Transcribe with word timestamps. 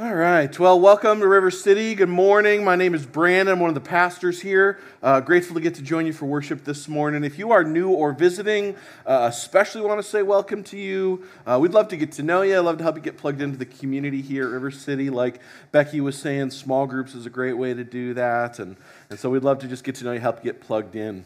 All 0.00 0.14
right. 0.14 0.56
Well, 0.56 0.78
welcome 0.78 1.18
to 1.18 1.26
River 1.26 1.50
City. 1.50 1.96
Good 1.96 2.08
morning. 2.08 2.62
My 2.62 2.76
name 2.76 2.94
is 2.94 3.04
Brandon. 3.04 3.54
I'm 3.54 3.58
one 3.58 3.68
of 3.68 3.74
the 3.74 3.80
pastors 3.80 4.40
here. 4.40 4.78
Uh, 5.02 5.18
grateful 5.18 5.54
to 5.54 5.60
get 5.60 5.74
to 5.74 5.82
join 5.82 6.06
you 6.06 6.12
for 6.12 6.26
worship 6.26 6.62
this 6.62 6.86
morning. 6.86 7.24
If 7.24 7.36
you 7.36 7.50
are 7.50 7.64
new 7.64 7.90
or 7.90 8.12
visiting, 8.12 8.76
uh, 9.04 9.26
especially 9.28 9.80
want 9.80 10.00
to 10.00 10.08
say 10.08 10.22
welcome 10.22 10.62
to 10.62 10.78
you. 10.78 11.26
Uh, 11.44 11.58
we'd 11.60 11.72
love 11.72 11.88
to 11.88 11.96
get 11.96 12.12
to 12.12 12.22
know 12.22 12.42
you. 12.42 12.56
I'd 12.56 12.60
love 12.60 12.78
to 12.78 12.84
help 12.84 12.94
you 12.94 13.02
get 13.02 13.16
plugged 13.16 13.42
into 13.42 13.58
the 13.58 13.66
community 13.66 14.22
here 14.22 14.46
at 14.46 14.52
River 14.52 14.70
City. 14.70 15.10
Like 15.10 15.40
Becky 15.72 16.00
was 16.00 16.16
saying, 16.16 16.52
small 16.52 16.86
groups 16.86 17.16
is 17.16 17.26
a 17.26 17.30
great 17.30 17.54
way 17.54 17.74
to 17.74 17.82
do 17.82 18.14
that. 18.14 18.60
And, 18.60 18.76
and 19.10 19.18
so 19.18 19.30
we'd 19.30 19.42
love 19.42 19.58
to 19.58 19.66
just 19.66 19.82
get 19.82 19.96
to 19.96 20.04
know 20.04 20.12
you, 20.12 20.20
help 20.20 20.44
you 20.44 20.52
get 20.52 20.60
plugged 20.60 20.94
in. 20.94 21.24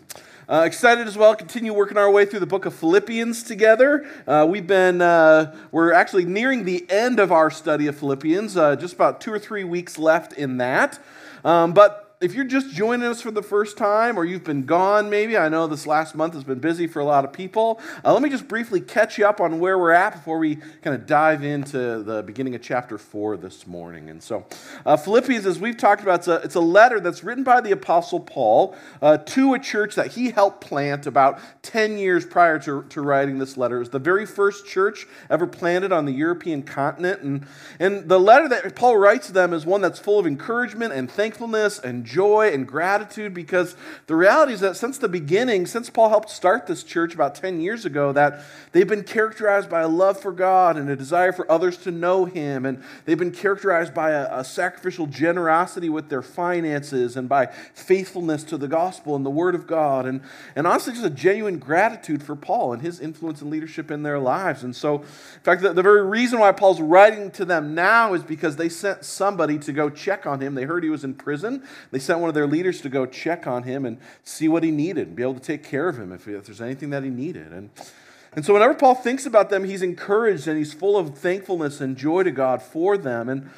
Uh, 0.53 0.64
excited 0.64 1.07
as 1.09 1.16
well, 1.16 1.34
continue 1.34 1.73
working 1.73 1.96
our 1.96 2.11
way 2.11 2.27
through 2.27 2.39
the 2.39 2.45
book 2.45 2.66
of 2.66 2.75
Philippians 2.75 3.43
together. 3.43 4.07
Uh, 4.27 4.46
we've 4.46 4.67
been, 4.67 5.00
uh, 5.00 5.57
we're 5.71 5.95
actually 5.95 6.27
nearing 6.27 6.67
the 6.67 6.85
end 6.91 7.18
of 7.18 7.32
our 7.32 7.50
study 7.50 7.86
of 7.86 7.96
Philippians, 7.96 8.54
uh, 8.54 8.77
just 8.77 8.93
about 8.93 9.18
two 9.18 9.32
or 9.32 9.39
three 9.39 9.64
weeks 9.64 9.96
left 9.96 10.35
in 10.35 10.58
that. 10.58 10.99
Um, 11.43 11.72
but 11.72 12.02
if 12.22 12.35
you're 12.35 12.44
just 12.44 12.71
joining 12.71 13.07
us 13.07 13.21
for 13.21 13.32
the 13.32 13.43
first 13.43 13.76
time 13.76 14.17
or 14.17 14.25
you've 14.25 14.44
been 14.44 14.64
gone 14.64 15.11
maybe, 15.11 15.36
I 15.36 15.49
know 15.49 15.67
this 15.67 15.89
last 15.89 16.14
month 16.14 16.35
has 16.35 16.44
been 16.44 16.61
busy 16.61 16.86
for 16.86 17.00
a 17.00 17.04
lot 17.04 17.25
of 17.25 17.32
people. 17.32 17.80
Uh, 18.04 18.13
let 18.13 18.22
me 18.22 18.30
just 18.30 18.46
briefly 18.46 18.80
catch 18.80 19.18
you 19.18 19.26
up 19.26 19.40
on 19.40 19.58
where 19.58 19.76
we're 19.76 19.90
at 19.90 20.13
before 20.13 20.39
we 20.39 20.57
kind 20.82 20.94
of 20.94 21.04
dive 21.04 21.43
into 21.43 22.03
the 22.04 22.22
beginning 22.22 22.54
of 22.54 22.63
chapter 22.63 22.96
4 22.96 23.39
this 23.39 23.66
morning. 23.66 24.08
And 24.08 24.22
so, 24.22 24.46
uh, 24.86 24.96
Philippians, 24.96 25.46
as 25.46 25.58
we've 25.58 25.77
talked 25.77 26.00
about, 26.00 26.21
it's 26.21 26.29
a, 26.29 26.36
it's 26.36 26.54
a 26.54 26.61
letter 26.61 27.00
that's 27.00 27.25
written 27.25 27.43
by 27.43 27.61
the 27.61 27.72
Apostle 27.72 28.21
Paul 28.21 28.77
uh, 29.00 29.16
to 29.18 29.54
a 29.54 29.58
church 29.58 29.96
that 29.96 30.13
he 30.13 30.30
helped 30.30 30.61
plant 30.61 31.08
about 31.08 31.41
10 31.63 31.99
years 31.99 32.25
prior 32.25 32.58
to, 32.61 32.84
to 32.84 33.00
writing 33.00 33.39
this 33.39 33.56
letter. 33.56 33.77
It 33.77 33.80
was 33.80 33.91
the 33.91 33.98
very 33.98 34.27
first 34.27 34.64
church 34.64 35.08
ever 35.28 35.48
planted 35.48 35.91
on 35.91 36.05
the 36.05 36.12
European 36.12 36.62
continent. 36.62 37.22
And, 37.22 37.47
and 37.80 38.08
the 38.08 38.20
letter 38.20 38.48
that 38.48 38.77
Paul 38.77 38.97
writes 38.97 39.27
to 39.27 39.33
them 39.33 39.52
is 39.52 39.66
one 39.66 39.80
that's 39.80 39.98
full 39.98 40.20
of 40.20 40.27
encouragement 40.27 40.92
and 40.92 41.11
thankfulness 41.11 41.80
and 41.80 42.06
joy 42.12 42.50
and 42.52 42.68
gratitude 42.68 43.32
because 43.32 43.74
the 44.06 44.14
reality 44.14 44.52
is 44.52 44.60
that 44.60 44.77
since 44.77 44.98
the 44.98 45.08
beginning, 45.08 45.66
since 45.66 45.88
Paul 45.88 46.10
helped 46.10 46.28
start 46.28 46.66
this 46.66 46.84
church 46.84 47.14
about 47.14 47.34
10 47.34 47.60
years 47.60 47.86
ago, 47.86 48.12
that 48.12 48.44
they've 48.72 48.86
been 48.86 49.02
characterized 49.02 49.70
by 49.70 49.80
a 49.80 49.88
love 49.88 50.20
for 50.20 50.30
God 50.32 50.77
and 50.77 50.91
a 50.91 50.96
desire 50.96 51.32
for 51.32 51.50
others 51.50 51.78
to 51.78 51.91
know 51.91 52.27
Him. 52.27 52.66
And 52.66 52.82
they've 53.04 53.19
been 53.19 53.32
characterized 53.32 53.94
by 53.94 54.10
a, 54.10 54.41
a 54.41 54.44
sacrificial 54.44 55.06
generosity 55.06 55.88
with 55.88 56.10
their 56.10 56.22
finances 56.22 57.16
and 57.16 57.28
by 57.28 57.46
faithfulness 57.74 58.44
to 58.44 58.58
the 58.58 58.69
gospel 58.69 59.16
and 59.16 59.24
the 59.24 59.30
Word 59.30 59.54
of 59.54 59.66
God. 59.66 60.04
And, 60.04 60.20
and 60.54 60.66
honestly, 60.66 60.92
just 60.92 61.06
a 61.06 61.10
genuine 61.10 61.58
gratitude 61.58 62.22
for 62.22 62.36
Paul 62.36 62.74
and 62.74 62.82
his 62.82 63.00
influence 63.00 63.41
and 63.41 63.50
leadership 63.50 63.91
in 63.91 64.02
their 64.02 64.19
lives. 64.19 64.62
And 64.62 64.76
so, 64.76 64.97
in 64.97 65.42
fact, 65.42 65.62
the, 65.62 65.72
the 65.72 65.82
very 65.82 66.04
reason 66.04 66.38
why 66.41 66.52
Paul's 66.52 66.80
writing 66.80 67.30
to 67.32 67.44
them 67.44 67.74
now 67.74 68.12
is 68.12 68.22
because 68.22 68.56
they 68.56 68.69
sent 68.69 69.04
somebody 69.04 69.58
to 69.60 69.72
go 69.72 69.88
check 69.88 70.26
on 70.26 70.41
him. 70.41 70.54
They 70.54 70.64
heard 70.64 70.84
he 70.84 70.91
was 70.91 71.04
in 71.04 71.14
prison. 71.14 71.62
They 71.91 71.98
sent 72.03 72.20
one 72.20 72.28
of 72.28 72.34
their 72.34 72.47
leaders 72.47 72.81
to 72.83 72.89
go 72.89 73.06
check 73.06 73.47
on 73.47 73.62
him 73.62 73.84
and 73.84 73.98
see 74.25 74.48
what 74.48 74.62
he 74.62 74.70
needed 74.70 75.08
and 75.08 75.17
be 75.17 75.22
able 75.22 75.34
to 75.34 75.41
take 75.41 75.62
care 75.62 75.89
of 75.89 75.98
him 75.98 76.12
if, 76.12 76.28
if 76.28 76.44
there's 76.44 76.61
anything 76.61 76.91
that 76.91 77.03
he 77.03 77.11
needed. 77.11 77.53
And, 77.53 77.70
and 78.34 78.44
so, 78.44 78.55
whenever 78.55 78.75
Paul 78.75 78.94
thinks 78.94 79.27
about 79.27 79.50
them, 79.50 79.64
he's 79.64 79.83
encouraged 79.83 80.48
and 80.48 80.59
he's 80.59 80.72
full 80.72 80.97
of 80.97 81.19
thankfulness 81.19 81.81
and 81.81 81.97
joy 81.97 82.22
to 82.22 82.31
God 82.31 82.62
for 82.62 82.97
them. 82.97 83.28
And, 83.28 83.50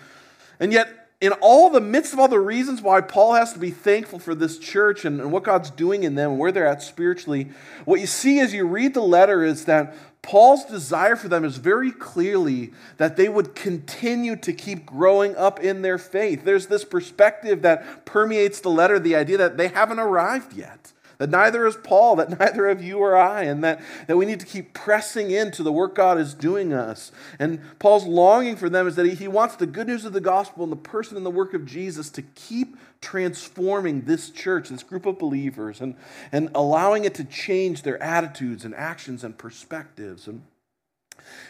and 0.61 0.73
yet, 0.73 1.03
in 1.20 1.33
all 1.41 1.70
the 1.70 1.81
midst 1.81 2.12
of 2.12 2.19
all 2.19 2.29
the 2.29 2.41
reasons 2.41 2.83
why 2.83 3.01
Paul 3.01 3.34
has 3.34 3.53
to 3.53 3.59
be 3.59 3.70
thankful 3.70 4.19
for 4.19 4.34
this 4.34 4.59
church 4.59 5.05
and, 5.05 5.20
and 5.20 5.33
what 5.33 5.45
God's 5.45 5.70
doing 5.70 6.03
in 6.03 6.15
them 6.15 6.33
and 6.33 6.39
where 6.39 6.53
they're 6.53 6.67
at 6.67 6.83
spiritually, 6.83 7.48
what 7.84 8.01
you 8.01 8.07
see 8.07 8.41
as 8.41 8.53
you 8.53 8.67
read 8.67 8.95
the 8.95 9.01
letter 9.01 9.45
is 9.45 9.65
that 9.67 9.95
Paul's 10.23 10.65
desire 10.65 11.17
for 11.17 11.29
them 11.29 11.45
is 11.45 11.59
very 11.59 11.92
clearly 11.92 12.73
that 12.97 13.17
they 13.17 13.29
would 13.29 13.55
continue 13.55 14.37
to 14.37 14.55
keep 14.55 14.87
growing 14.87 15.37
up 15.37 15.61
in 15.61 15.83
their 15.83 15.98
faith. 15.98 16.45
There's 16.45 16.67
this 16.67 16.85
perspective 16.85 17.61
that 17.62 18.07
permeates 18.07 18.61
the 18.61 18.70
letter, 18.70 18.98
the 18.98 19.17
idea 19.17 19.37
that 19.37 19.59
they 19.59 19.69
haven't 19.69 19.98
arrived 19.98 20.55
yet. 20.55 20.94
That 21.19 21.31
neither 21.31 21.67
is 21.67 21.77
Paul, 21.77 22.17
that 22.17 22.30
neither 22.39 22.69
of 22.69 22.83
you 22.83 22.98
or 22.98 23.17
I, 23.17 23.45
and 23.45 23.63
that, 23.64 23.80
that 24.07 24.17
we 24.17 24.27
need 24.27 24.41
to 24.41 24.47
keep 24.47 24.75
pressing 24.75 25.30
into 25.30 25.63
the 25.63 25.73
work 25.73 25.95
God 25.95 26.19
is 26.19 26.35
doing 26.35 26.73
us. 26.73 27.13
And 27.39 27.61
Paul's 27.79 28.05
longing 28.05 28.57
for 28.57 28.69
them 28.69 28.86
is 28.86 28.97
that 28.97 29.07
he, 29.07 29.14
he 29.14 29.29
wants 29.29 29.57
the 29.57 29.67
good 29.67 29.86
news 29.86 30.05
of 30.05 30.13
the 30.13 30.20
gospel 30.20 30.63
and 30.64 30.73
the 30.73 30.77
person 30.77 31.17
and 31.17 31.24
the 31.24 31.30
work 31.30 31.55
of 31.55 31.67
Jesus 31.67 32.11
to 32.11 32.23
keep 32.23 32.77
transforming 33.01 34.03
this 34.03 34.30
church, 34.30 34.70
this 34.70 34.83
group 34.83 35.07
of 35.07 35.19
believers, 35.19 35.80
and, 35.80 35.95
and 36.33 36.51
allowing 36.55 37.05
it 37.05 37.14
to 37.14 37.24
change 37.24 37.83
their 37.83 38.03
attitudes 38.03 38.64
and 38.64 38.74
actions 38.74 39.23
and 39.23 39.36
perspectives. 39.36 40.27
And 40.27 40.42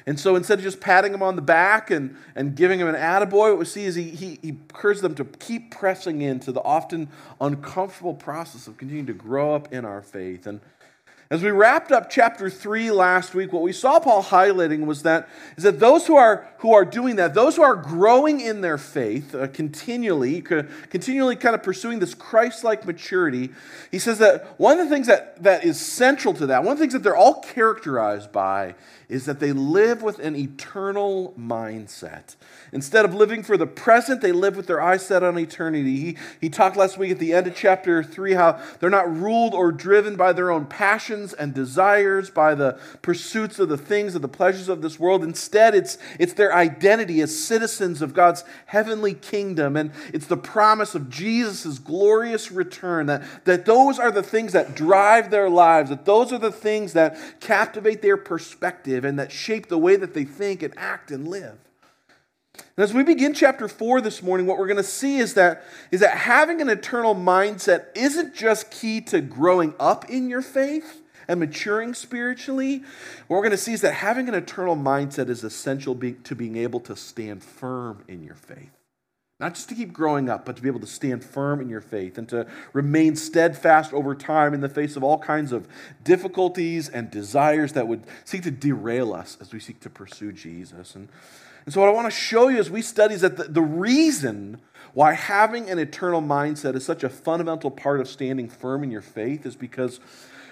and 0.07 0.19
so 0.19 0.37
instead 0.37 0.59
of 0.59 0.65
just 0.65 0.81
patting 0.81 1.15
him 1.15 1.23
on 1.23 1.37
the 1.37 1.43
back 1.43 1.91
and, 1.91 2.17
and 2.35 2.55
giving 2.55 2.81
him 2.81 2.89
an 2.89 2.95
attaboy, 2.95 3.51
what 3.51 3.59
we 3.59 3.65
see 3.65 3.85
is 3.85 3.95
he, 3.95 4.11
he, 4.11 4.39
he 4.43 4.49
encourages 4.51 5.03
them 5.03 5.15
to 5.15 5.25
keep 5.25 5.71
pressing 5.71 6.23
into 6.23 6.53
the 6.53 6.61
often 6.63 7.09
uncomfortable 7.41 8.15
process 8.15 8.67
of 8.67 8.77
continuing 8.77 9.07
to 9.07 9.15
grow 9.15 9.55
up 9.55 9.73
in 9.73 9.85
our 9.85 10.03
faith. 10.03 10.47
And 10.47 10.61
as 11.31 11.43
we 11.43 11.51
wrapped 11.51 11.91
up 11.91 12.11
chapter 12.11 12.51
3 12.51 12.91
last 12.91 13.35
week, 13.35 13.53
what 13.53 13.63
we 13.63 13.73
saw 13.73 13.99
Paul 13.99 14.23
highlighting 14.23 14.85
was 14.85 15.03
that 15.03 15.29
is 15.57 15.65
that 15.65 15.81
those 15.81 16.07
who 16.07 16.17
are 16.17 16.47
who 16.59 16.73
are 16.75 16.85
doing 16.85 17.17
that, 17.17 17.33
those 17.33 17.57
who 17.57 17.63
are 17.63 17.75
growing 17.75 18.41
in 18.41 18.61
their 18.61 18.77
faith 18.77 19.35
uh, 19.35 19.47
continually, 19.49 20.43
continually 20.43 21.35
kind 21.37 21.55
of 21.55 21.63
pursuing 21.63 21.99
this 21.99 22.15
Christ-like 22.15 22.87
maturity, 22.87 23.51
he 23.91 23.99
says 23.99 24.19
that 24.19 24.55
one 24.61 24.79
of 24.79 24.89
the 24.89 24.95
things 24.95 25.07
that, 25.07 25.43
that 25.43 25.65
is 25.65 25.81
central 25.81 26.35
to 26.35 26.47
that, 26.47 26.63
one 26.63 26.73
of 26.73 26.79
the 26.79 26.83
things 26.83 26.93
that 26.93 27.03
they're 27.03 27.17
all 27.17 27.41
characterized 27.41 28.31
by 28.31 28.75
is 29.15 29.27
that 29.27 29.39
they 29.39 29.53
live 29.53 30.03
with 30.03 30.19
an 30.19 30.35
eternal 30.35 31.33
mindset. 31.39 32.35
Instead 32.73 33.05
of 33.05 33.15
living 33.15 33.45
for 33.45 33.57
the 33.57 33.67
present, 33.67 34.21
they 34.21 34.33
live 34.33 34.57
with 34.57 34.67
their 34.67 34.83
eyes 34.83 35.07
set 35.07 35.23
on 35.23 35.39
eternity. 35.39 35.97
He, 35.97 36.17
he 36.41 36.49
talked 36.49 36.77
last 36.77 36.99
week 36.99 37.13
at 37.13 37.21
the 37.21 37.33
end 37.33 37.47
of 37.47 37.55
chapter 37.55 38.03
3 38.03 38.33
how 38.33 38.61
they're 38.81 38.91
not 38.91 39.17
ruled 39.17 39.55
or 39.55 39.71
driven 39.71 40.17
by 40.17 40.33
their 40.33 40.51
own 40.51 40.67
passions 40.67 41.33
and 41.33 41.55
desires, 41.55 42.29
by 42.29 42.57
the 42.57 42.77
pursuits 43.03 43.61
of 43.61 43.69
the 43.69 43.79
things 43.79 44.17
of 44.17 44.23
the 44.23 44.27
pleasures 44.27 44.69
of 44.69 44.83
this 44.83 44.99
world. 44.99 45.23
Instead, 45.23 45.77
it's, 45.77 45.97
it's 46.19 46.33
their 46.33 46.53
identity 46.53 47.21
as 47.21 47.39
citizens 47.39 48.03
of 48.03 48.15
God's 48.15 48.43
heavenly 48.67 49.15
kingdom, 49.15 49.77
and 49.77 49.93
it's 50.13 50.27
the 50.27 50.37
promise 50.37 50.97
of 50.97 51.09
Jesus' 51.09 51.79
glorious 51.79 52.51
return 52.51 53.07
that, 53.07 53.23
that 53.45 53.65
those 53.65 54.01
are 54.01 54.11
the 54.11 54.25
things 54.25 54.53
that 54.55 54.75
drive 54.75 55.31
their 55.31 55.49
lives, 55.49 55.91
that 55.91 56.05
those 56.05 56.33
are 56.33 56.39
the 56.39 56.51
things 56.51 56.95
that 56.95 57.17
captivate 57.39 58.03
their 58.03 58.17
perspective 58.17 59.04
and 59.05 59.19
that 59.19 59.33
shape 59.33 59.69
the 59.69 59.79
way 59.79 59.97
that 59.97 60.15
they 60.15 60.25
think 60.25 60.63
and 60.63 60.75
act 60.77 61.11
and 61.11 61.29
live. 61.29 61.59
And 62.77 62.85
as 62.85 62.95
we 62.95 63.03
begin 63.03 63.35
chapter 63.35 63.69
4 63.69 64.01
this 64.01 64.23
morning, 64.23 64.47
what 64.47 64.59
we're 64.59 64.67
going 64.67 64.77
to 64.77 64.83
see 64.83 65.19
is 65.19 65.35
that, 65.35 65.65
is 65.91 66.01
that 66.01 66.17
having 66.19 66.61
an 66.61 66.69
eternal 66.69 67.15
mindset 67.15 67.87
isn't 67.95 68.35
just 68.35 68.71
key 68.71 69.01
to 69.03 69.21
growing 69.21 69.75
up 69.81 70.09
in 70.09 70.29
your 70.29 70.43
faith 70.43 71.01
and 71.27 71.41
maturing 71.41 71.95
spiritually. 71.95 72.79
What 73.27 73.37
we're 73.37 73.43
going 73.43 73.51
to 73.53 73.57
see 73.57 73.73
is 73.73 73.81
that 73.81 73.95
having 73.95 74.29
an 74.29 74.35
eternal 74.35 74.77
mindset 74.77 75.29
is 75.29 75.43
essential 75.43 75.95
be, 75.95 76.13
to 76.13 76.35
being 76.35 76.57
able 76.57 76.81
to 76.81 76.97
stand 76.97 77.43
firm 77.43 78.05
in 78.09 78.23
your 78.23 78.35
faith. 78.35 78.71
Not 79.45 79.57
just 79.57 79.69
to 79.69 79.75
keep 79.75 79.93
growing 79.93 80.31
up, 80.31 80.47
but 80.47 80.57
to 80.57 80.63
be 80.63 80.71
able 80.71 80.81
to 80.81 80.87
stand 80.87 81.23
firm 81.23 81.61
in 81.61 81.69
your 81.69 81.83
faith 81.83 82.17
and 82.17 82.27
to 82.31 82.47
remain 82.73 83.15
steadfast 83.15 83.93
over 83.93 84.15
time 84.15 84.55
in 84.55 84.63
the 84.63 84.71
face 84.71 84.97
of 84.97 85.05
all 85.05 85.19
kinds 85.19 85.53
of 85.53 85.69
difficulties 86.03 86.89
and 86.89 87.11
desires 87.11 87.75
that 87.75 87.87
would 87.87 88.05
seek 88.25 88.43
to 88.45 88.51
derail 88.51 89.13
us 89.13 89.37
as 89.43 89.53
we 89.53 89.61
seek 89.61 89.81
to 89.81 89.91
pursue 89.91 90.33
Jesus. 90.33 90.95
And 90.95 91.11
and 91.67 91.75
so, 91.75 91.83
what 91.83 91.91
I 91.91 91.93
want 91.93 92.07
to 92.07 92.11
show 92.11 92.49
you 92.49 92.57
as 92.57 92.71
we 92.71 92.81
study 92.81 93.17
is 93.17 93.21
that 93.21 93.37
the, 93.37 93.45
the 93.45 93.61
reason 93.61 94.63
why 94.95 95.13
having 95.13 95.69
an 95.69 95.79
eternal 95.79 96.23
mindset 96.23 96.75
is 96.75 96.87
such 96.87 97.05
a 97.05 97.11
fundamental 97.11 97.71
part 97.71 98.01
of 98.01 98.09
standing 98.09 98.49
firm 98.49 98.83
in 98.83 98.91
your 98.91 99.03
faith 99.03 99.45
is 99.45 99.57
because 99.57 100.01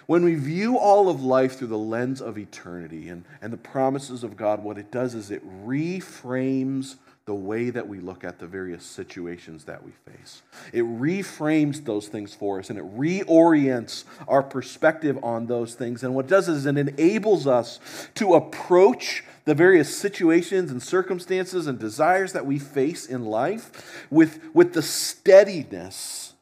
when 0.04 0.22
we 0.22 0.34
view 0.34 0.76
all 0.76 1.08
of 1.08 1.24
life 1.24 1.56
through 1.56 1.68
the 1.68 1.78
lens 1.78 2.20
of 2.20 2.36
eternity 2.36 3.08
and, 3.08 3.24
and 3.40 3.54
the 3.54 3.56
promises 3.56 4.22
of 4.22 4.36
God, 4.36 4.62
what 4.62 4.76
it 4.76 4.90
does 4.90 5.14
is 5.14 5.30
it 5.30 5.42
reframes 5.64 6.96
the 7.24 7.34
way 7.34 7.70
that 7.70 7.86
we 7.86 8.00
look 8.00 8.24
at 8.24 8.38
the 8.38 8.46
various 8.46 8.84
situations 8.84 9.64
that 9.64 9.82
we 9.84 9.92
face. 10.10 10.42
It 10.72 10.82
reframes 10.82 11.84
those 11.84 12.08
things 12.08 12.34
for 12.34 12.58
us 12.58 12.68
and 12.68 12.78
it 12.78 12.98
reorients 12.98 14.04
our 14.26 14.42
perspective 14.42 15.18
on 15.22 15.46
those 15.46 15.74
things. 15.74 16.02
And 16.02 16.14
what 16.14 16.24
it 16.24 16.28
does 16.28 16.48
is 16.48 16.66
it 16.66 16.76
enables 16.76 17.46
us 17.46 17.78
to 18.16 18.34
approach 18.34 19.22
the 19.44 19.54
various 19.54 19.96
situations 19.96 20.70
and 20.70 20.82
circumstances 20.82 21.66
and 21.66 21.78
desires 21.78 22.32
that 22.32 22.46
we 22.46 22.58
face 22.58 23.06
in 23.06 23.24
life 23.24 24.04
with, 24.10 24.40
with 24.54 24.72
the 24.72 24.82
steadiness 24.82 26.34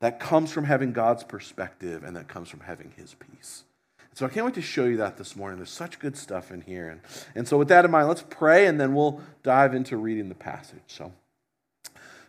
that 0.00 0.20
comes 0.20 0.52
from 0.52 0.64
having 0.64 0.92
God's 0.92 1.24
perspective 1.24 2.02
and 2.04 2.16
that 2.16 2.28
comes 2.28 2.48
from 2.48 2.60
having 2.60 2.92
His 2.96 3.14
peace. 3.14 3.64
So 4.14 4.24
I 4.24 4.28
can't 4.28 4.46
wait 4.46 4.54
to 4.54 4.62
show 4.62 4.84
you 4.84 4.98
that 4.98 5.16
this 5.16 5.34
morning. 5.34 5.58
There's 5.58 5.70
such 5.70 5.98
good 5.98 6.16
stuff 6.16 6.52
in 6.52 6.60
here. 6.60 6.88
And, 6.88 7.00
and 7.34 7.48
so, 7.48 7.58
with 7.58 7.66
that 7.68 7.84
in 7.84 7.90
mind, 7.90 8.06
let's 8.06 8.22
pray 8.22 8.66
and 8.66 8.80
then 8.80 8.94
we'll 8.94 9.20
dive 9.42 9.74
into 9.74 9.96
reading 9.96 10.28
the 10.28 10.36
passage. 10.36 10.78
So, 10.86 11.12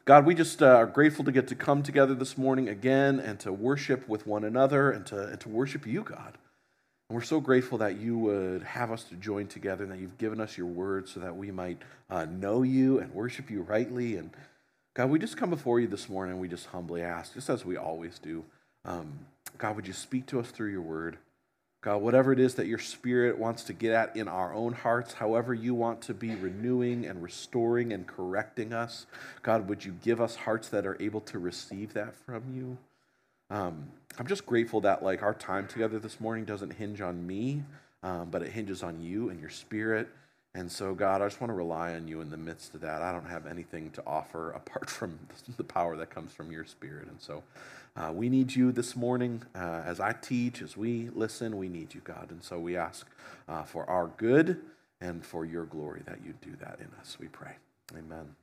God, 0.03 0.25
we 0.25 0.33
just 0.33 0.63
uh, 0.63 0.67
are 0.67 0.87
grateful 0.87 1.23
to 1.25 1.31
get 1.31 1.47
to 1.49 1.55
come 1.55 1.83
together 1.83 2.15
this 2.15 2.39
morning 2.39 2.69
again 2.69 3.19
and 3.19 3.39
to 3.41 3.53
worship 3.53 4.09
with 4.09 4.25
one 4.25 4.43
another 4.43 4.89
and 4.89 5.05
to, 5.07 5.27
and 5.27 5.39
to 5.41 5.49
worship 5.49 5.85
you, 5.85 6.01
God. 6.01 6.37
And 7.07 7.15
we're 7.15 7.21
so 7.21 7.39
grateful 7.39 7.77
that 7.77 7.97
you 7.97 8.17
would 8.17 8.63
have 8.63 8.91
us 8.91 9.03
to 9.05 9.15
join 9.15 9.45
together 9.45 9.83
and 9.83 9.91
that 9.91 9.99
you've 9.99 10.17
given 10.17 10.41
us 10.41 10.57
your 10.57 10.67
word 10.67 11.07
so 11.07 11.19
that 11.19 11.37
we 11.37 11.51
might 11.51 11.77
uh, 12.09 12.25
know 12.25 12.63
you 12.63 12.97
and 12.97 13.13
worship 13.13 13.51
you 13.51 13.61
rightly. 13.61 14.15
And 14.15 14.31
God, 14.95 15.11
we 15.11 15.19
just 15.19 15.37
come 15.37 15.51
before 15.51 15.79
you 15.79 15.87
this 15.87 16.09
morning 16.09 16.33
and 16.33 16.41
we 16.41 16.47
just 16.47 16.65
humbly 16.65 17.03
ask, 17.03 17.35
just 17.35 17.49
as 17.49 17.63
we 17.63 17.77
always 17.77 18.17
do, 18.17 18.43
um, 18.85 19.19
God, 19.59 19.75
would 19.75 19.85
you 19.85 19.93
speak 19.93 20.25
to 20.27 20.39
us 20.39 20.49
through 20.49 20.71
your 20.71 20.81
word? 20.81 21.17
God, 21.85 22.01
whatever 22.01 22.33
it 22.33 22.39
is 22.39 22.55
that 22.55 22.65
your 22.65 22.79
spirit 22.79 23.37
wants 23.37 23.63
to 23.65 23.73
get 23.73 23.91
at 23.91 24.15
in 24.17 24.27
our 24.27 24.51
own 24.55 24.73
hearts, 24.73 25.13
however 25.13 25.53
you 25.53 25.75
want 25.75 26.01
to 26.01 26.15
be 26.15 26.33
renewing 26.33 27.05
and 27.05 27.21
restoring 27.21 27.93
and 27.93 28.07
correcting 28.07 28.73
us, 28.73 29.05
God, 29.43 29.69
would 29.69 29.85
you 29.85 29.91
give 30.01 30.19
us 30.19 30.35
hearts 30.35 30.67
that 30.69 30.87
are 30.87 30.97
able 30.99 31.21
to 31.21 31.37
receive 31.37 31.93
that 31.93 32.15
from 32.15 32.41
you? 32.55 32.75
Um, 33.55 33.85
I'm 34.17 34.25
just 34.25 34.47
grateful 34.47 34.81
that 34.81 35.03
like 35.03 35.21
our 35.21 35.35
time 35.35 35.67
together 35.67 35.99
this 35.99 36.19
morning 36.19 36.43
doesn't 36.43 36.71
hinge 36.71 37.01
on 37.01 37.27
me, 37.27 37.61
um, 38.01 38.29
but 38.31 38.41
it 38.41 38.51
hinges 38.51 38.81
on 38.81 38.99
you 38.99 39.29
and 39.29 39.39
your 39.39 39.51
spirit. 39.51 40.07
And 40.56 40.72
so, 40.72 40.96
God, 40.96 41.22
I 41.22 41.25
just 41.25 41.42
want 41.42 41.50
to 41.50 41.56
rely 41.56 41.96
on 41.96 42.07
you 42.07 42.22
in 42.22 42.30
the 42.30 42.38
midst 42.38 42.74
of 42.75 42.81
that. 42.81 43.02
I 43.02 43.12
don't 43.12 43.28
have 43.28 43.46
anything 43.46 43.92
to 43.92 44.04
offer 44.07 44.52
apart 44.56 44.90
from 44.90 45.19
the 45.57 45.63
power 45.63 45.96
that 45.98 46.10
comes 46.10 46.31
from 46.31 46.52
your 46.52 46.66
spirit. 46.66 47.07
And 47.07 47.22
so, 47.22 47.44
uh, 47.98 48.12
we 48.13 48.30
need 48.30 48.56
you 48.56 48.72
this 48.72 48.96
morning 48.96 49.42
uh, 49.54 49.84
as 49.86 50.00
I 50.00 50.13
teach, 50.13 50.62
as 50.62 50.75
we 50.75 51.10
listen. 51.13 51.57
We 51.57 51.69
need 51.69 51.94
you, 51.94 52.02
God. 52.04 52.30
And 52.30 52.42
so 52.44 52.57
we 52.60 52.78
ask 52.78 53.06
uh, 53.48 53.63
for 53.63 53.90
our 53.90 54.07
good 54.18 54.62
and 55.02 55.25
for 55.25 55.46
your 55.46 55.66
glory 55.66 56.02
that 56.06 56.19
you 56.25 56.34
do 56.42 56.56
that 56.62 56.80
in 56.80 56.88
us. 57.00 57.18
We 57.19 57.28
pray. 57.28 57.56
Amen. 57.92 58.36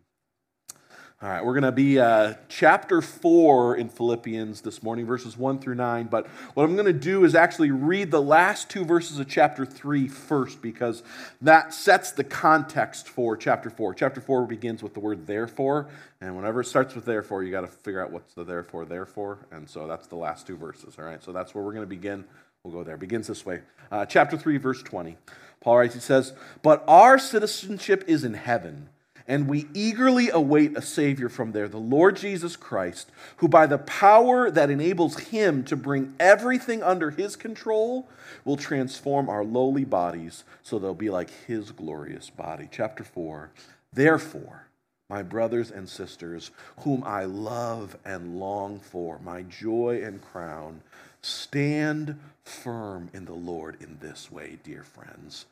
All 1.22 1.28
right, 1.28 1.44
we're 1.44 1.52
going 1.52 1.62
to 1.62 1.70
be 1.70 2.00
uh, 2.00 2.34
chapter 2.48 3.00
4 3.00 3.76
in 3.76 3.88
Philippians 3.88 4.60
this 4.62 4.82
morning, 4.82 5.06
verses 5.06 5.38
1 5.38 5.60
through 5.60 5.76
9. 5.76 6.08
But 6.08 6.26
what 6.54 6.64
I'm 6.64 6.74
going 6.74 6.86
to 6.86 6.92
do 6.92 7.24
is 7.24 7.36
actually 7.36 7.70
read 7.70 8.10
the 8.10 8.20
last 8.20 8.68
two 8.68 8.84
verses 8.84 9.20
of 9.20 9.28
chapter 9.28 9.64
3 9.64 10.08
first, 10.08 10.60
because 10.60 11.04
that 11.40 11.72
sets 11.72 12.10
the 12.10 12.24
context 12.24 13.08
for 13.08 13.36
chapter 13.36 13.70
4. 13.70 13.94
Chapter 13.94 14.20
4 14.20 14.46
begins 14.46 14.82
with 14.82 14.94
the 14.94 15.00
word 15.00 15.28
therefore, 15.28 15.88
and 16.20 16.34
whenever 16.34 16.62
it 16.62 16.64
starts 16.64 16.96
with 16.96 17.04
therefore, 17.04 17.44
you 17.44 17.52
got 17.52 17.60
to 17.60 17.68
figure 17.68 18.02
out 18.02 18.10
what's 18.10 18.34
the 18.34 18.42
therefore, 18.42 18.84
therefore. 18.84 19.46
And 19.52 19.70
so 19.70 19.86
that's 19.86 20.08
the 20.08 20.16
last 20.16 20.48
two 20.48 20.56
verses, 20.56 20.96
all 20.98 21.04
right? 21.04 21.22
So 21.22 21.30
that's 21.30 21.54
where 21.54 21.62
we're 21.62 21.74
going 21.74 21.84
to 21.84 21.86
begin. 21.86 22.24
We'll 22.64 22.74
go 22.74 22.82
there. 22.82 22.96
It 22.96 23.00
begins 23.00 23.28
this 23.28 23.46
way. 23.46 23.60
Uh, 23.92 24.06
chapter 24.06 24.36
3, 24.36 24.56
verse 24.56 24.82
20. 24.82 25.16
Paul 25.60 25.78
writes, 25.78 25.94
he 25.94 26.00
says, 26.00 26.32
But 26.62 26.82
our 26.88 27.16
citizenship 27.16 28.02
is 28.08 28.24
in 28.24 28.34
heaven 28.34 28.88
and 29.26 29.48
we 29.48 29.68
eagerly 29.74 30.30
await 30.30 30.76
a 30.76 30.82
Savior 30.82 31.28
from 31.28 31.52
there, 31.52 31.68
the 31.68 31.78
Lord 31.78 32.16
Jesus 32.16 32.56
Christ, 32.56 33.10
who 33.38 33.48
by 33.48 33.66
the 33.66 33.78
power 33.78 34.50
that 34.50 34.70
enables 34.70 35.18
him 35.18 35.64
to 35.64 35.76
bring 35.76 36.14
everything 36.18 36.82
under 36.82 37.10
his 37.10 37.36
control 37.36 38.08
will 38.44 38.56
transform 38.56 39.28
our 39.28 39.44
lowly 39.44 39.84
bodies 39.84 40.44
so 40.62 40.78
they'll 40.78 40.94
be 40.94 41.10
like 41.10 41.30
his 41.46 41.70
glorious 41.70 42.30
body. 42.30 42.68
Chapter 42.70 43.04
4 43.04 43.50
Therefore, 43.92 44.66
my 45.08 45.22
brothers 45.22 45.70
and 45.70 45.88
sisters, 45.88 46.50
whom 46.80 47.04
I 47.04 47.24
love 47.24 47.98
and 48.04 48.38
long 48.38 48.80
for, 48.80 49.18
my 49.18 49.42
joy 49.42 50.00
and 50.02 50.22
crown, 50.22 50.80
stand 51.20 52.18
firm 52.44 53.10
in 53.12 53.26
the 53.26 53.34
Lord 53.34 53.76
in 53.80 53.98
this 54.00 54.32
way, 54.32 54.58
dear 54.64 54.82
friends. 54.82 55.44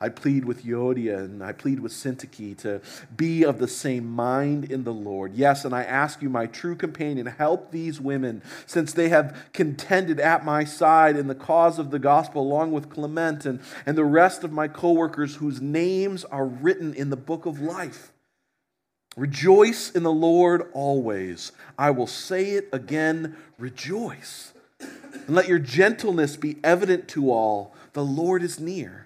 I 0.00 0.08
plead 0.10 0.44
with 0.44 0.64
Euodia 0.64 1.18
and 1.18 1.42
I 1.42 1.52
plead 1.52 1.80
with 1.80 1.92
Syntyche 1.92 2.58
to 2.58 2.80
be 3.16 3.44
of 3.44 3.58
the 3.58 3.68
same 3.68 4.06
mind 4.06 4.70
in 4.70 4.84
the 4.84 4.92
Lord. 4.92 5.34
Yes, 5.34 5.64
and 5.64 5.74
I 5.74 5.84
ask 5.84 6.20
you, 6.20 6.28
my 6.28 6.46
true 6.46 6.76
companion, 6.76 7.26
help 7.26 7.70
these 7.70 8.00
women, 8.00 8.42
since 8.66 8.92
they 8.92 9.08
have 9.08 9.48
contended 9.52 10.20
at 10.20 10.44
my 10.44 10.64
side 10.64 11.16
in 11.16 11.28
the 11.28 11.34
cause 11.34 11.78
of 11.78 11.90
the 11.90 11.98
gospel, 11.98 12.42
along 12.42 12.72
with 12.72 12.90
Clement 12.90 13.46
and, 13.46 13.60
and 13.86 13.96
the 13.96 14.04
rest 14.04 14.44
of 14.44 14.52
my 14.52 14.68
co 14.68 14.92
workers 14.92 15.36
whose 15.36 15.62
names 15.62 16.24
are 16.24 16.46
written 16.46 16.92
in 16.92 17.10
the 17.10 17.16
book 17.16 17.46
of 17.46 17.60
life. 17.60 18.12
Rejoice 19.16 19.90
in 19.90 20.02
the 20.02 20.12
Lord 20.12 20.68
always. 20.74 21.52
I 21.78 21.90
will 21.90 22.06
say 22.06 22.50
it 22.50 22.68
again 22.70 23.36
rejoice. 23.58 24.52
And 24.78 25.34
let 25.34 25.48
your 25.48 25.58
gentleness 25.58 26.36
be 26.36 26.58
evident 26.62 27.08
to 27.08 27.32
all. 27.32 27.74
The 27.94 28.04
Lord 28.04 28.42
is 28.42 28.60
near. 28.60 29.05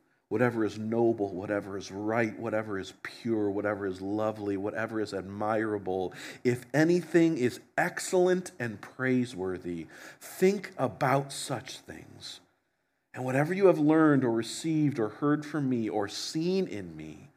whatever 0.31 0.63
is 0.63 0.77
noble, 0.79 1.27
whatever 1.33 1.77
is 1.77 1.91
right, 1.91 2.39
whatever 2.39 2.79
is 2.79 2.93
pure, 3.03 3.49
whatever 3.49 3.85
is 3.85 3.99
lovely, 3.99 4.55
whatever 4.55 5.01
is 5.01 5.13
admirable, 5.13 6.13
if 6.45 6.63
anything 6.73 7.37
is 7.37 7.59
excellent 7.77 8.49
and 8.57 8.79
praiseworthy, 8.79 9.87
think 10.21 10.71
about 10.77 11.33
such 11.33 11.79
things. 11.79 12.39
And 13.13 13.25
whatever 13.25 13.53
you 13.53 13.67
have 13.67 13.77
learned 13.77 14.23
or 14.23 14.31
received 14.31 14.99
or 14.99 15.09
heard 15.09 15.45
from 15.45 15.67
me 15.67 15.89
or 15.89 16.07
seen 16.07 16.65
in 16.65 16.95
me, 16.95 17.27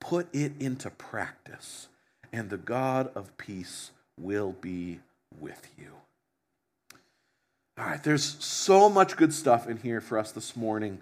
put 0.00 0.26
it 0.34 0.52
into 0.58 0.88
practice, 0.88 1.88
and 2.32 2.48
the 2.48 2.56
God 2.56 3.10
of 3.14 3.36
peace 3.36 3.90
will 4.18 4.52
be 4.52 5.00
with 5.38 5.68
you. 5.76 5.90
All 7.78 7.84
right, 7.84 8.02
there's 8.02 8.42
so 8.42 8.88
much 8.88 9.18
good 9.18 9.34
stuff 9.34 9.68
in 9.68 9.76
here 9.76 10.00
for 10.00 10.18
us 10.18 10.32
this 10.32 10.56
morning. 10.56 10.98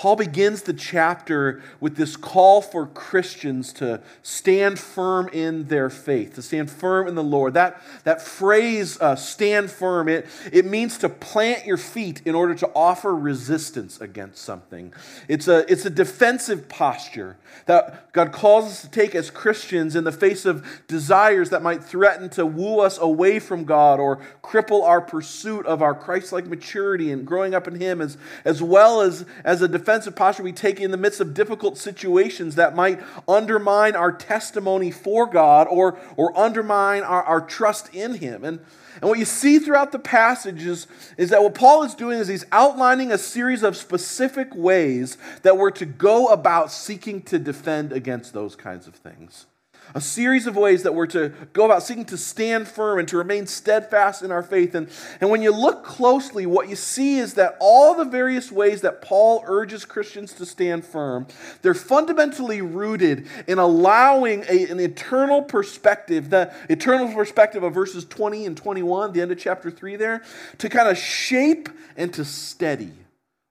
Paul 0.00 0.16
begins 0.16 0.62
the 0.62 0.72
chapter 0.72 1.62
with 1.78 1.96
this 1.96 2.16
call 2.16 2.62
for 2.62 2.86
Christians 2.86 3.70
to 3.74 4.00
stand 4.22 4.78
firm 4.78 5.28
in 5.28 5.68
their 5.68 5.90
faith, 5.90 6.36
to 6.36 6.42
stand 6.42 6.70
firm 6.70 7.06
in 7.06 7.16
the 7.16 7.22
Lord. 7.22 7.52
That, 7.52 7.82
that 8.04 8.22
phrase, 8.22 8.98
uh, 8.98 9.14
stand 9.14 9.70
firm, 9.70 10.08
it, 10.08 10.26
it 10.54 10.64
means 10.64 10.96
to 10.98 11.10
plant 11.10 11.66
your 11.66 11.76
feet 11.76 12.22
in 12.24 12.34
order 12.34 12.54
to 12.54 12.70
offer 12.74 13.14
resistance 13.14 14.00
against 14.00 14.42
something. 14.42 14.94
It's 15.28 15.48
a, 15.48 15.70
it's 15.70 15.84
a 15.84 15.90
defensive 15.90 16.70
posture 16.70 17.36
that 17.66 18.10
God 18.14 18.32
calls 18.32 18.64
us 18.64 18.80
to 18.80 18.90
take 18.90 19.14
as 19.14 19.30
Christians 19.30 19.94
in 19.94 20.04
the 20.04 20.12
face 20.12 20.46
of 20.46 20.66
desires 20.88 21.50
that 21.50 21.62
might 21.62 21.84
threaten 21.84 22.30
to 22.30 22.46
woo 22.46 22.80
us 22.80 22.96
away 22.96 23.38
from 23.38 23.64
God 23.64 24.00
or 24.00 24.18
cripple 24.42 24.82
our 24.82 25.02
pursuit 25.02 25.66
of 25.66 25.82
our 25.82 25.94
Christ 25.94 26.32
like 26.32 26.46
maturity 26.46 27.12
and 27.12 27.26
growing 27.26 27.54
up 27.54 27.68
in 27.68 27.74
Him, 27.74 28.00
as, 28.00 28.16
as 28.46 28.62
well 28.62 29.02
as, 29.02 29.26
as 29.44 29.60
a 29.60 29.68
defensive 29.68 29.89
defensive 29.90 30.14
posture 30.14 30.44
we 30.44 30.52
take 30.52 30.78
in 30.78 30.92
the 30.92 30.96
midst 30.96 31.20
of 31.20 31.34
difficult 31.34 31.76
situations 31.76 32.54
that 32.54 32.76
might 32.76 33.00
undermine 33.26 33.96
our 33.96 34.12
testimony 34.12 34.92
for 34.92 35.26
God 35.26 35.66
or, 35.68 35.98
or 36.16 36.36
undermine 36.38 37.02
our, 37.02 37.24
our 37.24 37.40
trust 37.40 37.92
in 37.92 38.14
Him. 38.14 38.44
And, 38.44 38.60
and 39.00 39.08
what 39.10 39.18
you 39.18 39.24
see 39.24 39.58
throughout 39.58 39.90
the 39.90 39.98
passage 39.98 40.64
is, 40.64 40.86
is 41.16 41.30
that 41.30 41.42
what 41.42 41.56
Paul 41.56 41.82
is 41.82 41.96
doing 41.96 42.20
is 42.20 42.28
he's 42.28 42.44
outlining 42.52 43.10
a 43.10 43.18
series 43.18 43.64
of 43.64 43.76
specific 43.76 44.54
ways 44.54 45.18
that 45.42 45.58
we're 45.58 45.72
to 45.72 45.86
go 45.86 46.28
about 46.28 46.70
seeking 46.70 47.20
to 47.22 47.40
defend 47.40 47.92
against 47.92 48.32
those 48.32 48.54
kinds 48.54 48.86
of 48.86 48.94
things 48.94 49.46
a 49.94 50.00
series 50.00 50.46
of 50.46 50.56
ways 50.56 50.82
that 50.82 50.94
we're 50.94 51.06
to 51.08 51.30
go 51.52 51.64
about 51.64 51.82
seeking 51.82 52.04
to 52.06 52.16
stand 52.16 52.68
firm 52.68 52.98
and 52.98 53.08
to 53.08 53.16
remain 53.16 53.46
steadfast 53.46 54.22
in 54.22 54.30
our 54.30 54.42
faith. 54.42 54.74
And, 54.74 54.88
and 55.20 55.30
when 55.30 55.42
you 55.42 55.52
look 55.52 55.84
closely, 55.84 56.46
what 56.46 56.68
you 56.68 56.76
see 56.76 57.18
is 57.18 57.34
that 57.34 57.56
all 57.60 57.94
the 57.94 58.04
various 58.04 58.52
ways 58.52 58.80
that 58.82 59.02
Paul 59.02 59.42
urges 59.46 59.84
Christians 59.84 60.32
to 60.34 60.46
stand 60.46 60.84
firm, 60.84 61.26
they're 61.62 61.74
fundamentally 61.74 62.62
rooted 62.62 63.26
in 63.46 63.58
allowing 63.58 64.44
a, 64.48 64.66
an 64.66 64.80
eternal 64.80 65.42
perspective, 65.42 66.30
the 66.30 66.52
eternal 66.68 67.12
perspective 67.12 67.62
of 67.62 67.74
verses 67.74 68.04
20 68.04 68.46
and 68.46 68.56
21, 68.56 69.12
the 69.12 69.20
end 69.20 69.32
of 69.32 69.38
chapter 69.38 69.70
3 69.70 69.96
there, 69.96 70.22
to 70.58 70.68
kind 70.68 70.88
of 70.88 70.96
shape 70.96 71.68
and 71.96 72.12
to 72.14 72.24
steady 72.24 72.92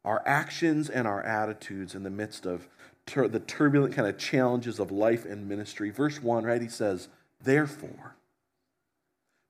our 0.06 0.24
actions 0.26 0.90
and 0.90 1.08
our 1.08 1.22
attitudes 1.22 1.94
in 1.94 2.04
the 2.04 2.10
midst 2.10 2.46
of 2.46 2.68
tur- 3.10 3.28
the 3.28 3.40
turbulent 3.40 3.94
kind 3.94 4.08
of 4.08 4.18
challenges 4.18 4.80
of 4.80 4.92
life 4.92 5.26
and 5.26 5.48
ministry. 5.48 5.90
Verse 5.90 6.22
1, 6.22 6.44
right? 6.44 6.62
He 6.62 6.70
says, 6.70 7.08
Therefore, 7.42 8.16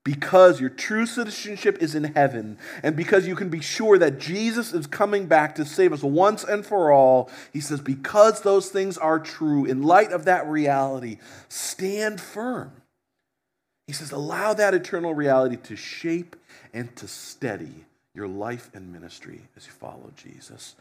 because 0.02 0.60
your 0.60 0.70
true 0.70 1.04
citizenship 1.04 1.78
is 1.82 1.94
in 1.94 2.04
heaven, 2.04 2.56
and 2.82 2.96
because 2.96 3.26
you 3.26 3.36
can 3.36 3.50
be 3.50 3.60
sure 3.60 3.98
that 3.98 4.18
Jesus 4.18 4.72
is 4.72 4.86
coming 4.86 5.26
back 5.26 5.54
to 5.56 5.64
save 5.64 5.92
us 5.92 6.02
once 6.02 6.42
and 6.42 6.64
for 6.64 6.90
all, 6.90 7.30
he 7.52 7.60
says, 7.60 7.80
because 7.80 8.40
those 8.40 8.70
things 8.70 8.96
are 8.96 9.18
true, 9.18 9.66
in 9.66 9.82
light 9.82 10.10
of 10.10 10.24
that 10.24 10.48
reality, 10.48 11.18
stand 11.48 12.20
firm. 12.20 12.72
He 13.86 13.92
says, 13.92 14.10
allow 14.10 14.54
that 14.54 14.72
eternal 14.72 15.14
reality 15.14 15.56
to 15.64 15.76
shape 15.76 16.34
and 16.72 16.94
to 16.96 17.06
steady 17.06 17.84
your 18.14 18.28
life 18.28 18.70
and 18.72 18.92
ministry 18.92 19.42
as 19.56 19.66
you 19.66 19.72
follow 19.72 20.12
Jesus. 20.16 20.76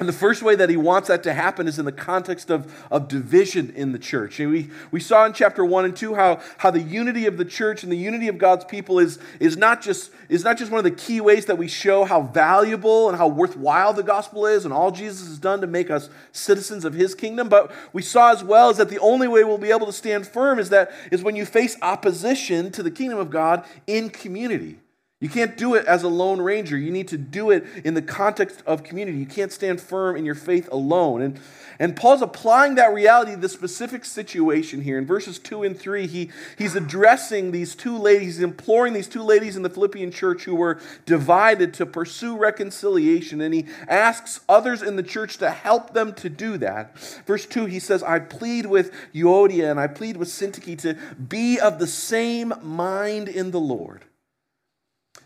And 0.00 0.08
the 0.08 0.14
first 0.14 0.42
way 0.42 0.54
that 0.54 0.70
he 0.70 0.78
wants 0.78 1.08
that 1.08 1.22
to 1.24 1.34
happen 1.34 1.68
is 1.68 1.78
in 1.78 1.84
the 1.84 1.92
context 1.92 2.48
of, 2.48 2.72
of 2.90 3.06
division 3.06 3.70
in 3.76 3.92
the 3.92 3.98
church. 3.98 4.40
And 4.40 4.50
we, 4.50 4.70
we 4.90 4.98
saw 4.98 5.26
in 5.26 5.34
chapter 5.34 5.62
1 5.62 5.84
and 5.84 5.94
2 5.94 6.14
how, 6.14 6.40
how 6.56 6.70
the 6.70 6.80
unity 6.80 7.26
of 7.26 7.36
the 7.36 7.44
church 7.44 7.82
and 7.82 7.92
the 7.92 7.98
unity 7.98 8.26
of 8.26 8.38
God's 8.38 8.64
people 8.64 8.98
is, 8.98 9.18
is, 9.40 9.58
not 9.58 9.82
just, 9.82 10.10
is 10.30 10.42
not 10.42 10.56
just 10.56 10.70
one 10.72 10.78
of 10.78 10.84
the 10.84 10.90
key 10.90 11.20
ways 11.20 11.44
that 11.46 11.58
we 11.58 11.68
show 11.68 12.04
how 12.04 12.22
valuable 12.22 13.10
and 13.10 13.18
how 13.18 13.28
worthwhile 13.28 13.92
the 13.92 14.02
gospel 14.02 14.46
is 14.46 14.64
and 14.64 14.72
all 14.72 14.90
Jesus 14.90 15.28
has 15.28 15.38
done 15.38 15.60
to 15.60 15.66
make 15.66 15.90
us 15.90 16.08
citizens 16.32 16.86
of 16.86 16.94
his 16.94 17.14
kingdom, 17.14 17.50
but 17.50 17.70
we 17.92 18.00
saw 18.00 18.32
as 18.32 18.42
well 18.42 18.70
is 18.70 18.78
that 18.78 18.88
the 18.88 19.00
only 19.00 19.28
way 19.28 19.44
we'll 19.44 19.58
be 19.58 19.70
able 19.70 19.84
to 19.84 19.92
stand 19.92 20.26
firm 20.26 20.58
is, 20.58 20.70
that, 20.70 20.90
is 21.12 21.22
when 21.22 21.36
you 21.36 21.44
face 21.44 21.76
opposition 21.82 22.72
to 22.72 22.82
the 22.82 22.90
kingdom 22.90 23.18
of 23.18 23.28
God 23.28 23.66
in 23.86 24.08
community. 24.08 24.78
You 25.20 25.28
can't 25.28 25.54
do 25.54 25.74
it 25.74 25.84
as 25.84 26.02
a 26.02 26.08
lone 26.08 26.40
ranger. 26.40 26.78
You 26.78 26.90
need 26.90 27.08
to 27.08 27.18
do 27.18 27.50
it 27.50 27.66
in 27.84 27.92
the 27.92 28.00
context 28.00 28.62
of 28.64 28.82
community. 28.82 29.18
You 29.18 29.26
can't 29.26 29.52
stand 29.52 29.78
firm 29.78 30.16
in 30.16 30.24
your 30.24 30.34
faith 30.34 30.66
alone. 30.72 31.20
And, 31.20 31.40
and 31.78 31.94
Paul's 31.94 32.22
applying 32.22 32.76
that 32.76 32.94
reality 32.94 33.32
to 33.32 33.36
the 33.36 33.50
specific 33.50 34.06
situation 34.06 34.80
here. 34.80 34.96
In 34.96 35.04
verses 35.04 35.38
2 35.38 35.62
and 35.62 35.78
3, 35.78 36.06
he, 36.06 36.30
he's 36.56 36.74
addressing 36.74 37.50
these 37.50 37.74
two 37.74 37.98
ladies, 37.98 38.40
imploring 38.40 38.94
these 38.94 39.08
two 39.08 39.22
ladies 39.22 39.56
in 39.56 39.62
the 39.62 39.68
Philippian 39.68 40.10
church 40.10 40.44
who 40.44 40.54
were 40.54 40.80
divided 41.04 41.74
to 41.74 41.84
pursue 41.84 42.38
reconciliation. 42.38 43.42
And 43.42 43.52
he 43.52 43.66
asks 43.88 44.40
others 44.48 44.80
in 44.80 44.96
the 44.96 45.02
church 45.02 45.36
to 45.36 45.50
help 45.50 45.92
them 45.92 46.14
to 46.14 46.30
do 46.30 46.56
that. 46.58 46.98
Verse 47.26 47.44
2, 47.44 47.66
he 47.66 47.78
says, 47.78 48.02
I 48.02 48.20
plead 48.20 48.64
with 48.64 48.90
Euodia 49.14 49.70
and 49.70 49.78
I 49.78 49.86
plead 49.86 50.16
with 50.16 50.28
Syntyche 50.28 50.78
to 50.78 50.96
be 51.16 51.60
of 51.60 51.78
the 51.78 51.86
same 51.86 52.54
mind 52.62 53.28
in 53.28 53.50
the 53.50 53.60
Lord. 53.60 54.06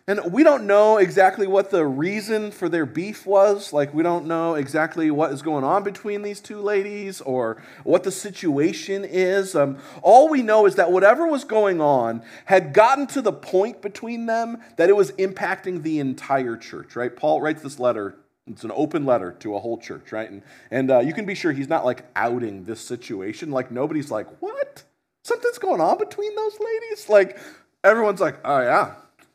And 0.06 0.20
we 0.30 0.42
don't 0.42 0.66
know 0.66 0.98
exactly 0.98 1.46
what 1.46 1.70
the 1.70 1.86
reason 1.86 2.50
for 2.50 2.68
their 2.68 2.84
beef 2.84 3.24
was. 3.24 3.72
Like, 3.72 3.94
we 3.94 4.02
don't 4.02 4.26
know 4.26 4.54
exactly 4.54 5.10
what 5.10 5.32
is 5.32 5.40
going 5.40 5.64
on 5.64 5.82
between 5.82 6.20
these 6.20 6.40
two 6.40 6.60
ladies 6.60 7.22
or 7.22 7.62
what 7.84 8.02
the 8.02 8.10
situation 8.10 9.02
is. 9.02 9.54
Um, 9.54 9.78
all 10.02 10.28
we 10.28 10.42
know 10.42 10.66
is 10.66 10.74
that 10.74 10.92
whatever 10.92 11.26
was 11.26 11.44
going 11.44 11.80
on 11.80 12.22
had 12.44 12.74
gotten 12.74 13.06
to 13.08 13.22
the 13.22 13.32
point 13.32 13.80
between 13.80 14.26
them 14.26 14.58
that 14.76 14.90
it 14.90 14.96
was 14.96 15.12
impacting 15.12 15.82
the 15.82 16.00
entire 16.00 16.58
church, 16.58 16.96
right? 16.96 17.16
Paul 17.16 17.40
writes 17.40 17.62
this 17.62 17.80
letter. 17.80 18.16
It's 18.46 18.62
an 18.62 18.72
open 18.74 19.06
letter 19.06 19.32
to 19.40 19.54
a 19.56 19.58
whole 19.58 19.78
church, 19.78 20.12
right? 20.12 20.30
And, 20.30 20.42
and 20.70 20.90
uh, 20.90 20.98
you 20.98 21.14
can 21.14 21.24
be 21.24 21.34
sure 21.34 21.52
he's 21.52 21.70
not 21.70 21.86
like 21.86 22.04
outing 22.14 22.64
this 22.64 22.82
situation. 22.82 23.50
Like, 23.50 23.70
nobody's 23.70 24.10
like, 24.10 24.26
what? 24.40 24.82
Something's 25.22 25.56
going 25.56 25.80
on 25.80 25.96
between 25.96 26.36
those 26.36 26.58
ladies? 26.60 27.08
Like, 27.08 27.38
everyone's 27.82 28.20
like, 28.20 28.36
oh, 28.44 28.60
yeah 28.60 28.94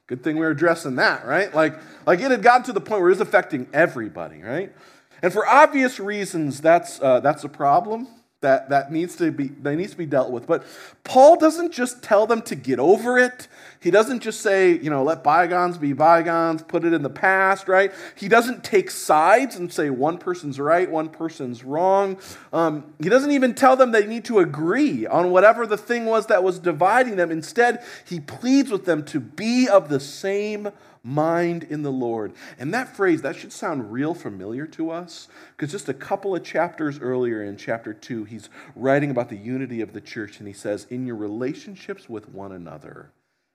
Good 0.10 0.24
thing 0.24 0.38
we 0.38 0.46
are 0.48 0.50
addressing 0.50 0.96
that, 0.96 1.24
right? 1.28 1.54
Like, 1.54 1.76
like 2.08 2.20
it 2.20 2.32
had 2.32 2.42
gotten 2.42 2.64
to 2.64 2.74
the 2.74 2.82
point 2.82 3.02
where 3.02 3.12
it 3.12 3.14
was 3.14 3.22
affecting 3.22 3.68
everybody, 3.72 4.42
right? 4.42 4.74
And 5.22 5.32
for 5.32 5.48
obvious 5.48 6.00
reasons, 6.00 6.62
that's, 6.62 7.00
uh, 7.00 7.20
that's 7.20 7.44
a 7.44 7.48
problem 7.48 8.08
that, 8.42 8.70
that, 8.70 8.92
needs 8.92 9.16
to 9.18 9.32
be, 9.32 9.50
that 9.50 9.76
needs 9.76 9.92
to 9.92 9.98
be 10.00 10.08
dealt 10.08 10.32
with. 10.32 10.48
But 10.48 10.66
Paul 11.04 11.36
doesn't 11.36 11.72
just 11.72 12.02
tell 12.02 12.26
them 12.26 12.42
to 12.44 12.56
get 12.56 12.80
over 12.80 13.20
it. 13.20 13.48
He 13.82 13.92
doesn't 13.92 14.20
just 14.20 14.42
say, 14.42 14.78
you 14.78 14.90
know, 14.90 15.04
let 15.04 15.24
bygones 15.24 15.78
be 15.78 15.94
bygones, 15.94 16.62
put 16.64 16.84
it 16.84 16.92
in 16.92 17.02
the 17.02 17.10
past, 17.10 17.70
right? 17.70 17.94
He 18.16 18.28
doesn't 18.28 18.64
take 18.64 18.92
sides 18.92 19.56
and 19.56 19.72
say 19.72 19.90
one 19.90 20.18
person's 20.18 20.60
right, 20.60 20.90
one 20.90 21.08
person's 21.08 21.64
wrong. 21.64 22.18
Um, 22.52 22.94
he 23.02 23.08
doesn't 23.08 23.32
even 23.32 23.54
tell 23.54 23.78
them 23.78 23.92
they 23.92 24.06
need 24.06 24.26
to 24.26 24.40
agree 24.40 25.08
on 25.08 25.32
whatever 25.32 25.66
the 25.66 25.78
thing 25.78 26.06
was 26.06 26.28
that 26.28 26.44
was 26.44 26.60
dividing 26.60 27.16
them. 27.16 27.32
Instead, 27.32 27.82
he 28.06 28.20
pleads 28.20 28.70
with 28.70 28.84
them 28.84 29.06
to 29.06 29.20
be 29.22 29.70
of 29.70 29.88
the 29.88 30.02
same 30.02 30.72
mind 31.02 31.64
in 31.64 31.82
the 31.84 31.92
Lord. 31.92 32.34
And 32.58 32.74
that 32.74 32.96
phrase, 32.96 33.22
that 33.22 33.38
should 33.38 33.54
sound 33.54 33.94
real 33.94 34.14
familiar 34.14 34.68
to 34.68 34.92
us 34.92 35.30
because 35.56 35.72
just 35.72 35.88
a 35.88 35.94
couple 35.94 36.36
of 36.36 36.44
chapters 36.44 37.00
earlier 37.00 37.42
in 37.44 37.56
chapter 37.56 37.94
2, 37.94 38.26
he's 38.26 38.50
writing 38.76 39.10
about 39.10 39.30
the 39.30 39.38
unity 39.38 39.80
of 39.80 39.94
the 39.94 40.02
church 40.02 40.40
and 40.40 40.48
he 40.48 40.54
says, 40.54 40.86
In 40.90 41.06
your 41.06 41.16
relationships 41.16 42.10
with 42.10 42.28
one 42.28 42.52
another, 42.52 43.12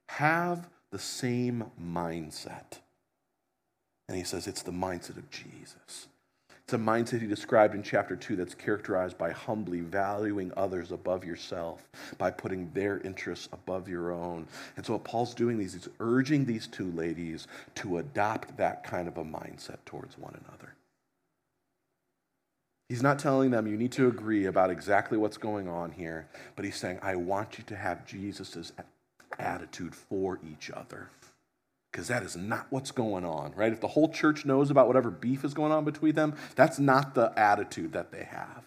have 0.08 0.68
the 0.90 0.98
same 0.98 1.64
mindset. 1.80 2.78
And 4.08 4.16
he 4.16 4.24
says, 4.24 4.46
It's 4.46 4.62
the 4.62 4.72
mindset 4.72 5.16
of 5.16 5.30
Jesus. 5.30 6.08
It's 6.64 6.72
a 6.72 6.78
mindset 6.78 7.20
he 7.20 7.26
described 7.26 7.74
in 7.74 7.82
chapter 7.82 8.16
2 8.16 8.36
that's 8.36 8.54
characterized 8.54 9.18
by 9.18 9.32
humbly 9.32 9.80
valuing 9.80 10.50
others 10.56 10.92
above 10.92 11.22
yourself, 11.22 11.86
by 12.16 12.30
putting 12.30 12.70
their 12.72 13.00
interests 13.00 13.50
above 13.52 13.86
your 13.86 14.12
own. 14.12 14.46
And 14.76 14.86
so, 14.86 14.94
what 14.94 15.04
Paul's 15.04 15.34
doing 15.34 15.60
is 15.60 15.74
he's 15.74 15.88
urging 16.00 16.46
these 16.46 16.66
two 16.66 16.90
ladies 16.92 17.48
to 17.76 17.98
adopt 17.98 18.56
that 18.56 18.82
kind 18.82 19.08
of 19.08 19.18
a 19.18 19.24
mindset 19.24 19.76
towards 19.84 20.16
one 20.16 20.34
another. 20.46 20.74
He's 22.88 23.02
not 23.02 23.18
telling 23.18 23.50
them 23.50 23.66
you 23.66 23.76
need 23.76 23.92
to 23.92 24.08
agree 24.08 24.46
about 24.46 24.70
exactly 24.70 25.18
what's 25.18 25.36
going 25.36 25.68
on 25.68 25.92
here, 25.92 26.28
but 26.56 26.64
he's 26.64 26.76
saying, 26.76 26.98
I 27.02 27.16
want 27.16 27.58
you 27.58 27.64
to 27.64 27.76
have 27.76 28.06
Jesus' 28.06 28.72
attitude 29.38 29.94
for 29.94 30.38
each 30.42 30.70
other 30.70 31.10
because 31.94 32.08
that 32.08 32.24
is 32.24 32.36
not 32.36 32.66
what's 32.70 32.90
going 32.90 33.24
on, 33.24 33.52
right? 33.54 33.72
If 33.72 33.80
the 33.80 33.86
whole 33.86 34.08
church 34.08 34.44
knows 34.44 34.68
about 34.68 34.88
whatever 34.88 35.10
beef 35.10 35.44
is 35.44 35.54
going 35.54 35.70
on 35.70 35.84
between 35.84 36.16
them, 36.16 36.34
that's 36.56 36.80
not 36.80 37.14
the 37.14 37.32
attitude 37.36 37.92
that 37.92 38.10
they 38.10 38.24
have. 38.24 38.64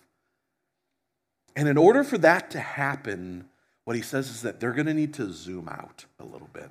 And 1.54 1.68
in 1.68 1.78
order 1.78 2.06
for 2.06 2.18
that 2.20 2.50
to 2.52 2.62
happen, 2.62 3.50
what 3.84 3.98
he 3.98 4.02
says 4.02 4.30
is 4.30 4.44
that 4.44 4.62
they're 4.62 4.72
going 4.72 4.86
to 4.86 4.94
need 4.94 5.14
to 5.16 5.34
zoom 5.34 5.68
out 5.68 6.06
a 6.20 6.24
little 6.24 6.50
bit. 6.54 6.70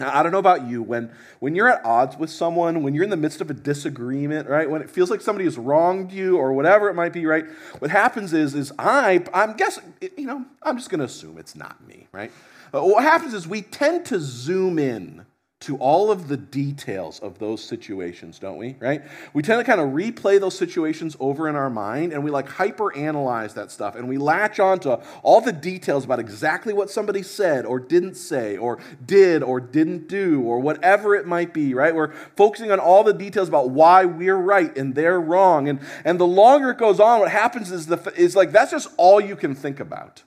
Now, 0.00 0.10
I 0.12 0.24
don't 0.24 0.32
know 0.32 0.38
about 0.38 0.66
you, 0.66 0.82
when, 0.82 1.12
when 1.38 1.54
you're 1.54 1.68
at 1.68 1.84
odds 1.84 2.16
with 2.16 2.28
someone, 2.28 2.82
when 2.82 2.94
you're 2.94 3.04
in 3.04 3.10
the 3.10 3.16
midst 3.16 3.40
of 3.40 3.48
a 3.48 3.54
disagreement, 3.54 4.48
right, 4.48 4.68
when 4.68 4.82
it 4.82 4.90
feels 4.90 5.08
like 5.08 5.20
somebody 5.20 5.44
has 5.44 5.56
wronged 5.56 6.10
you 6.10 6.36
or 6.36 6.52
whatever 6.52 6.88
it 6.88 6.94
might 6.94 7.12
be, 7.12 7.26
right, 7.26 7.46
what 7.78 7.92
happens 7.92 8.32
is, 8.32 8.56
is 8.56 8.72
I, 8.76 9.24
I'm 9.32 9.56
guessing, 9.56 9.94
you 10.16 10.26
know, 10.26 10.44
I'm 10.64 10.78
just 10.78 10.90
going 10.90 10.98
to 10.98 11.04
assume 11.04 11.38
it's 11.38 11.54
not 11.54 11.86
me, 11.86 12.08
right? 12.10 12.32
But 12.72 12.86
what 12.86 13.04
happens 13.04 13.34
is 13.34 13.46
we 13.46 13.62
tend 13.62 14.06
to 14.06 14.18
zoom 14.18 14.80
in 14.80 15.26
to 15.64 15.76
all 15.78 16.10
of 16.10 16.28
the 16.28 16.36
details 16.36 17.20
of 17.20 17.38
those 17.38 17.64
situations, 17.64 18.38
don't 18.38 18.58
we? 18.58 18.76
Right? 18.78 19.02
We 19.32 19.42
tend 19.42 19.60
to 19.60 19.64
kind 19.64 19.80
of 19.80 19.88
replay 19.88 20.38
those 20.38 20.56
situations 20.56 21.16
over 21.18 21.48
in 21.48 21.56
our 21.56 21.70
mind 21.70 22.12
and 22.12 22.22
we 22.22 22.30
like 22.30 22.48
hyper 22.48 22.94
analyze 22.94 23.54
that 23.54 23.70
stuff 23.70 23.96
and 23.96 24.06
we 24.06 24.18
latch 24.18 24.60
on 24.60 24.78
to 24.80 25.00
all 25.22 25.40
the 25.40 25.52
details 25.52 26.04
about 26.04 26.18
exactly 26.18 26.74
what 26.74 26.90
somebody 26.90 27.22
said 27.22 27.64
or 27.64 27.80
didn't 27.80 28.14
say 28.14 28.58
or 28.58 28.78
did 29.06 29.42
or 29.42 29.58
didn't 29.58 30.06
do 30.06 30.42
or 30.42 30.60
whatever 30.60 31.14
it 31.14 31.26
might 31.26 31.54
be, 31.54 31.72
right? 31.72 31.94
We're 31.94 32.12
focusing 32.36 32.70
on 32.70 32.78
all 32.78 33.02
the 33.02 33.14
details 33.14 33.48
about 33.48 33.70
why 33.70 34.04
we're 34.04 34.36
right 34.36 34.76
and 34.76 34.94
they're 34.94 35.20
wrong. 35.20 35.68
And, 35.68 35.80
and 36.04 36.20
the 36.20 36.26
longer 36.26 36.70
it 36.70 36.78
goes 36.78 37.00
on, 37.00 37.20
what 37.20 37.30
happens 37.30 37.72
is, 37.72 37.86
the, 37.86 38.12
is 38.16 38.36
like 38.36 38.52
that's 38.52 38.70
just 38.70 38.88
all 38.98 39.18
you 39.18 39.34
can 39.34 39.54
think 39.54 39.80
about 39.80 40.22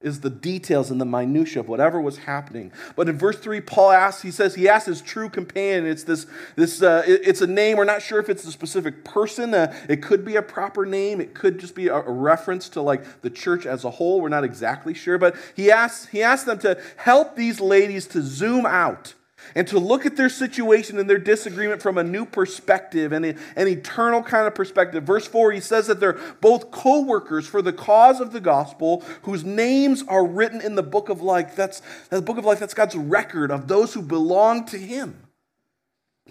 is 0.00 0.20
the 0.20 0.30
details 0.30 0.90
and 0.90 0.98
the 0.98 1.04
minutia 1.04 1.60
of 1.60 1.68
whatever 1.68 2.00
was 2.00 2.18
happening. 2.18 2.72
But 2.96 3.10
in 3.10 3.18
verse 3.18 3.38
3, 3.38 3.60
Paul 3.60 3.90
asks, 3.90 4.22
he 4.22 4.30
says, 4.30 4.54
he 4.54 4.66
asks 4.66 4.86
his 4.86 5.02
true 5.02 5.28
companion. 5.28 5.86
It's 5.86 6.04
this, 6.04 6.26
this 6.56 6.82
uh, 6.82 7.02
it, 7.06 7.20
it's 7.24 7.42
a 7.42 7.46
name. 7.46 7.76
We're 7.76 7.84
not 7.84 8.00
sure 8.00 8.18
if 8.18 8.30
it's 8.30 8.44
a 8.46 8.50
specific 8.50 9.04
person. 9.04 9.52
Uh, 9.52 9.74
it 9.90 10.02
could 10.02 10.24
be 10.24 10.36
a 10.36 10.42
proper 10.42 10.86
name. 10.86 11.20
It 11.20 11.34
could 11.34 11.60
just 11.60 11.74
be 11.74 11.88
a, 11.88 11.96
a, 11.96 12.10
reference 12.10 12.70
to 12.70 12.80
like 12.80 13.20
the 13.20 13.28
church 13.28 13.66
as 13.66 13.84
a 13.84 13.90
whole. 13.90 14.22
We're 14.22 14.30
not 14.30 14.44
exactly 14.44 14.94
sure. 14.94 15.18
But 15.18 15.36
he 15.54 15.70
asks, 15.70 16.06
he 16.06 16.22
asks 16.22 16.46
them 16.46 16.58
to 16.60 16.80
help 16.96 17.36
these 17.36 17.60
ladies 17.60 18.06
to 18.08 18.22
zoom 18.22 18.64
out 18.64 19.14
and 19.54 19.66
to 19.68 19.78
look 19.78 20.06
at 20.06 20.16
their 20.16 20.28
situation 20.28 20.98
and 20.98 21.08
their 21.08 21.18
disagreement 21.18 21.82
from 21.82 21.98
a 21.98 22.04
new 22.04 22.24
perspective 22.24 23.12
and 23.12 23.24
an 23.24 23.68
eternal 23.68 24.22
kind 24.22 24.46
of 24.46 24.54
perspective. 24.54 25.04
Verse 25.04 25.26
4, 25.26 25.52
he 25.52 25.60
says 25.60 25.86
that 25.86 26.00
they're 26.00 26.18
both 26.40 26.70
co 26.70 27.02
workers 27.02 27.46
for 27.46 27.62
the 27.62 27.72
cause 27.72 28.20
of 28.20 28.32
the 28.32 28.40
gospel 28.40 29.04
whose 29.22 29.44
names 29.44 30.04
are 30.08 30.26
written 30.26 30.60
in 30.60 30.74
the 30.74 30.82
book 30.82 31.08
of 31.08 31.22
life. 31.22 31.56
That's 31.56 31.82
the 32.10 32.22
book 32.22 32.38
of 32.38 32.44
life, 32.44 32.60
that's 32.60 32.74
God's 32.74 32.96
record 32.96 33.50
of 33.50 33.68
those 33.68 33.94
who 33.94 34.02
belong 34.02 34.66
to 34.66 34.78
him. 34.78 35.26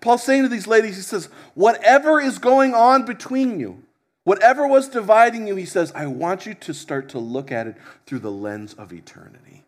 Paul's 0.02 0.24
saying 0.24 0.44
to 0.44 0.50
these 0.50 0.68
ladies, 0.68 0.96
he 0.96 1.02
says, 1.02 1.30
whatever 1.56 2.22
is 2.22 2.40
going 2.40 2.74
on 2.74 3.06
between 3.06 3.60
you, 3.60 3.84
whatever 4.24 4.68
was 4.68 4.88
dividing 4.88 5.48
you, 5.48 5.56
he 5.56 5.66
says, 5.66 5.92
I 5.94 6.08
want 6.08 6.46
you 6.46 6.54
to 6.54 6.74
start 6.74 7.10
to 7.10 7.20
look 7.20 7.52
at 7.52 7.68
it 7.68 7.76
through 8.06 8.20
the 8.20 8.32
lens 8.32 8.74
of 8.74 8.94
eternity. 8.94 9.66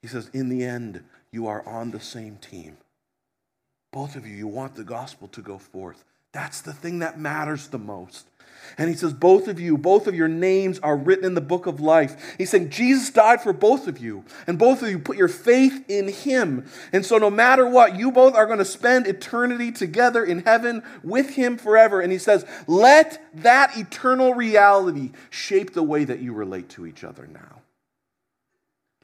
He 0.00 0.08
says, 0.08 0.30
in 0.32 0.48
the 0.48 0.64
end, 0.64 1.04
you 1.32 1.46
are 1.46 1.66
on 1.66 1.90
the 1.90 2.00
same 2.00 2.36
team. 2.36 2.76
Both 3.92 4.16
of 4.16 4.26
you, 4.26 4.36
you 4.36 4.46
want 4.46 4.74
the 4.74 4.84
gospel 4.84 5.28
to 5.28 5.42
go 5.42 5.58
forth. 5.58 6.04
That's 6.32 6.60
the 6.62 6.72
thing 6.72 7.00
that 7.00 7.18
matters 7.18 7.68
the 7.68 7.78
most. 7.78 8.26
And 8.78 8.88
he 8.88 8.96
says, 8.96 9.12
Both 9.12 9.48
of 9.48 9.60
you, 9.60 9.76
both 9.76 10.06
of 10.06 10.14
your 10.14 10.28
names 10.28 10.78
are 10.78 10.96
written 10.96 11.24
in 11.24 11.34
the 11.34 11.40
book 11.40 11.66
of 11.66 11.80
life. 11.80 12.34
He's 12.38 12.50
saying, 12.50 12.70
Jesus 12.70 13.10
died 13.10 13.42
for 13.42 13.52
both 13.52 13.86
of 13.86 13.98
you, 13.98 14.24
and 14.46 14.58
both 14.58 14.82
of 14.82 14.88
you 14.88 14.98
put 14.98 15.16
your 15.16 15.28
faith 15.28 15.84
in 15.88 16.08
him. 16.08 16.66
And 16.92 17.04
so, 17.04 17.18
no 17.18 17.28
matter 17.28 17.66
what, 17.66 17.98
you 17.98 18.12
both 18.12 18.34
are 18.34 18.46
going 18.46 18.58
to 18.58 18.64
spend 18.64 19.06
eternity 19.06 19.72
together 19.72 20.24
in 20.24 20.44
heaven 20.44 20.82
with 21.02 21.30
him 21.30 21.58
forever. 21.58 22.00
And 22.00 22.12
he 22.12 22.18
says, 22.18 22.46
Let 22.66 23.22
that 23.42 23.76
eternal 23.76 24.34
reality 24.34 25.10
shape 25.28 25.74
the 25.74 25.82
way 25.82 26.04
that 26.04 26.20
you 26.20 26.32
relate 26.32 26.68
to 26.70 26.86
each 26.86 27.04
other 27.04 27.26
now. 27.26 27.62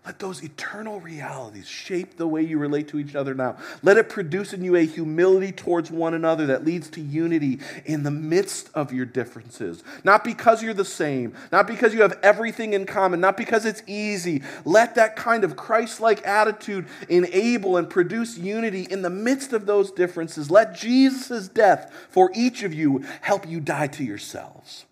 Let 0.09 0.21
those 0.21 0.43
eternal 0.43 1.01
realities 1.01 1.69
shape 1.69 2.17
the 2.17 2.27
way 2.27 2.41
you 2.41 2.57
relate 2.57 2.89
to 2.89 2.99
each 2.99 3.15
other 3.15 3.35
now. 3.35 3.59
Let 3.83 3.99
it 3.99 4.09
produce 4.09 4.55
in 4.55 4.65
you 4.65 4.75
a 4.75 4.87
humility 4.87 5.53
towards 5.53 5.91
one 5.91 6.15
another 6.15 6.47
that 6.47 6.65
leads 6.65 6.89
to 6.93 7.03
unity 7.03 7.59
in 7.85 8.05
the 8.05 8.11
midst 8.11 8.71
of 8.73 8.91
your 8.91 9.05
differences. 9.05 9.85
Not 10.05 10.25
because 10.25 10.63
you're 10.63 10.73
the 10.73 10.83
same, 10.83 11.35
not 11.53 11.67
because 11.67 11.93
you 11.93 12.01
have 12.01 12.19
everything 12.23 12.73
in 12.73 12.87
common, 12.87 13.21
not 13.21 13.37
because 13.37 13.67
it's 13.67 13.83
easy. 13.87 14.41
Let 14.65 14.95
that 14.95 15.15
kind 15.15 15.45
of 15.45 15.57
Christ 15.57 16.01
like 16.01 16.27
attitude 16.27 16.87
enable 17.11 17.77
and 17.77 17.91
produce 17.91 18.39
unity 18.39 18.87
in 18.91 19.03
the 19.03 19.11
midst 19.11 19.53
of 19.53 19.67
those 19.67 19.91
differences. 19.91 20.51
Let 20.51 20.75
Jesus' 20.75 21.49
death 21.49 21.93
for 22.09 22.33
each 22.35 22.63
of 22.63 22.73
you 22.73 23.05
help 23.21 23.47
you 23.47 23.61
die 23.61 23.89
to 23.89 24.05
yourselves 24.05 24.87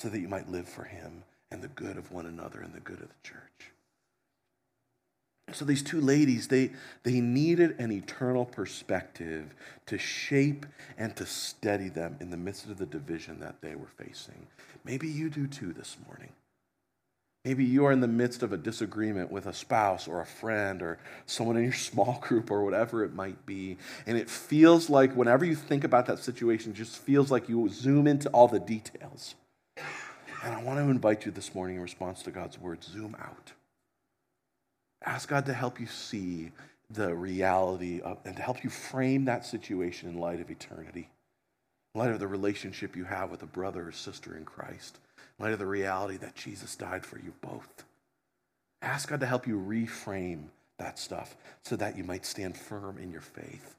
so 0.00 0.10
that 0.10 0.20
you 0.20 0.28
might 0.28 0.50
live 0.50 0.68
for 0.68 0.84
him 0.84 1.22
and 1.50 1.62
the 1.62 1.68
good 1.68 1.96
of 1.96 2.12
one 2.12 2.26
another 2.26 2.60
and 2.60 2.74
the 2.74 2.80
good 2.80 3.00
of 3.00 3.08
the 3.08 3.14
church. 3.22 3.73
So 5.54 5.64
these 5.64 5.82
two 5.82 6.00
ladies, 6.00 6.48
they, 6.48 6.72
they 7.04 7.20
needed 7.20 7.76
an 7.78 7.92
eternal 7.92 8.44
perspective 8.44 9.54
to 9.86 9.98
shape 9.98 10.66
and 10.98 11.14
to 11.16 11.24
steady 11.26 11.88
them 11.88 12.16
in 12.20 12.30
the 12.30 12.36
midst 12.36 12.66
of 12.66 12.78
the 12.78 12.86
division 12.86 13.38
that 13.40 13.60
they 13.60 13.76
were 13.76 13.90
facing. 13.96 14.48
Maybe 14.84 15.06
you 15.06 15.30
do 15.30 15.46
too 15.46 15.72
this 15.72 15.96
morning. 16.06 16.30
Maybe 17.44 17.64
you 17.64 17.84
are 17.84 17.92
in 17.92 18.00
the 18.00 18.08
midst 18.08 18.42
of 18.42 18.52
a 18.52 18.56
disagreement 18.56 19.30
with 19.30 19.46
a 19.46 19.52
spouse 19.52 20.08
or 20.08 20.20
a 20.20 20.26
friend 20.26 20.82
or 20.82 20.98
someone 21.26 21.56
in 21.56 21.64
your 21.64 21.72
small 21.72 22.18
group 22.20 22.50
or 22.50 22.64
whatever 22.64 23.04
it 23.04 23.14
might 23.14 23.46
be. 23.46 23.76
And 24.06 24.18
it 24.18 24.28
feels 24.28 24.90
like 24.90 25.14
whenever 25.14 25.44
you 25.44 25.54
think 25.54 25.84
about 25.84 26.06
that 26.06 26.18
situation, 26.18 26.72
it 26.72 26.76
just 26.76 26.96
feels 26.96 27.30
like 27.30 27.48
you 27.48 27.68
zoom 27.68 28.06
into 28.06 28.28
all 28.30 28.48
the 28.48 28.58
details. 28.58 29.34
And 30.42 30.54
I 30.54 30.62
want 30.62 30.78
to 30.78 30.90
invite 30.90 31.26
you 31.26 31.32
this 31.32 31.54
morning 31.54 31.76
in 31.76 31.82
response 31.82 32.22
to 32.22 32.30
God's 32.30 32.58
word 32.58 32.82
zoom 32.82 33.14
out. 33.20 33.52
Ask 35.04 35.28
God 35.28 35.46
to 35.46 35.54
help 35.54 35.80
you 35.80 35.86
see 35.86 36.50
the 36.90 37.14
reality 37.14 38.00
of, 38.00 38.18
and 38.24 38.36
to 38.36 38.42
help 38.42 38.64
you 38.64 38.70
frame 38.70 39.26
that 39.26 39.44
situation 39.44 40.08
in 40.08 40.18
light 40.18 40.40
of 40.40 40.50
eternity, 40.50 41.08
in 41.94 42.00
light 42.00 42.10
of 42.10 42.20
the 42.20 42.26
relationship 42.26 42.96
you 42.96 43.04
have 43.04 43.30
with 43.30 43.42
a 43.42 43.46
brother 43.46 43.88
or 43.88 43.92
sister 43.92 44.36
in 44.36 44.44
Christ, 44.44 44.98
in 45.38 45.44
light 45.44 45.52
of 45.52 45.58
the 45.58 45.66
reality 45.66 46.16
that 46.18 46.34
Jesus 46.34 46.76
died 46.76 47.04
for 47.04 47.18
you 47.18 47.32
both. 47.40 47.84
Ask 48.82 49.08
God 49.08 49.20
to 49.20 49.26
help 49.26 49.46
you 49.46 49.58
reframe 49.58 50.44
that 50.78 50.98
stuff 50.98 51.36
so 51.62 51.76
that 51.76 51.96
you 51.96 52.04
might 52.04 52.26
stand 52.26 52.56
firm 52.56 52.98
in 52.98 53.10
your 53.10 53.20
faith. 53.20 53.74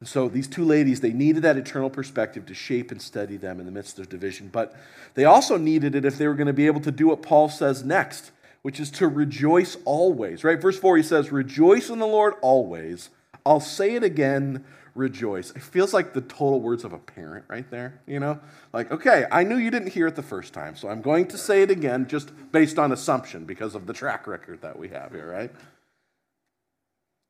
And 0.00 0.08
so 0.08 0.28
these 0.28 0.48
two 0.48 0.64
ladies, 0.64 1.00
they 1.00 1.12
needed 1.12 1.42
that 1.42 1.58
eternal 1.58 1.90
perspective 1.90 2.46
to 2.46 2.54
shape 2.54 2.90
and 2.90 3.02
study 3.02 3.36
them 3.36 3.60
in 3.60 3.66
the 3.66 3.72
midst 3.72 3.98
of 3.98 4.08
division, 4.08 4.48
but 4.50 4.74
they 5.14 5.26
also 5.26 5.58
needed 5.58 5.94
it 5.94 6.06
if 6.06 6.16
they 6.16 6.26
were 6.26 6.34
going 6.34 6.46
to 6.46 6.54
be 6.54 6.66
able 6.66 6.80
to 6.80 6.90
do 6.90 7.08
what 7.08 7.22
Paul 7.22 7.50
says 7.50 7.84
next 7.84 8.30
which 8.62 8.80
is 8.80 8.90
to 8.90 9.08
rejoice 9.08 9.76
always, 9.84 10.44
right? 10.44 10.60
Verse 10.60 10.78
4, 10.78 10.98
he 10.98 11.02
says, 11.02 11.32
Rejoice 11.32 11.90
in 11.90 11.98
the 11.98 12.06
Lord 12.06 12.34
always. 12.42 13.10
I'll 13.46 13.60
say 13.60 13.94
it 13.94 14.02
again, 14.02 14.64
rejoice. 14.94 15.50
It 15.52 15.62
feels 15.62 15.94
like 15.94 16.12
the 16.12 16.20
total 16.20 16.60
words 16.60 16.84
of 16.84 16.92
a 16.92 16.98
parent 16.98 17.46
right 17.48 17.68
there, 17.70 18.00
you 18.06 18.20
know? 18.20 18.38
Like, 18.72 18.90
okay, 18.90 19.24
I 19.30 19.44
knew 19.44 19.56
you 19.56 19.70
didn't 19.70 19.92
hear 19.92 20.06
it 20.06 20.16
the 20.16 20.22
first 20.22 20.52
time, 20.52 20.76
so 20.76 20.88
I'm 20.88 21.00
going 21.00 21.26
to 21.28 21.38
say 21.38 21.62
it 21.62 21.70
again 21.70 22.06
just 22.06 22.32
based 22.52 22.78
on 22.78 22.92
assumption 22.92 23.44
because 23.44 23.74
of 23.74 23.86
the 23.86 23.94
track 23.94 24.26
record 24.26 24.60
that 24.60 24.78
we 24.78 24.88
have 24.88 25.12
here, 25.12 25.30
right? 25.30 25.50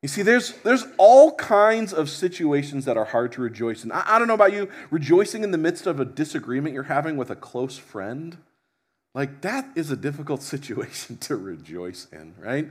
You 0.03 0.09
see, 0.09 0.23
there's, 0.23 0.53
there's 0.63 0.87
all 0.97 1.35
kinds 1.37 1.93
of 1.93 2.09
situations 2.09 2.87
that 2.87 2.97
are 2.97 3.05
hard 3.05 3.33
to 3.33 3.43
rejoice 3.43 3.85
in. 3.85 3.93
I, 3.93 4.03
I 4.07 4.19
don't 4.19 4.29
know 4.29 4.35
about 4.35 4.53
you, 4.53 4.69
rejoicing 4.91 5.45
in 5.45 5.51
the 5.51 5.59
midst 5.59 5.87
of 5.87 6.01
a 6.01 6.05
disagreement 6.05 6.75
you're 6.75 6.85
having 6.85 7.17
with 7.17 7.31
a 7.31 7.37
close 7.37 7.77
friend 7.77 8.39
like, 9.15 9.41
that 9.43 9.69
is 9.75 9.91
a 9.91 9.97
difficult 9.97 10.43
situation 10.55 11.17
to 11.19 11.37
rejoice 11.37 12.07
in, 12.13 12.35
right? 12.39 12.69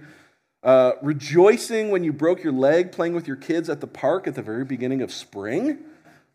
Uh, 0.62 0.94
rejoicing 1.02 1.90
when 1.90 2.04
you 2.04 2.12
broke 2.12 2.44
your 2.44 2.54
leg 2.54 2.92
playing 2.92 3.16
with 3.16 3.28
your 3.28 3.38
kids 3.38 3.70
at 3.70 3.80
the 3.80 3.88
park 3.88 4.28
at 4.28 4.36
the 4.36 4.42
very 4.42 4.66
beginning 4.66 5.02
of 5.02 5.12
spring, 5.12 5.80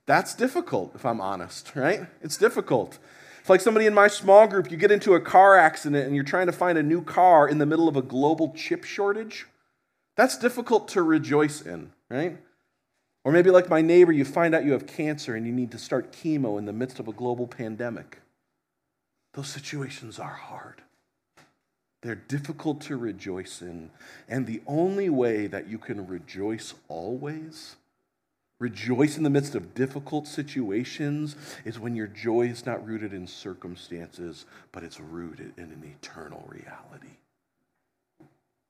that's 0.06 0.34
difficult, 0.34 0.94
if 0.94 1.04
I'm 1.04 1.20
honest, 1.20 1.72
right? 1.74 2.06
It's 2.22 2.36
difficult. 2.36 2.98
It's 3.40 3.50
like 3.50 3.60
somebody 3.60 3.84
in 3.84 3.92
my 3.92 4.08
small 4.08 4.46
group, 4.46 4.70
you 4.70 4.78
get 4.78 4.90
into 4.90 5.14
a 5.14 5.20
car 5.20 5.58
accident 5.58 6.06
and 6.06 6.14
you're 6.14 6.24
trying 6.24 6.46
to 6.46 6.52
find 6.52 6.78
a 6.78 6.82
new 6.82 7.02
car 7.02 7.46
in 7.46 7.58
the 7.58 7.66
middle 7.66 7.88
of 7.88 7.96
a 7.96 8.02
global 8.02 8.54
chip 8.56 8.84
shortage. 8.84 9.46
That's 10.16 10.38
difficult 10.38 10.88
to 10.88 11.02
rejoice 11.02 11.60
in, 11.60 11.92
right? 12.08 12.38
Or 13.24 13.32
maybe 13.32 13.50
like 13.50 13.68
my 13.68 13.82
neighbor, 13.82 14.12
you 14.12 14.24
find 14.24 14.54
out 14.54 14.64
you 14.64 14.72
have 14.72 14.86
cancer 14.86 15.34
and 15.34 15.46
you 15.46 15.52
need 15.52 15.72
to 15.72 15.78
start 15.78 16.12
chemo 16.12 16.58
in 16.58 16.66
the 16.66 16.72
midst 16.72 17.00
of 17.00 17.08
a 17.08 17.12
global 17.12 17.46
pandemic. 17.46 18.20
Those 19.34 19.48
situations 19.48 20.18
are 20.18 20.34
hard. 20.34 20.80
They're 22.02 22.14
difficult 22.14 22.80
to 22.82 22.96
rejoice 22.96 23.62
in. 23.62 23.90
And 24.28 24.46
the 24.46 24.62
only 24.66 25.08
way 25.10 25.46
that 25.46 25.68
you 25.68 25.78
can 25.78 26.06
rejoice 26.06 26.74
always, 26.88 27.76
rejoice 28.60 29.16
in 29.16 29.22
the 29.22 29.30
midst 29.30 29.54
of 29.54 29.74
difficult 29.74 30.28
situations, 30.28 31.34
is 31.64 31.80
when 31.80 31.96
your 31.96 32.06
joy 32.06 32.42
is 32.42 32.66
not 32.66 32.86
rooted 32.86 33.12
in 33.12 33.26
circumstances, 33.26 34.44
but 34.70 34.84
it's 34.84 35.00
rooted 35.00 35.54
in 35.56 35.64
an 35.64 35.82
eternal 35.98 36.46
reality. 36.48 37.16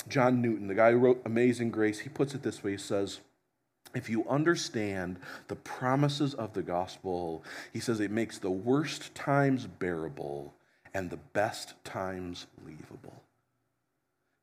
John 0.09 0.41
Newton, 0.41 0.69
the 0.69 0.75
guy 0.75 0.93
who 0.93 0.99
wrote 0.99 1.23
Amazing 1.25 1.71
Grace, 1.71 2.01
he 2.01 2.09
puts 2.09 2.35
it 2.35 2.43
this 2.43 2.63
way 2.63 2.73
he 2.73 2.77
says, 2.77 3.21
if 3.95 4.11
you 4.11 4.27
understand 4.29 5.19
the 5.49 5.57
promises 5.57 6.35
of 6.35 6.53
the 6.53 6.63
gospel, 6.63 7.45
he 7.73 7.81
says 7.81 8.01
it 8.01 8.11
makes 8.11 8.39
the 8.39 8.51
worst 8.51 9.15
times 9.15 9.67
bearable 9.67 10.55
and 10.93 11.11
the 11.11 11.17
best 11.17 11.75
times 11.85 12.47
leavable 12.67 13.15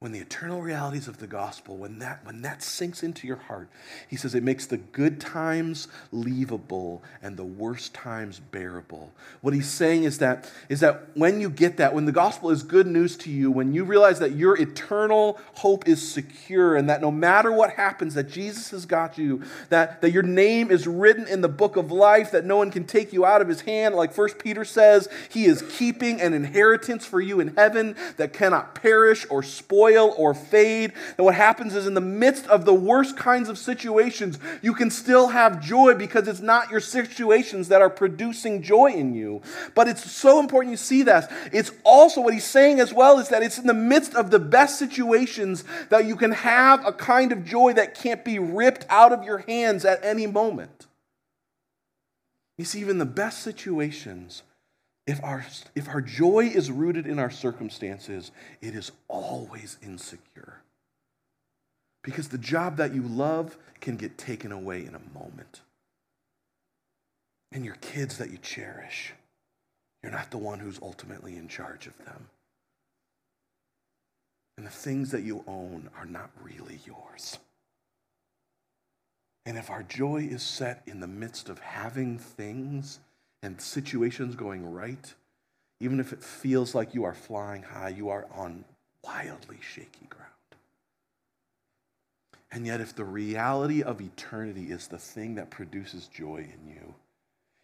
when 0.02 0.12
the 0.12 0.18
eternal 0.20 0.64
realities 0.64 1.08
of 1.08 1.20
the 1.20 1.28
gospel, 1.28 1.78
when 1.78 2.00
that, 2.00 2.26
when 2.26 2.42
that 2.42 2.64
sinks 2.64 3.04
into 3.04 3.28
your 3.28 3.36
heart, 3.36 3.70
he 4.08 4.16
says 4.16 4.34
it 4.34 4.42
makes 4.42 4.66
the 4.66 4.78
good 4.78 5.22
times 5.22 5.88
leavable 6.12 7.02
and 7.22 7.38
the 7.38 7.46
worst 7.46 7.94
times 7.94 8.40
bearable. 8.40 9.12
What 9.42 9.54
he's 9.54 9.70
saying 9.70 10.06
is 10.06 10.18
that, 10.18 10.52
is 10.70 10.80
that 10.80 11.10
when 11.14 11.40
you 11.40 11.52
get 11.52 11.78
that, 11.78 11.94
when 11.94 12.06
the 12.06 12.12
gospel 12.12 12.50
is 12.50 12.64
good 12.64 12.88
news 12.88 13.16
to 13.18 13.30
you, 13.30 13.52
when 13.52 13.76
you 13.76 13.84
realize 13.84 14.18
that 14.18 14.32
your 14.32 14.60
eternal 14.60 15.40
hope 15.58 15.88
is 15.88 16.12
secure 16.12 16.76
and 16.76 16.90
that 16.90 17.00
no 17.00 17.12
matter 17.12 17.52
what 17.52 17.74
happens, 17.74 18.16
that 18.16 18.28
Jesus 18.28 18.72
has 18.72 18.88
got 18.88 19.20
you, 19.20 19.44
that, 19.70 20.02
that 20.02 20.10
your 20.10 20.24
name 20.24 20.72
is 20.72 20.88
written 20.88 21.28
in 21.28 21.42
the 21.42 21.48
book 21.48 21.76
of 21.76 21.92
life, 21.92 22.32
that 22.32 22.44
no 22.44 22.58
one 22.58 22.72
can 22.72 22.86
take 22.86 23.14
you 23.14 23.24
out 23.24 23.40
of 23.40 23.48
his 23.48 23.62
hand, 23.62 23.94
like 23.94 24.14
First 24.14 24.40
Peter 24.40 24.66
says, 24.66 25.08
he 25.30 25.46
is 25.46 25.62
keeping 25.78 26.20
an 26.20 26.34
inheritance 26.34 27.06
for 27.06 27.22
you 27.22 27.40
in 27.40 27.56
heaven 27.56 27.96
that 28.18 28.34
cannot 28.34 28.74
perish 28.74 29.28
or 29.30 29.44
spoil 29.44 29.91
or 29.98 30.34
fade. 30.34 30.94
And 31.18 31.26
what 31.26 31.36
happens 31.36 31.76
is, 31.76 31.86
in 31.86 31.94
the 31.94 32.02
midst 32.02 32.48
of 32.48 32.66
the 32.66 32.74
worst 32.74 33.18
kinds 33.18 33.50
of 33.50 33.58
situations, 33.58 34.40
you 34.62 34.74
can 34.74 34.90
still 34.90 35.30
have 35.30 35.62
joy 35.62 35.96
because 35.96 36.28
it's 36.28 36.40
not 36.40 36.72
your 36.72 36.80
situations 36.80 37.68
that 37.70 37.82
are 37.82 37.90
producing 37.90 38.62
joy 38.62 38.92
in 38.92 39.14
you. 39.14 39.42
But 39.76 39.88
it's 39.88 40.10
so 40.12 40.40
important 40.40 40.72
you 40.72 40.78
see 40.78 41.04
that. 41.04 41.32
It's 41.52 41.72
also 41.84 42.22
what 42.22 42.34
he's 42.34 42.44
saying 42.44 42.80
as 42.80 42.94
well 42.94 43.20
is 43.20 43.30
that 43.30 43.44
it's 43.44 43.58
in 43.58 43.68
the 43.68 43.74
midst 43.74 44.16
of 44.16 44.32
the 44.32 44.40
best 44.40 44.80
situations 44.80 45.64
that 45.90 46.06
you 46.06 46.16
can 46.16 46.32
have 46.32 46.86
a 46.86 46.94
kind 46.94 47.32
of 47.32 47.46
joy 47.46 47.74
that 47.74 47.96
can't 47.96 48.26
be 48.26 48.40
ripped 48.40 48.86
out 48.90 49.12
of 49.12 49.24
your 49.24 49.40
hands 49.40 49.86
at 49.86 50.04
any 50.04 50.28
moment. 50.28 50.88
You 52.58 52.66
see, 52.66 52.80
even 52.80 53.00
the 53.00 53.06
best 53.06 53.42
situations 53.42 54.44
if 55.12 55.22
our, 55.26 55.46
if 55.76 55.90
our 55.90 56.00
joy 56.00 56.46
is 56.46 56.72
rooted 56.72 57.06
in 57.06 57.20
our 57.20 57.30
circumstances, 57.30 58.32
it 58.62 58.76
is 58.76 58.94
always 59.10 59.78
insecure. 59.84 60.62
Because 62.02 62.30
the 62.30 62.38
job 62.38 62.78
that 62.78 62.96
you 62.96 63.02
love 63.02 63.58
can 63.82 63.98
get 63.98 64.18
taken 64.18 64.54
away 64.54 64.86
in 64.86 64.96
a 64.96 65.20
moment. 65.20 65.60
And 67.52 67.66
your 67.66 67.76
kids 67.82 68.20
that 68.20 68.32
you 68.32 68.38
cherish, 68.38 69.12
you're 70.02 70.14
not 70.14 70.32
the 70.32 70.38
one 70.38 70.60
who's 70.60 70.80
ultimately 70.82 71.36
in 71.36 71.50
charge 71.50 71.88
of 71.88 71.98
them. 72.06 72.30
And 74.58 74.66
the 74.66 74.72
things 74.72 75.12
that 75.12 75.24
you 75.24 75.44
own 75.46 75.90
are 76.00 76.06
not 76.06 76.32
really 76.42 76.80
yours. 76.86 77.38
And 79.46 79.58
if 79.58 79.70
our 79.70 79.84
joy 79.84 80.30
is 80.32 80.42
set 80.42 80.84
in 80.86 81.02
the 81.02 81.08
midst 81.08 81.50
of 81.50 81.60
having 81.60 82.18
things, 82.18 83.00
and 83.44 83.60
situations 83.60 84.36
going 84.36 84.72
right, 84.72 85.14
even 85.80 86.00
if 86.00 86.14
it 86.14 86.24
feels 86.24 86.76
like 86.76 86.94
you 86.94 87.04
are 87.04 87.14
flying 87.14 87.64
high, 87.64 87.90
you 87.90 88.10
are 88.10 88.28
on 88.34 88.64
wildly 89.04 89.58
shaky 89.62 90.06
ground. 90.10 90.28
And 92.52 92.68
yet, 92.68 92.82
if 92.82 92.94
the 92.94 93.06
reality 93.06 93.82
of 93.82 94.02
eternity 94.02 94.72
is 94.72 94.88
the 94.88 94.98
thing 94.98 95.36
that 95.36 95.50
produces 95.50 96.08
joy 96.08 96.38
in 96.38 96.70
you, 96.70 96.94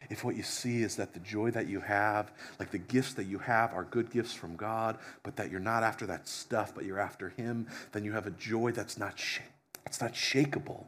if 0.10 0.24
what 0.24 0.38
you 0.38 0.44
see 0.44 0.82
is 0.82 0.96
that 0.96 1.14
the 1.14 1.20
joy 1.20 1.52
that 1.52 1.68
you 1.68 1.82
have, 1.82 2.32
like 2.60 2.72
the 2.72 2.78
gifts 2.78 3.14
that 3.16 3.26
you 3.26 3.40
have, 3.40 3.74
are 3.74 3.84
good 3.84 4.10
gifts 4.10 4.34
from 4.34 4.56
God, 4.56 4.98
but 5.24 5.36
that 5.36 5.52
you're 5.52 5.60
not 5.60 5.84
after 5.84 6.06
that 6.06 6.28
stuff, 6.28 6.74
but 6.74 6.86
you're 6.86 7.00
after 7.00 7.30
Him, 7.30 7.68
then 7.92 8.06
you 8.06 8.14
have 8.14 8.26
a 8.26 8.32
joy 8.32 8.72
that's 8.72 8.98
not, 8.98 9.20
sh- 9.20 9.40
that's 9.84 10.00
not 10.00 10.14
shakable. 10.14 10.86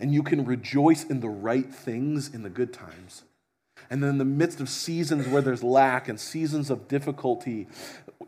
And 0.00 0.14
you 0.14 0.22
can 0.22 0.46
rejoice 0.46 1.04
in 1.04 1.20
the 1.20 1.28
right 1.28 1.72
things 1.72 2.34
in 2.34 2.42
the 2.42 2.50
good 2.50 2.72
times 2.72 3.24
and 3.90 4.02
then 4.02 4.10
in 4.10 4.18
the 4.18 4.24
midst 4.24 4.60
of 4.60 4.68
seasons 4.68 5.28
where 5.28 5.42
there's 5.42 5.62
lack 5.62 6.08
and 6.08 6.18
seasons 6.18 6.70
of 6.70 6.88
difficulty, 6.88 7.66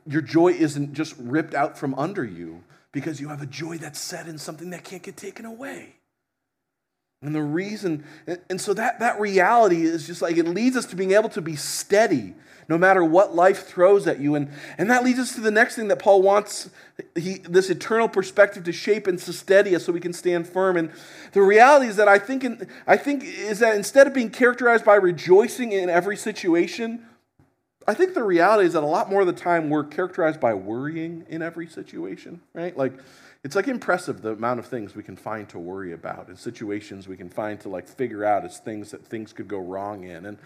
your 0.07 0.23
joy 0.23 0.49
isn't 0.49 0.93
just 0.93 1.15
ripped 1.19 1.55
out 1.55 1.77
from 1.79 1.95
under 1.95 2.25
you 2.25 2.63
because 2.93 3.21
you 3.21 3.29
have 3.29 3.43
a 3.43 3.47
joy 3.47 3.79
that's 3.79 4.01
set 4.01 4.27
in 4.27 4.39
something 4.39 4.71
that 4.71 4.85
can't 4.85 5.03
get 5.03 5.17
taken 5.17 5.45
away. 5.45 5.97
And 7.23 7.35
the 7.35 7.43
reason, 7.43 8.05
and 8.51 8.61
so 8.61 8.75
that, 8.75 9.01
that 9.01 9.19
reality 9.19 9.83
is 9.83 10.07
just 10.07 10.23
like 10.23 10.37
it 10.37 10.47
leads 10.47 10.77
us 10.77 10.87
to 10.87 10.97
being 10.97 11.13
able 11.13 11.31
to 11.31 11.41
be 11.41 11.57
steady 11.57 12.35
no 12.69 12.77
matter 12.77 13.05
what 13.05 13.35
life 13.35 13.67
throws 13.67 14.07
at 14.07 14.21
you. 14.21 14.35
And, 14.35 14.51
and 14.79 14.91
that 14.91 15.05
leads 15.05 15.19
us 15.19 15.35
to 15.35 15.41
the 15.41 15.51
next 15.51 15.77
thing 15.77 15.89
that 15.89 15.99
Paul 15.99 16.23
wants 16.23 16.71
he, 17.15 17.39
this 17.39 17.71
eternal 17.71 18.09
perspective 18.09 18.65
to 18.65 18.73
shape 18.73 19.07
and 19.07 19.19
to 19.19 19.33
steady 19.33 19.75
us 19.75 19.85
so 19.85 19.93
we 19.93 20.01
can 20.01 20.13
stand 20.13 20.49
firm. 20.49 20.77
And 20.77 20.91
the 21.33 21.43
reality 21.43 21.87
is 21.87 21.97
that 21.97 22.09
I 22.09 22.19
think, 22.19 22.45
in, 22.45 22.69
I 22.87 22.97
think 22.97 23.25
is 23.25 23.59
that 23.61 23.77
instead 23.77 24.07
of 24.07 24.15
being 24.15 24.31
characterized 24.31 24.85
by 24.85 24.95
rejoicing 24.95 25.73
in 25.73 25.91
every 25.91 26.17
situation, 26.17 27.07
I 27.89 27.95
think 27.95 28.15
the 28.15 28.25
reality 28.25 28.67
is 28.67 28.73
that 28.73 28.83
a 28.83 28.87
lot 28.87 29.11
more 29.11 29.21
of 29.21 29.27
the 29.29 29.33
time 29.33 29.71
we're 29.71 29.85
characterized 29.85 30.41
by 30.41 30.55
worrying 30.55 31.25
in 31.29 31.41
every 31.43 31.69
situation, 31.69 32.41
right? 32.53 32.77
Like, 32.77 32.95
it's 33.45 33.55
like 33.55 33.69
impressive 33.69 34.23
the 34.23 34.31
amount 34.31 34.59
of 34.59 34.67
things 34.67 34.97
we 34.97 35.05
can 35.05 35.15
find 35.15 35.49
to 35.51 35.59
worry 35.61 35.93
about 35.93 36.27
and 36.27 36.37
situations 36.37 37.07
we 37.07 37.17
can 37.17 37.29
find 37.29 37.61
to 37.61 37.69
like 37.69 37.87
figure 37.87 38.25
out 38.25 38.45
as 38.45 38.59
things 38.59 38.91
that 38.91 39.07
things 39.07 39.33
could 39.33 39.47
go 39.47 39.59
wrong 39.59 40.03
in. 40.03 40.27
And 40.27 40.39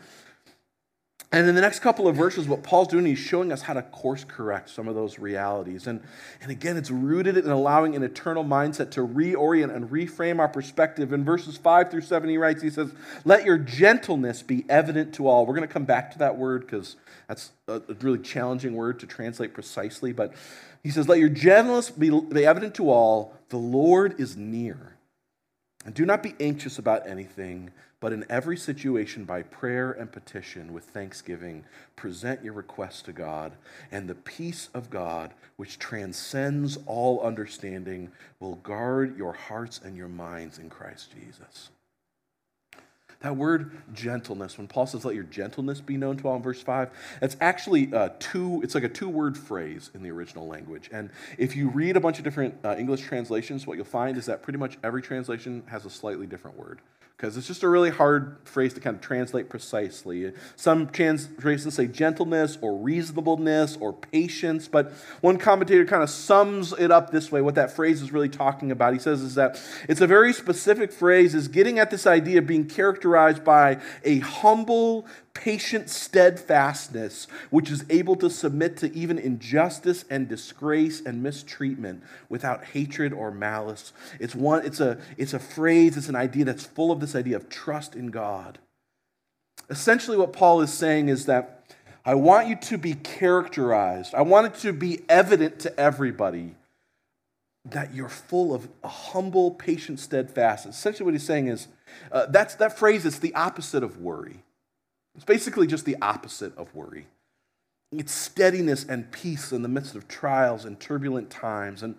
and 1.33 1.49
in 1.49 1.55
the 1.55 1.61
next 1.61 1.79
couple 1.79 2.09
of 2.09 2.17
verses, 2.17 2.49
what 2.49 2.65
Paul's 2.65 2.89
doing, 2.89 3.07
he's 3.07 3.21
showing 3.21 3.53
us 3.53 3.63
how 3.63 3.75
to 3.75 3.83
course 3.83 4.25
correct 4.25 4.69
some 4.69 4.89
of 4.89 4.97
those 4.97 5.21
realities. 5.21 5.87
And, 5.87 6.03
and 6.41 6.51
again, 6.51 6.77
it's 6.77 6.91
rooted 6.91 7.37
in 7.37 7.49
allowing 7.49 7.95
an 7.95 8.03
eternal 8.03 8.45
mindset 8.45 8.91
to 8.93 9.07
reorient 9.07 9.73
and 9.73 9.89
reframe 9.91 10.41
our 10.41 10.49
perspective. 10.49 11.13
In 11.13 11.25
verses 11.25 11.57
5 11.57 11.89
through 11.89 12.01
7, 12.01 12.29
he 12.29 12.37
writes, 12.37 12.63
he 12.63 12.71
says, 12.71 12.93
Let 13.25 13.45
your 13.45 13.59
gentleness 13.59 14.43
be 14.43 14.65
evident 14.69 15.15
to 15.15 15.29
all. 15.29 15.47
We're 15.47 15.55
going 15.55 15.69
to 15.69 15.73
come 15.73 15.85
back 15.85 16.11
to 16.13 16.19
that 16.19 16.37
word 16.37 16.63
because 16.63 16.97
that's 17.29 17.53
a 17.69 17.81
really 18.01 18.19
challenging 18.19 18.75
word 18.75 18.99
to 18.99 19.07
translate 19.07 19.55
precisely. 19.55 20.13
But 20.13 20.35
he 20.83 20.91
says, 20.91 21.09
Let 21.09 21.21
your 21.21 21.29
gentleness 21.29 21.91
be, 21.91 22.11
be 22.11 22.45
evident 22.45 22.75
to 22.77 22.91
all. 22.91 23.35
The 23.51 23.57
Lord 23.57 24.19
is 24.19 24.37
near. 24.37 24.97
And 25.85 25.95
do 25.95 26.05
not 26.05 26.25
be 26.25 26.35
anxious 26.41 26.77
about 26.77 27.07
anything 27.07 27.71
but 28.01 28.15
in 28.15 28.25
every 28.31 28.57
situation, 28.57 29.25
by 29.25 29.43
prayer 29.43 29.93
and 29.93 30.11
petition 30.11 30.73
with 30.73 30.85
thanksgiving, 30.85 31.65
present 31.97 32.43
your 32.43 32.55
requests 32.55 33.03
to 33.03 33.13
God, 33.13 33.53
and 33.93 34.09
the 34.09 34.15
peace 34.15 34.71
of 34.73 34.89
God, 34.89 35.35
which 35.57 35.79
transcends 35.79 36.79
all 36.87 37.21
understanding, 37.21 38.11
will 38.41 38.57
guard 38.57 39.19
your 39.19 39.35
hearts 39.35 39.81
and 39.85 39.97
your 39.97 40.09
minds 40.09 40.59
in 40.59 40.71
Christ 40.71 41.13
Jesus. 41.13 41.69
That 43.21 43.37
word 43.37 43.73
gentleness, 43.93 44.57
when 44.57 44.67
Paul 44.67 44.87
says, 44.87 45.05
let 45.05 45.15
your 45.15 45.25
gentleness 45.25 45.83
be 45.83 45.99
known 45.99 46.17
to 46.17 46.29
all 46.29 46.37
in 46.37 46.43
verse 46.43 46.63
5, 46.63 46.89
it's 47.21 47.37
actually 47.43 47.93
uh, 47.93 48.09
two, 48.19 48.63
it's 48.65 48.75
like 48.75 48.85
a 48.85 48.89
two 48.89 49.11
word 49.11 49.37
phrase 49.37 49.91
in 49.93 50.03
the 50.03 50.11
original 50.11 50.47
language. 50.47 50.89
And 50.91 51.11
if 51.37 51.55
you 51.55 51.69
read 51.69 51.99
a 51.99 52.01
bunch 52.01 52.17
of 52.17 52.25
different 52.25 52.55
uh, 52.65 52.77
English 52.79 53.03
translations, 53.03 53.67
what 53.67 53.77
you'll 53.77 53.85
find 53.85 54.17
is 54.17 54.25
that 54.25 54.43
pretty 54.43 54.59
much 54.59 54.79
every 54.83 55.03
translation 55.03 55.65
has 55.67 55.85
a 55.85 55.91
slightly 55.91 56.27
different 56.27 56.57
word 56.57 56.81
because 57.21 57.37
it's 57.37 57.47
just 57.47 57.63
a 57.63 57.69
really 57.69 57.91
hard 57.91 58.39
phrase 58.45 58.73
to 58.73 58.81
kind 58.81 58.97
of 58.97 59.03
translate 59.03 59.51
precisely. 59.51 60.33
Some 60.57 60.87
translations 60.89 61.75
say 61.75 61.87
gentleness 61.87 62.57
or 62.63 62.79
reasonableness 62.79 63.77
or 63.79 63.93
patience, 63.93 64.69
but 64.69 64.91
one 65.21 65.37
commentator 65.37 65.85
kind 65.85 66.03
of 66.03 66.09
sums 66.09 66.73
it 66.73 66.91
up 66.91 67.11
this 67.11 67.31
way 67.31 67.43
what 67.43 67.57
that 67.57 67.73
phrase 67.73 68.01
is 68.01 68.11
really 68.11 68.31
talking 68.31 68.71
about. 68.71 68.95
He 68.95 68.99
says 68.99 69.21
is 69.21 69.35
that 69.35 69.61
it's 69.87 70.01
a 70.01 70.07
very 70.07 70.33
specific 70.33 70.91
phrase, 70.93 71.35
is 71.35 71.49
getting 71.49 71.79
at 71.79 71.91
this 71.91 72.07
idea 72.07 72.39
of 72.39 72.47
being 72.47 72.65
characterized 72.67 73.45
by 73.45 73.83
a 74.03 74.21
humble, 74.21 75.05
patient 75.35 75.89
steadfastness, 75.89 77.27
which 77.51 77.71
is 77.71 77.85
able 77.89 78.17
to 78.17 78.29
submit 78.29 78.77
to 78.79 78.93
even 78.95 79.19
injustice 79.19 80.05
and 80.11 80.29
disgrace 80.29 81.01
and 81.01 81.23
mistreatment 81.23 82.03
without 82.29 82.65
hatred 82.65 83.13
or 83.13 83.31
malice. 83.31 83.93
It's, 84.19 84.35
one, 84.35 84.65
it's, 84.65 84.81
a, 84.81 84.99
it's 85.17 85.33
a 85.33 85.39
phrase, 85.39 85.97
it's 85.97 86.09
an 86.09 86.17
idea 86.17 86.45
that's 86.45 86.67
full 86.67 86.91
of 86.91 87.01
this 87.01 87.15
idea 87.15 87.37
of 87.37 87.49
trust 87.49 87.95
in 87.95 88.09
God. 88.09 88.59
Essentially, 89.69 90.17
what 90.17 90.33
Paul 90.33 90.61
is 90.61 90.73
saying 90.73 91.09
is 91.09 91.27
that 91.27 91.75
I 92.05 92.15
want 92.15 92.49
you 92.49 92.57
to 92.57 92.79
be 92.79 92.95
characterized, 92.95 94.15
I 94.15 94.23
want 94.23 94.47
it 94.47 94.55
to 94.61 94.73
be 94.73 95.03
evident 95.09 95.61
to 95.61 95.79
everybody 95.79 96.57
that 97.67 97.95
you're 97.95 98.09
full 98.09 98.55
of 98.55 98.69
a 98.83 98.89
humble, 98.89 99.51
patient 99.53 100.01
steadfastness. 100.01 100.77
Essentially, 100.77 101.05
what 101.05 101.15
he's 101.15 101.23
saying 101.23 101.49
is 101.49 101.69
uh, 102.11 102.27
that's, 102.27 102.55
that 102.57 102.79
phrase 102.79 103.05
is 103.05 103.21
the 103.21 103.35
opposite 103.35 103.85
of 103.85 103.99
worry. 103.99 104.43
It's 105.21 105.27
basically 105.27 105.67
just 105.67 105.85
the 105.85 105.99
opposite 106.01 106.57
of 106.57 106.75
worry. 106.75 107.07
It's 107.93 108.11
steadiness 108.11 108.87
and 108.89 109.13
peace 109.13 109.53
in 109.53 109.61
the 109.61 109.69
midst 109.69 109.95
of 109.95 110.09
trials 110.09 110.65
and 110.65 110.81
turbulent 110.81 111.29
times. 111.29 111.83
And 111.83 111.97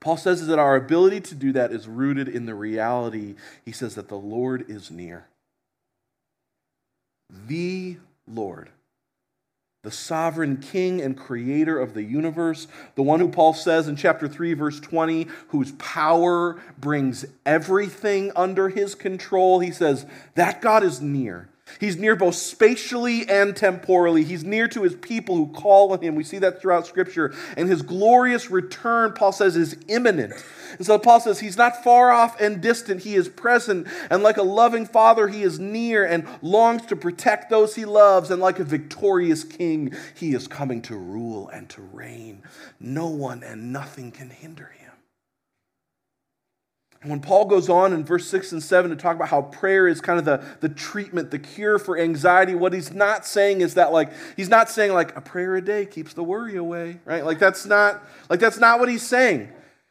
Paul 0.00 0.16
says 0.16 0.46
that 0.46 0.58
our 0.58 0.74
ability 0.74 1.20
to 1.20 1.34
do 1.34 1.52
that 1.52 1.70
is 1.70 1.86
rooted 1.86 2.26
in 2.26 2.46
the 2.46 2.54
reality, 2.54 3.34
he 3.62 3.72
says, 3.72 3.94
that 3.96 4.08
the 4.08 4.16
Lord 4.16 4.64
is 4.70 4.90
near. 4.90 5.26
The 7.46 7.98
Lord, 8.26 8.70
the 9.82 9.90
sovereign 9.90 10.56
king 10.56 11.02
and 11.02 11.18
creator 11.18 11.78
of 11.78 11.92
the 11.92 12.04
universe, 12.04 12.68
the 12.94 13.02
one 13.02 13.20
who 13.20 13.28
Paul 13.28 13.52
says 13.52 13.86
in 13.86 13.96
chapter 13.96 14.28
3, 14.28 14.54
verse 14.54 14.80
20, 14.80 15.26
whose 15.48 15.72
power 15.72 16.58
brings 16.78 17.26
everything 17.44 18.32
under 18.34 18.70
his 18.70 18.94
control. 18.94 19.60
He 19.60 19.72
says, 19.72 20.06
that 20.36 20.62
God 20.62 20.82
is 20.82 21.02
near. 21.02 21.50
He's 21.84 21.98
near 21.98 22.16
both 22.16 22.34
spatially 22.34 23.28
and 23.28 23.54
temporally. 23.54 24.24
He's 24.24 24.42
near 24.42 24.68
to 24.68 24.84
his 24.84 24.94
people 24.94 25.36
who 25.36 25.48
call 25.48 25.92
on 25.92 26.00
him. 26.00 26.14
We 26.14 26.24
see 26.24 26.38
that 26.38 26.58
throughout 26.58 26.86
Scripture. 26.86 27.34
And 27.58 27.68
his 27.68 27.82
glorious 27.82 28.50
return, 28.50 29.12
Paul 29.12 29.32
says, 29.32 29.54
is 29.54 29.76
imminent. 29.88 30.32
And 30.78 30.86
so 30.86 30.98
Paul 30.98 31.20
says 31.20 31.40
he's 31.40 31.58
not 31.58 31.84
far 31.84 32.10
off 32.10 32.40
and 32.40 32.62
distant. 32.62 33.02
He 33.02 33.16
is 33.16 33.28
present. 33.28 33.86
And 34.08 34.22
like 34.22 34.38
a 34.38 34.42
loving 34.42 34.86
father, 34.86 35.28
he 35.28 35.42
is 35.42 35.60
near 35.60 36.06
and 36.06 36.26
longs 36.40 36.86
to 36.86 36.96
protect 36.96 37.50
those 37.50 37.74
he 37.74 37.84
loves. 37.84 38.30
And 38.30 38.40
like 38.40 38.58
a 38.58 38.64
victorious 38.64 39.44
king, 39.44 39.94
he 40.14 40.32
is 40.32 40.48
coming 40.48 40.80
to 40.82 40.96
rule 40.96 41.50
and 41.50 41.68
to 41.68 41.82
reign. 41.82 42.44
No 42.80 43.08
one 43.08 43.42
and 43.42 43.74
nothing 43.74 44.10
can 44.10 44.30
hinder 44.30 44.72
him. 44.78 44.83
When 47.04 47.20
Paul 47.20 47.44
goes 47.44 47.68
on 47.68 47.92
in 47.92 48.02
verse 48.02 48.26
6 48.28 48.52
and 48.52 48.62
7 48.62 48.90
to 48.90 48.96
talk 48.96 49.14
about 49.16 49.28
how 49.28 49.42
prayer 49.42 49.86
is 49.86 50.00
kind 50.00 50.18
of 50.18 50.24
the, 50.24 50.42
the 50.60 50.70
treatment, 50.70 51.30
the 51.30 51.38
cure 51.38 51.78
for 51.78 51.98
anxiety, 51.98 52.54
what 52.54 52.72
he's 52.72 52.92
not 52.92 53.26
saying 53.26 53.60
is 53.60 53.74
that 53.74 53.92
like 53.92 54.10
he's 54.36 54.48
not 54.48 54.70
saying 54.70 54.92
like 54.92 55.14
a 55.16 55.20
prayer 55.20 55.56
a 55.56 55.60
day 55.60 55.84
keeps 55.84 56.14
the 56.14 56.24
worry 56.24 56.56
away, 56.56 57.00
right? 57.04 57.24
Like 57.24 57.38
that's 57.38 57.66
not 57.66 58.02
like 58.30 58.40
that's 58.40 58.58
not 58.58 58.80
what 58.80 58.88
he's 58.88 59.06
saying. 59.06 59.50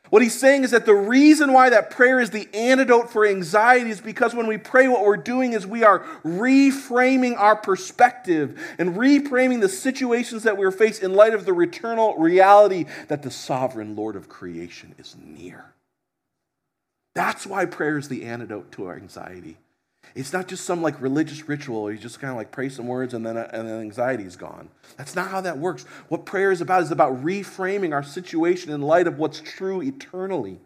What 0.10 0.22
he's 0.22 0.40
saying 0.40 0.64
is 0.64 0.72
that 0.72 0.86
the 0.86 0.94
reason 0.94 1.54
why 1.54 1.70
that 1.72 1.90
prayer 1.90 2.20
is 2.20 2.30
the 2.30 2.48
antidote 2.54 3.10
for 3.10 3.26
anxiety 3.26 3.90
is 3.90 4.00
because 4.00 4.36
when 4.36 4.46
we 4.46 4.58
pray, 4.58 4.88
what 4.88 5.04
we're 5.04 5.18
doing 5.18 5.54
is 5.54 5.66
we 5.66 5.84
are 5.84 6.06
reframing 6.24 7.36
our 7.36 7.56
perspective 7.56 8.62
and 8.78 8.96
reframing 8.96 9.60
the 9.60 9.70
situations 9.70 10.44
that 10.44 10.56
we're 10.56 10.72
faced 10.72 11.02
in 11.02 11.16
light 11.16 11.34
of 11.34 11.46
the 11.46 11.60
eternal 11.60 12.16
reality 12.18 12.86
that 13.08 13.24
the 13.24 13.32
sovereign 13.32 13.96
Lord 13.96 14.16
of 14.16 14.30
creation 14.30 14.94
is 15.00 15.16
near. 15.20 15.73
That's 17.16 17.46
why 17.46 17.66
prayer 17.66 17.98
is 17.98 18.10
the 18.10 18.24
antidote 18.24 18.72
to 18.74 18.86
our 18.88 18.96
anxiety. 18.96 19.58
It's 20.16 20.34
not 20.34 20.48
just 20.48 20.66
some 20.66 20.82
like 20.82 21.02
religious 21.02 21.48
ritual 21.48 21.84
where 21.84 21.94
you 21.94 21.98
just 21.98 22.20
kind 22.20 22.32
of 22.32 22.38
like 22.38 22.52
pray 22.52 22.70
some 22.70 22.88
words 22.88 23.14
and 23.14 23.26
then, 23.26 23.38
uh, 23.38 23.50
and 23.52 23.68
then 23.68 23.80
anxiety 23.82 24.26
is 24.26 24.36
gone. 24.36 24.70
That's 24.98 25.16
not 25.16 25.32
how 25.32 25.42
that 25.42 25.58
works. 25.58 25.86
What 26.08 26.26
prayer 26.26 26.52
is 26.52 26.62
about 26.62 26.84
is 26.84 26.92
about 26.92 27.24
reframing 27.24 27.94
our 27.94 28.04
situation 28.04 28.72
in 28.72 28.82
light 28.82 29.08
of 29.08 29.18
what's 29.18 29.42
true 29.42 29.82
eternally. 29.82 30.60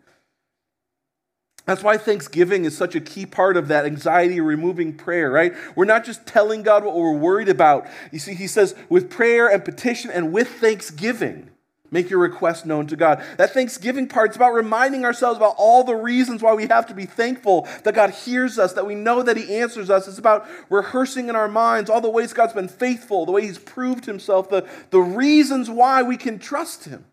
That's 1.66 1.84
why 1.84 1.98
Thanksgiving 1.98 2.64
is 2.64 2.78
such 2.78 2.96
a 2.96 3.02
key 3.02 3.26
part 3.26 3.58
of 3.58 3.68
that 3.68 3.86
anxiety 3.86 4.40
removing 4.40 4.94
prayer, 4.94 5.30
right? 5.30 5.54
We're 5.76 5.86
not 5.86 6.06
just 6.06 6.26
telling 6.26 6.64
God 6.64 6.86
what 6.86 6.96
we're 6.96 7.18
worried 7.18 7.50
about. 7.50 7.88
You 8.12 8.20
see, 8.20 8.36
he 8.36 8.48
says, 8.48 8.74
with 8.88 9.10
prayer 9.10 9.50
and 9.50 9.64
petition 9.64 10.10
and 10.10 10.32
with 10.32 10.48
thanksgiving. 10.48 11.50
Make 11.90 12.10
your 12.10 12.20
request 12.20 12.66
known 12.66 12.88
to 12.88 12.98
God. 12.98 13.24
That 13.38 13.54
thanksgiving 13.54 14.08
part 14.08 14.32
is 14.32 14.36
about 14.36 14.54
reminding 14.54 15.06
ourselves 15.06 15.38
about 15.38 15.56
all 15.58 15.84
the 15.84 15.96
reasons 15.96 16.42
why 16.42 16.54
we 16.54 16.68
have 16.68 16.86
to 16.88 16.94
be 16.94 17.06
thankful 17.06 17.68
that 17.84 17.96
God 17.96 18.10
hears 18.10 18.60
us, 18.60 18.74
that 18.74 18.86
we 18.86 18.96
know 18.96 19.24
that 19.24 19.38
He 19.38 19.58
answers 19.58 19.90
us. 19.90 20.08
It's 20.08 20.18
about 20.18 20.48
rehearsing 20.70 21.30
in 21.30 21.36
our 21.36 21.48
minds 21.48 21.90
all 21.90 22.02
the 22.02 22.10
ways 22.10 22.34
God's 22.34 22.54
been 22.54 22.68
faithful, 22.68 23.26
the 23.26 23.32
way 23.32 23.44
He's 23.44 23.58
proved 23.58 24.06
Himself, 24.06 24.50
the, 24.50 24.68
the 24.90 25.00
reasons 25.00 25.70
why 25.70 26.04
we 26.04 26.18
can 26.18 26.40
trust 26.40 26.86
Him. 26.86 27.06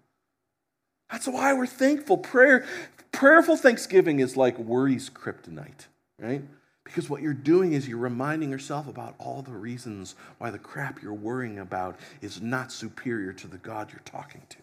That's 1.10 1.28
why 1.28 1.52
we're 1.52 1.66
thankful. 1.66 2.18
Prayer, 2.18 2.66
prayerful 3.12 3.56
thanksgiving 3.56 4.18
is 4.18 4.36
like 4.36 4.58
worry's 4.58 5.08
kryptonite, 5.08 5.86
right? 6.18 6.42
Because 6.82 7.08
what 7.08 7.22
you're 7.22 7.32
doing 7.32 7.72
is 7.72 7.88
you're 7.88 7.96
reminding 7.96 8.50
yourself 8.50 8.88
about 8.88 9.14
all 9.18 9.40
the 9.40 9.52
reasons 9.52 10.16
why 10.38 10.50
the 10.50 10.58
crap 10.58 11.02
you're 11.02 11.14
worrying 11.14 11.58
about 11.58 11.96
is 12.20 12.42
not 12.42 12.72
superior 12.72 13.32
to 13.32 13.46
the 13.46 13.56
God 13.58 13.90
you're 13.90 14.00
talking 14.04 14.42
to. 14.50 14.56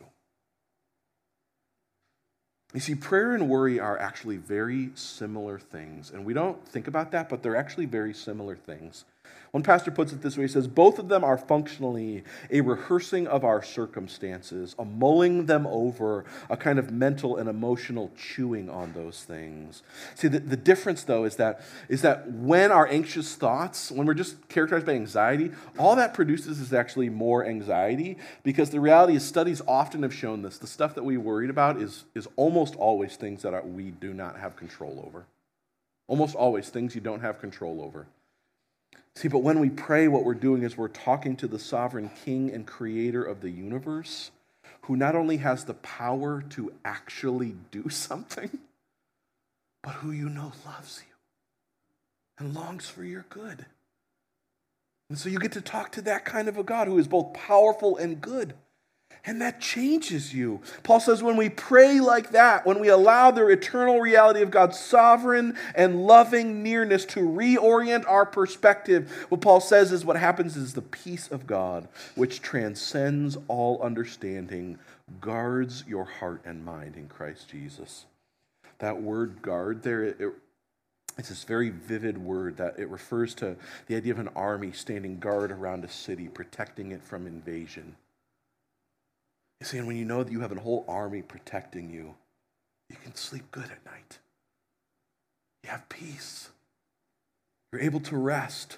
You 2.73 2.79
see, 2.79 2.95
prayer 2.95 3.33
and 3.33 3.49
worry 3.49 3.79
are 3.79 3.97
actually 3.97 4.37
very 4.37 4.91
similar 4.95 5.59
things. 5.59 6.11
And 6.11 6.23
we 6.25 6.33
don't 6.33 6.65
think 6.67 6.87
about 6.87 7.11
that, 7.11 7.27
but 7.27 7.43
they're 7.43 7.57
actually 7.57 7.85
very 7.85 8.13
similar 8.13 8.55
things. 8.55 9.03
One 9.51 9.63
pastor 9.63 9.91
puts 9.91 10.13
it 10.13 10.21
this 10.21 10.37
way 10.37 10.45
he 10.45 10.47
says, 10.47 10.65
Both 10.69 10.97
of 10.97 11.09
them 11.09 11.25
are 11.25 11.37
functionally 11.37 12.23
a 12.49 12.61
rehearsing 12.61 13.27
of 13.27 13.43
our 13.43 13.61
circumstances, 13.61 14.75
a 14.79 14.85
mulling 14.85 15.45
them 15.45 15.67
over, 15.67 16.23
a 16.49 16.55
kind 16.55 16.79
of 16.79 16.91
mental 16.91 17.35
and 17.35 17.49
emotional 17.49 18.11
chewing 18.17 18.69
on 18.69 18.93
those 18.93 19.25
things. 19.25 19.83
See, 20.15 20.29
the, 20.29 20.39
the 20.39 20.55
difference, 20.55 21.03
though, 21.03 21.25
is 21.25 21.35
that, 21.35 21.61
is 21.89 22.01
that 22.01 22.31
when 22.31 22.71
our 22.71 22.87
anxious 22.87 23.35
thoughts, 23.35 23.91
when 23.91 24.07
we're 24.07 24.13
just 24.13 24.47
characterized 24.47 24.85
by 24.85 24.93
anxiety, 24.93 25.51
all 25.77 25.97
that 25.97 26.13
produces 26.13 26.61
is 26.61 26.71
actually 26.71 27.09
more 27.09 27.45
anxiety 27.45 28.17
because 28.43 28.69
the 28.69 28.79
reality 28.79 29.15
is 29.15 29.25
studies 29.25 29.61
often 29.67 30.03
have 30.03 30.13
shown 30.13 30.43
this. 30.43 30.59
The 30.59 30.67
stuff 30.67 30.95
that 30.95 31.03
we 31.03 31.17
worried 31.17 31.49
about 31.49 31.81
is, 31.81 32.05
is 32.15 32.25
almost 32.37 32.75
always 32.75 33.17
things 33.17 33.41
that 33.41 33.69
we 33.69 33.91
do 33.91 34.13
not 34.13 34.39
have 34.39 34.55
control 34.55 35.03
over. 35.05 35.25
Almost 36.07 36.35
always 36.35 36.69
things 36.69 36.95
you 36.95 37.01
don't 37.01 37.21
have 37.21 37.41
control 37.41 37.81
over. 37.81 38.07
See, 39.21 39.27
but 39.27 39.43
when 39.43 39.59
we 39.59 39.69
pray, 39.69 40.07
what 40.07 40.23
we're 40.23 40.33
doing 40.33 40.63
is 40.63 40.75
we're 40.75 40.87
talking 40.87 41.35
to 41.35 41.47
the 41.47 41.59
sovereign 41.59 42.09
king 42.25 42.49
and 42.49 42.65
creator 42.65 43.23
of 43.23 43.41
the 43.41 43.51
universe 43.51 44.31
who 44.85 44.95
not 44.95 45.15
only 45.15 45.37
has 45.37 45.65
the 45.65 45.75
power 45.75 46.43
to 46.49 46.73
actually 46.83 47.53
do 47.69 47.87
something, 47.89 48.49
but 49.83 49.91
who 49.91 50.09
you 50.09 50.27
know 50.27 50.51
loves 50.65 51.03
you 51.05 51.13
and 52.39 52.55
longs 52.55 52.89
for 52.89 53.03
your 53.03 53.27
good. 53.29 53.67
And 55.07 55.19
so 55.19 55.29
you 55.29 55.37
get 55.37 55.51
to 55.51 55.61
talk 55.61 55.91
to 55.91 56.01
that 56.01 56.25
kind 56.25 56.47
of 56.47 56.57
a 56.57 56.63
God 56.63 56.87
who 56.87 56.97
is 56.97 57.07
both 57.07 57.31
powerful 57.35 57.97
and 57.97 58.19
good. 58.19 58.55
And 59.23 59.39
that 59.41 59.61
changes 59.61 60.33
you. 60.33 60.61
Paul 60.81 60.99
says 60.99 61.21
when 61.21 61.37
we 61.37 61.49
pray 61.49 61.99
like 61.99 62.31
that, 62.31 62.65
when 62.65 62.79
we 62.79 62.87
allow 62.87 63.29
the 63.29 63.47
eternal 63.47 63.99
reality 63.99 64.41
of 64.41 64.49
God's 64.49 64.79
sovereign 64.79 65.55
and 65.75 66.07
loving 66.07 66.63
nearness 66.63 67.05
to 67.05 67.19
reorient 67.19 68.09
our 68.09 68.25
perspective, 68.25 69.11
what 69.29 69.41
Paul 69.41 69.61
says 69.61 69.91
is 69.91 70.03
what 70.03 70.17
happens 70.17 70.57
is 70.57 70.73
the 70.73 70.81
peace 70.81 71.27
of 71.29 71.45
God, 71.45 71.87
which 72.15 72.41
transcends 72.41 73.37
all 73.47 73.79
understanding, 73.83 74.79
guards 75.19 75.83
your 75.87 76.05
heart 76.05 76.41
and 76.43 76.65
mind 76.65 76.95
in 76.95 77.07
Christ 77.07 77.47
Jesus. 77.47 78.05
That 78.79 79.03
word 79.03 79.43
guard 79.43 79.83
there, 79.83 80.03
it, 80.03 80.17
it's 81.19 81.29
this 81.29 81.43
very 81.43 81.69
vivid 81.69 82.17
word 82.17 82.57
that 82.57 82.79
it 82.79 82.89
refers 82.89 83.35
to 83.35 83.55
the 83.85 83.95
idea 83.95 84.13
of 84.13 84.19
an 84.19 84.29
army 84.29 84.71
standing 84.71 85.19
guard 85.19 85.51
around 85.51 85.83
a 85.83 85.89
city, 85.89 86.27
protecting 86.27 86.91
it 86.91 87.03
from 87.03 87.27
invasion. 87.27 87.95
See, 89.63 89.77
and 89.77 89.85
when 89.87 89.95
you 89.95 90.05
know 90.05 90.23
that 90.23 90.31
you 90.31 90.41
have 90.41 90.51
a 90.51 90.59
whole 90.59 90.85
army 90.87 91.21
protecting 91.21 91.91
you, 91.91 92.15
you 92.89 92.95
can 93.03 93.15
sleep 93.15 93.51
good 93.51 93.65
at 93.65 93.85
night. 93.85 94.19
You 95.63 95.69
have 95.69 95.87
peace. 95.87 96.49
You're 97.71 97.81
able 97.81 97.99
to 98.01 98.17
rest. 98.17 98.77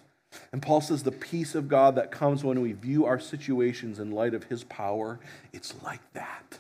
And 0.51 0.61
Paul 0.61 0.81
says 0.81 1.03
the 1.03 1.11
peace 1.11 1.55
of 1.55 1.67
God 1.67 1.95
that 1.95 2.11
comes 2.11 2.43
when 2.43 2.61
we 2.61 2.73
view 2.73 3.05
our 3.05 3.19
situations 3.19 3.99
in 3.99 4.11
light 4.11 4.33
of 4.33 4.45
his 4.45 4.63
power, 4.65 5.19
it's 5.53 5.73
like 5.83 6.01
that. 6.13 6.59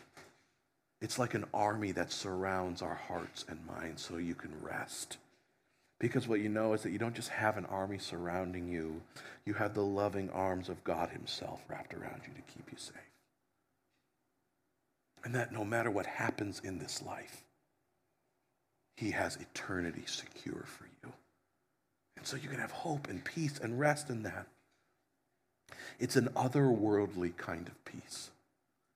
It's 1.01 1.19
like 1.19 1.33
an 1.33 1.45
army 1.53 1.91
that 1.91 2.11
surrounds 2.11 2.81
our 2.81 2.95
hearts 2.95 3.43
and 3.49 3.59
minds 3.67 4.01
so 4.01 4.17
you 4.17 4.35
can 4.35 4.53
rest. 4.61 5.17
Because 5.99 6.27
what 6.27 6.39
you 6.39 6.49
know 6.49 6.73
is 6.73 6.81
that 6.83 6.91
you 6.91 6.97
don't 6.97 7.15
just 7.15 7.29
have 7.29 7.57
an 7.57 7.65
army 7.65 7.97
surrounding 7.97 8.67
you, 8.67 9.01
you 9.45 9.53
have 9.53 9.73
the 9.73 9.83
loving 9.83 10.29
arms 10.29 10.69
of 10.69 10.83
God 10.83 11.09
Himself 11.09 11.61
wrapped 11.67 11.93
around 11.93 12.21
you 12.25 12.33
to 12.33 12.53
keep 12.53 12.71
you 12.71 12.77
safe. 12.77 13.12
And 15.23 15.33
that 15.35 15.51
no 15.51 15.63
matter 15.63 15.89
what 15.89 16.05
happens 16.05 16.61
in 16.63 16.79
this 16.79 17.01
life, 17.01 17.43
He 18.97 19.11
has 19.11 19.37
eternity 19.37 20.03
secure 20.05 20.65
for 20.65 20.85
you. 20.85 21.13
And 22.17 22.25
so 22.25 22.35
you 22.37 22.49
can 22.49 22.59
have 22.59 22.71
hope 22.71 23.09
and 23.09 23.23
peace 23.23 23.59
and 23.61 23.79
rest 23.79 24.09
in 24.09 24.23
that. 24.23 24.47
It's 25.99 26.15
an 26.15 26.29
otherworldly 26.35 27.35
kind 27.37 27.67
of 27.67 27.85
peace. 27.85 28.29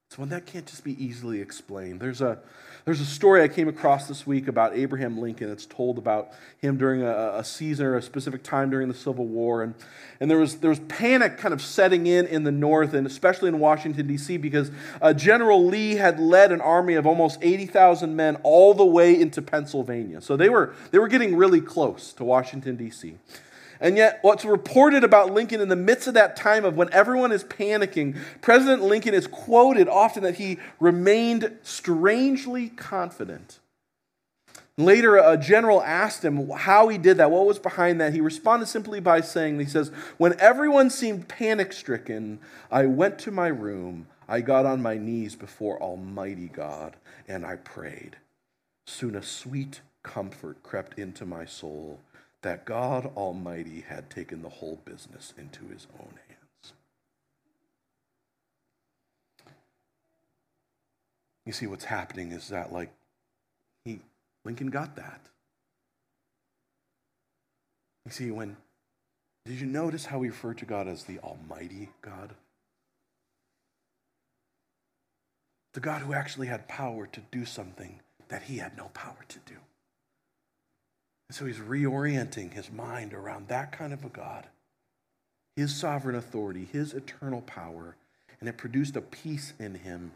It's 0.08 0.18
one 0.18 0.30
that 0.30 0.46
can't 0.46 0.66
just 0.66 0.86
be 0.86 1.04
easily 1.04 1.42
explained. 1.42 2.00
There's 2.00 2.22
a, 2.22 2.40
there's 2.86 3.02
a 3.02 3.06
story 3.06 3.44
I 3.44 3.50
came 3.50 3.68
across 3.68 4.08
this 4.08 4.26
week 4.26 4.48
about 4.48 4.74
Abraham 4.74 5.20
Lincoln. 5.20 5.52
It's 5.52 5.66
told 5.66 5.98
about 5.98 6.30
him 6.60 6.78
during 6.78 7.02
a, 7.02 7.34
a 7.36 7.44
season 7.44 7.86
or 7.86 7.98
a 7.98 8.02
specific 8.02 8.42
time 8.42 8.70
during 8.70 8.88
the 8.88 8.94
Civil 8.94 9.26
War. 9.26 9.64
And, 9.64 9.76
and 10.22 10.32
there, 10.32 10.38
was, 10.38 10.60
there 10.60 10.70
was 10.70 10.80
panic 10.80 11.38
kind 11.38 11.54
of 11.54 11.62
setting 11.62 12.08
in 12.08 12.26
in 12.26 12.46
the 12.46 12.54
North, 12.54 12.94
and 12.94 13.06
especially 13.06 13.50
in 13.50 13.60
Washington, 13.60 14.08
D.C., 14.08 14.38
because 14.38 14.72
uh, 15.02 15.12
General 15.12 15.66
Lee 15.66 15.96
had 15.96 16.22
led 16.22 16.54
an 16.54 16.62
army 16.62 16.94
of 16.94 17.06
almost 17.06 17.40
80,000 17.42 18.16
men 18.16 18.38
all 18.44 18.74
the 18.74 18.86
way 18.86 19.20
into 19.20 19.42
Pennsylvania. 19.42 20.22
So 20.22 20.38
they 20.38 20.48
were, 20.48 20.74
they 20.92 21.00
were 21.00 21.10
getting 21.10 21.36
really 21.36 21.60
close 21.60 22.14
to 22.14 22.24
Washington, 22.24 22.78
D.C. 22.78 23.18
And 23.80 23.98
yet, 23.98 24.20
what's 24.22 24.46
reported 24.46 25.04
about 25.04 25.34
Lincoln 25.34 25.62
in 25.62 25.70
the 25.70 25.76
midst 25.76 26.08
of 26.08 26.14
that 26.16 26.36
time 26.36 26.66
of 26.66 26.76
when 26.76 26.92
everyone 26.92 27.32
is 27.32 27.44
panicking, 27.44 28.18
President 28.42 28.84
Lincoln 28.84 29.14
is 29.14 29.28
quoted 29.28 29.88
often 29.88 30.24
that 30.24 30.36
he 30.36 30.58
remained 30.80 31.58
strangely 31.64 32.70
confident. 32.70 33.60
Later, 34.80 35.18
a 35.18 35.38
general 35.38 35.82
asked 35.82 36.24
him 36.24 36.50
how 36.50 36.88
he 36.88 37.00
did 37.00 37.18
that, 37.18 37.32
what 37.32 37.48
was 37.48 37.58
behind 37.58 38.00
that. 38.00 38.14
He 38.14 38.22
responded 38.22 38.68
simply 38.68 39.00
by 39.00 39.22
saying, 39.22 39.60
He 39.60 39.66
says, 39.66 39.90
When 40.18 40.40
everyone 40.40 40.92
seemed 40.92 41.28
panic 41.28 41.74
stricken, 41.74 42.40
I 42.72 42.86
went 42.86 43.18
to 43.20 43.32
my 43.32 43.48
room, 43.48 44.06
I 44.28 44.42
got 44.42 44.68
on 44.68 44.82
my 44.84 44.98
knees 44.98 45.36
before 45.36 45.82
Almighty 45.82 46.50
God, 46.54 46.96
and 47.28 47.44
I 47.44 47.56
prayed. 47.56 48.18
Soon 48.86 49.16
a 49.16 49.24
sweet 49.24 49.82
comfort 50.04 50.62
crept 50.62 51.00
into 51.00 51.26
my 51.26 51.46
soul 51.46 52.00
that 52.44 52.66
God 52.66 53.12
Almighty 53.16 53.82
had 53.82 54.10
taken 54.10 54.42
the 54.42 54.50
whole 54.50 54.80
business 54.86 55.34
into 55.38 55.68
his 55.68 55.88
own 56.00 56.14
hands. 56.28 56.74
You 61.46 61.54
see, 61.54 61.68
what's 61.68 61.86
happening 61.86 62.32
is 62.32 62.50
that, 62.50 62.72
like, 62.72 62.92
he, 63.86 64.02
Lincoln 64.44 64.70
got 64.70 64.96
that. 64.98 65.22
You 68.06 68.12
see, 68.12 68.32
when, 68.32 68.58
did 69.46 69.60
you 69.60 69.66
notice 69.66 70.06
how 70.06 70.20
we 70.20 70.28
refer 70.28 70.54
to 70.54 70.66
God 70.66 70.88
as 70.88 71.04
the 71.04 71.20
Almighty 71.20 71.90
God? 72.02 72.36
The 75.74 75.80
God 75.80 76.02
who 76.02 76.14
actually 76.14 76.48
had 76.48 76.68
power 76.68 77.08
to 77.08 77.22
do 77.32 77.46
something 77.46 78.02
that 78.30 78.44
he 78.44 78.58
had 78.58 78.76
no 78.76 78.90
power 78.94 79.26
to 79.28 79.40
do. 79.46 79.56
And 81.30 81.36
so 81.36 81.46
he's 81.46 81.58
reorienting 81.58 82.54
his 82.54 82.72
mind 82.72 83.14
around 83.14 83.48
that 83.50 83.72
kind 83.72 83.94
of 83.94 84.06
a 84.06 84.10
God, 84.10 84.48
his 85.56 85.76
sovereign 85.76 86.16
authority, 86.16 86.68
his 86.72 86.94
eternal 86.94 87.42
power, 87.42 87.96
and 88.40 88.48
it 88.48 88.58
produced 88.58 88.96
a 88.96 89.02
peace 89.02 89.54
in 89.60 89.76
him. 89.76 90.12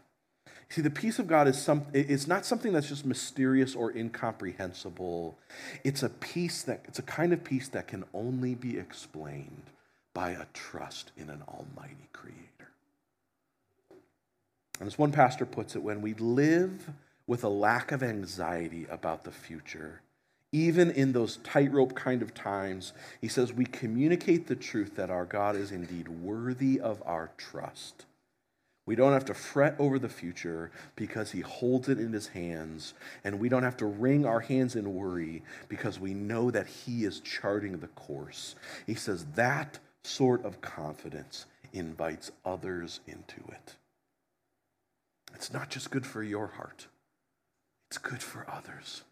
See, 0.70 0.80
the 0.80 0.88
peace 0.88 1.18
of 1.18 1.26
God 1.26 1.48
is 1.48 1.60
some, 1.60 1.84
it's 1.92 2.26
not 2.26 2.46
something 2.46 2.72
that's 2.72 2.88
just 2.88 3.04
mysterious 3.04 3.74
or 3.74 3.90
incomprehensible. 3.92 5.36
It's 5.84 6.02
a 6.02 6.08
peace 6.08 6.62
that 6.62 6.80
it's 6.88 6.98
a 6.98 7.02
kind 7.02 7.34
of 7.34 7.44
peace 7.44 7.68
that 7.68 7.88
can 7.88 8.04
only 8.14 8.54
be 8.54 8.78
explained 8.78 9.64
by 10.14 10.30
a 10.30 10.46
trust 10.54 11.12
in 11.18 11.28
an 11.28 11.42
almighty 11.46 12.08
creator. 12.14 12.38
And 14.80 14.86
as 14.86 14.98
one 14.98 15.12
pastor 15.12 15.44
puts 15.44 15.76
it, 15.76 15.82
when 15.82 16.00
we 16.00 16.14
live 16.14 16.88
with 17.26 17.44
a 17.44 17.48
lack 17.48 17.92
of 17.92 18.02
anxiety 18.02 18.86
about 18.90 19.24
the 19.24 19.30
future, 19.30 20.00
even 20.52 20.90
in 20.90 21.12
those 21.12 21.38
tightrope 21.38 21.94
kind 21.94 22.20
of 22.20 22.34
times, 22.34 22.92
he 23.20 23.28
says, 23.28 23.52
we 23.52 23.64
communicate 23.64 24.46
the 24.46 24.54
truth 24.56 24.96
that 24.96 25.10
our 25.10 25.24
God 25.24 25.56
is 25.56 25.72
indeed 25.72 26.08
worthy 26.08 26.78
of 26.78 27.02
our 27.06 27.30
trust. 27.38 28.04
We 28.84 28.96
don't 28.96 29.12
have 29.12 29.24
to 29.26 29.34
fret 29.34 29.76
over 29.78 29.98
the 29.98 30.08
future 30.08 30.70
because 30.96 31.30
he 31.30 31.40
holds 31.40 31.88
it 31.88 31.98
in 31.98 32.12
his 32.12 32.28
hands, 32.28 32.94
and 33.24 33.38
we 33.38 33.48
don't 33.48 33.62
have 33.62 33.76
to 33.78 33.86
wring 33.86 34.26
our 34.26 34.40
hands 34.40 34.74
in 34.76 34.94
worry 34.94 35.42
because 35.68 36.00
we 36.00 36.14
know 36.14 36.50
that 36.50 36.66
he 36.66 37.04
is 37.04 37.20
charting 37.20 37.78
the 37.78 37.86
course. 37.88 38.56
He 38.86 38.94
says 38.94 39.24
that 39.36 39.78
sort 40.02 40.44
of 40.44 40.60
confidence 40.60 41.46
invites 41.72 42.32
others 42.44 43.00
into 43.06 43.40
it. 43.48 43.76
It's 45.34 45.52
not 45.52 45.70
just 45.70 45.90
good 45.90 46.04
for 46.04 46.22
your 46.22 46.48
heart, 46.48 46.88
it's 47.88 47.98
good 47.98 48.22
for 48.22 48.44
others. 48.50 49.04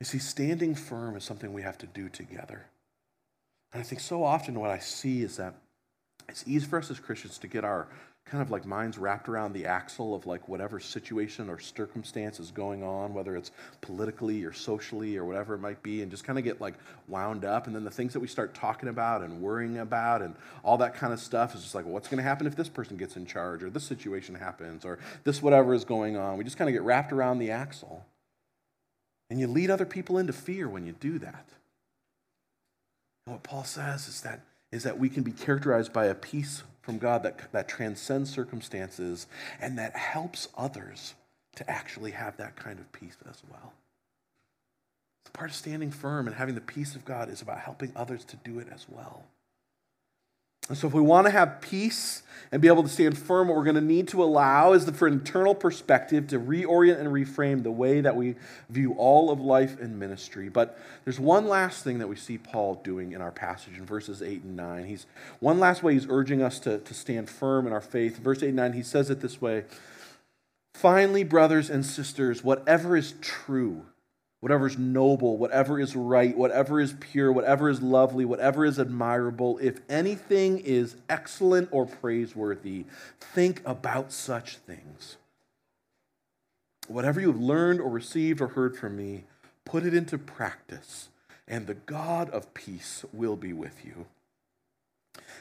You 0.00 0.06
see, 0.06 0.18
standing 0.18 0.74
firm 0.74 1.14
is 1.14 1.24
something 1.24 1.52
we 1.52 1.62
have 1.62 1.78
to 1.78 1.86
do 1.86 2.08
together. 2.08 2.64
And 3.72 3.80
I 3.80 3.84
think 3.84 4.00
so 4.00 4.24
often 4.24 4.58
what 4.58 4.70
I 4.70 4.78
see 4.78 5.22
is 5.22 5.36
that 5.36 5.54
it's 6.28 6.44
easy 6.46 6.66
for 6.66 6.78
us 6.78 6.90
as 6.90 6.98
Christians 6.98 7.38
to 7.38 7.46
get 7.46 7.64
our 7.64 7.86
kind 8.24 8.42
of 8.42 8.50
like 8.50 8.64
minds 8.64 8.96
wrapped 8.96 9.28
around 9.28 9.52
the 9.52 9.66
axle 9.66 10.14
of 10.14 10.24
like 10.24 10.48
whatever 10.48 10.78
situation 10.78 11.50
or 11.50 11.58
circumstance 11.58 12.38
is 12.38 12.50
going 12.50 12.82
on, 12.82 13.12
whether 13.12 13.36
it's 13.36 13.50
politically 13.80 14.44
or 14.44 14.52
socially 14.52 15.16
or 15.16 15.24
whatever 15.24 15.54
it 15.54 15.58
might 15.58 15.82
be, 15.82 16.00
and 16.00 16.10
just 16.10 16.24
kind 16.24 16.38
of 16.38 16.44
get 16.44 16.60
like 16.60 16.74
wound 17.08 17.44
up. 17.44 17.66
And 17.66 17.74
then 17.74 17.84
the 17.84 17.90
things 17.90 18.12
that 18.12 18.20
we 18.20 18.28
start 18.28 18.54
talking 18.54 18.88
about 18.88 19.22
and 19.22 19.42
worrying 19.42 19.78
about 19.78 20.22
and 20.22 20.34
all 20.62 20.78
that 20.78 20.94
kind 20.94 21.12
of 21.12 21.18
stuff 21.18 21.54
is 21.54 21.62
just 21.62 21.74
like, 21.74 21.84
well, 21.84 21.94
what's 21.94 22.08
going 22.08 22.18
to 22.18 22.22
happen 22.22 22.46
if 22.46 22.56
this 22.56 22.68
person 22.68 22.96
gets 22.96 23.16
in 23.16 23.26
charge 23.26 23.62
or 23.62 23.70
this 23.70 23.84
situation 23.84 24.34
happens 24.34 24.84
or 24.84 24.98
this 25.24 25.42
whatever 25.42 25.74
is 25.74 25.84
going 25.84 26.16
on? 26.16 26.38
We 26.38 26.44
just 26.44 26.56
kind 26.56 26.68
of 26.68 26.72
get 26.72 26.82
wrapped 26.82 27.12
around 27.12 27.38
the 27.38 27.50
axle. 27.50 28.04
And 29.30 29.38
you 29.38 29.46
lead 29.46 29.70
other 29.70 29.86
people 29.86 30.18
into 30.18 30.32
fear 30.32 30.68
when 30.68 30.84
you 30.84 30.92
do 30.92 31.18
that. 31.20 31.46
And 33.26 33.36
what 33.36 33.44
Paul 33.44 33.64
says 33.64 34.08
is 34.08 34.20
that, 34.22 34.40
is 34.72 34.82
that 34.82 34.98
we 34.98 35.08
can 35.08 35.22
be 35.22 35.30
characterized 35.30 35.92
by 35.92 36.06
a 36.06 36.14
peace 36.14 36.64
from 36.82 36.98
God 36.98 37.22
that, 37.22 37.52
that 37.52 37.68
transcends 37.68 38.30
circumstances 38.30 39.28
and 39.60 39.78
that 39.78 39.96
helps 39.96 40.48
others 40.56 41.14
to 41.56 41.70
actually 41.70 42.10
have 42.10 42.36
that 42.38 42.56
kind 42.56 42.78
of 42.78 42.90
peace 42.92 43.16
as 43.28 43.42
well. 43.50 43.72
The 45.26 45.30
part 45.30 45.50
of 45.50 45.56
standing 45.56 45.90
firm 45.90 46.26
and 46.26 46.34
having 46.34 46.56
the 46.56 46.60
peace 46.60 46.96
of 46.96 47.04
God 47.04 47.28
is 47.28 47.42
about 47.42 47.60
helping 47.60 47.92
others 47.94 48.24
to 48.24 48.36
do 48.36 48.58
it 48.58 48.68
as 48.72 48.86
well. 48.88 49.24
So, 50.72 50.86
if 50.86 50.94
we 50.94 51.00
want 51.00 51.26
to 51.26 51.30
have 51.30 51.60
peace 51.60 52.22
and 52.52 52.60
be 52.60 52.68
able 52.68 52.82
to 52.82 52.88
stand 52.88 53.16
firm, 53.16 53.48
what 53.48 53.56
we're 53.56 53.64
going 53.64 53.76
to 53.76 53.80
need 53.80 54.08
to 54.08 54.22
allow 54.22 54.72
is 54.72 54.84
the, 54.84 54.92
for 54.92 55.06
internal 55.06 55.54
perspective 55.54 56.28
to 56.28 56.38
reorient 56.38 56.98
and 56.98 57.08
reframe 57.08 57.62
the 57.62 57.70
way 57.70 58.00
that 58.00 58.16
we 58.16 58.34
view 58.68 58.92
all 58.94 59.30
of 59.30 59.40
life 59.40 59.80
and 59.80 59.98
ministry. 59.98 60.48
But 60.48 60.78
there's 61.04 61.20
one 61.20 61.46
last 61.48 61.84
thing 61.84 61.98
that 61.98 62.08
we 62.08 62.16
see 62.16 62.38
Paul 62.38 62.80
doing 62.84 63.12
in 63.12 63.20
our 63.20 63.30
passage 63.30 63.78
in 63.78 63.86
verses 63.86 64.20
8 64.22 64.42
and 64.42 64.56
9. 64.56 64.84
He's 64.84 65.06
one 65.38 65.60
last 65.60 65.82
way 65.82 65.94
he's 65.94 66.06
urging 66.08 66.42
us 66.42 66.58
to, 66.60 66.78
to 66.78 66.94
stand 66.94 67.30
firm 67.30 67.66
in 67.66 67.72
our 67.72 67.80
faith. 67.80 68.18
Verse 68.18 68.42
8 68.42 68.48
and 68.48 68.56
9, 68.56 68.72
he 68.72 68.82
says 68.82 69.10
it 69.10 69.20
this 69.20 69.40
way 69.40 69.64
Finally, 70.74 71.24
brothers 71.24 71.68
and 71.68 71.84
sisters, 71.84 72.42
whatever 72.42 72.96
is 72.96 73.14
true, 73.20 73.84
whatever 74.40 74.66
is 74.66 74.78
noble, 74.78 75.36
whatever 75.36 75.78
is 75.78 75.94
right, 75.94 76.36
whatever 76.36 76.80
is 76.80 76.94
pure, 76.98 77.30
whatever 77.30 77.68
is 77.68 77.82
lovely, 77.82 78.24
whatever 78.24 78.64
is 78.64 78.78
admirable, 78.78 79.58
if 79.58 79.80
anything 79.88 80.58
is 80.58 80.96
excellent 81.08 81.68
or 81.70 81.86
praiseworthy, 81.86 82.84
think 83.20 83.62
about 83.64 84.12
such 84.12 84.56
things. 84.56 85.16
Whatever 86.88 87.20
you 87.20 87.28
have 87.28 87.40
learned 87.40 87.80
or 87.80 87.90
received 87.90 88.40
or 88.40 88.48
heard 88.48 88.76
from 88.76 88.96
me, 88.96 89.24
put 89.64 89.84
it 89.84 89.94
into 89.94 90.18
practice, 90.18 91.10
and 91.46 91.66
the 91.66 91.74
God 91.74 92.30
of 92.30 92.52
peace 92.54 93.04
will 93.12 93.36
be 93.36 93.52
with 93.52 93.84
you. 93.84 94.06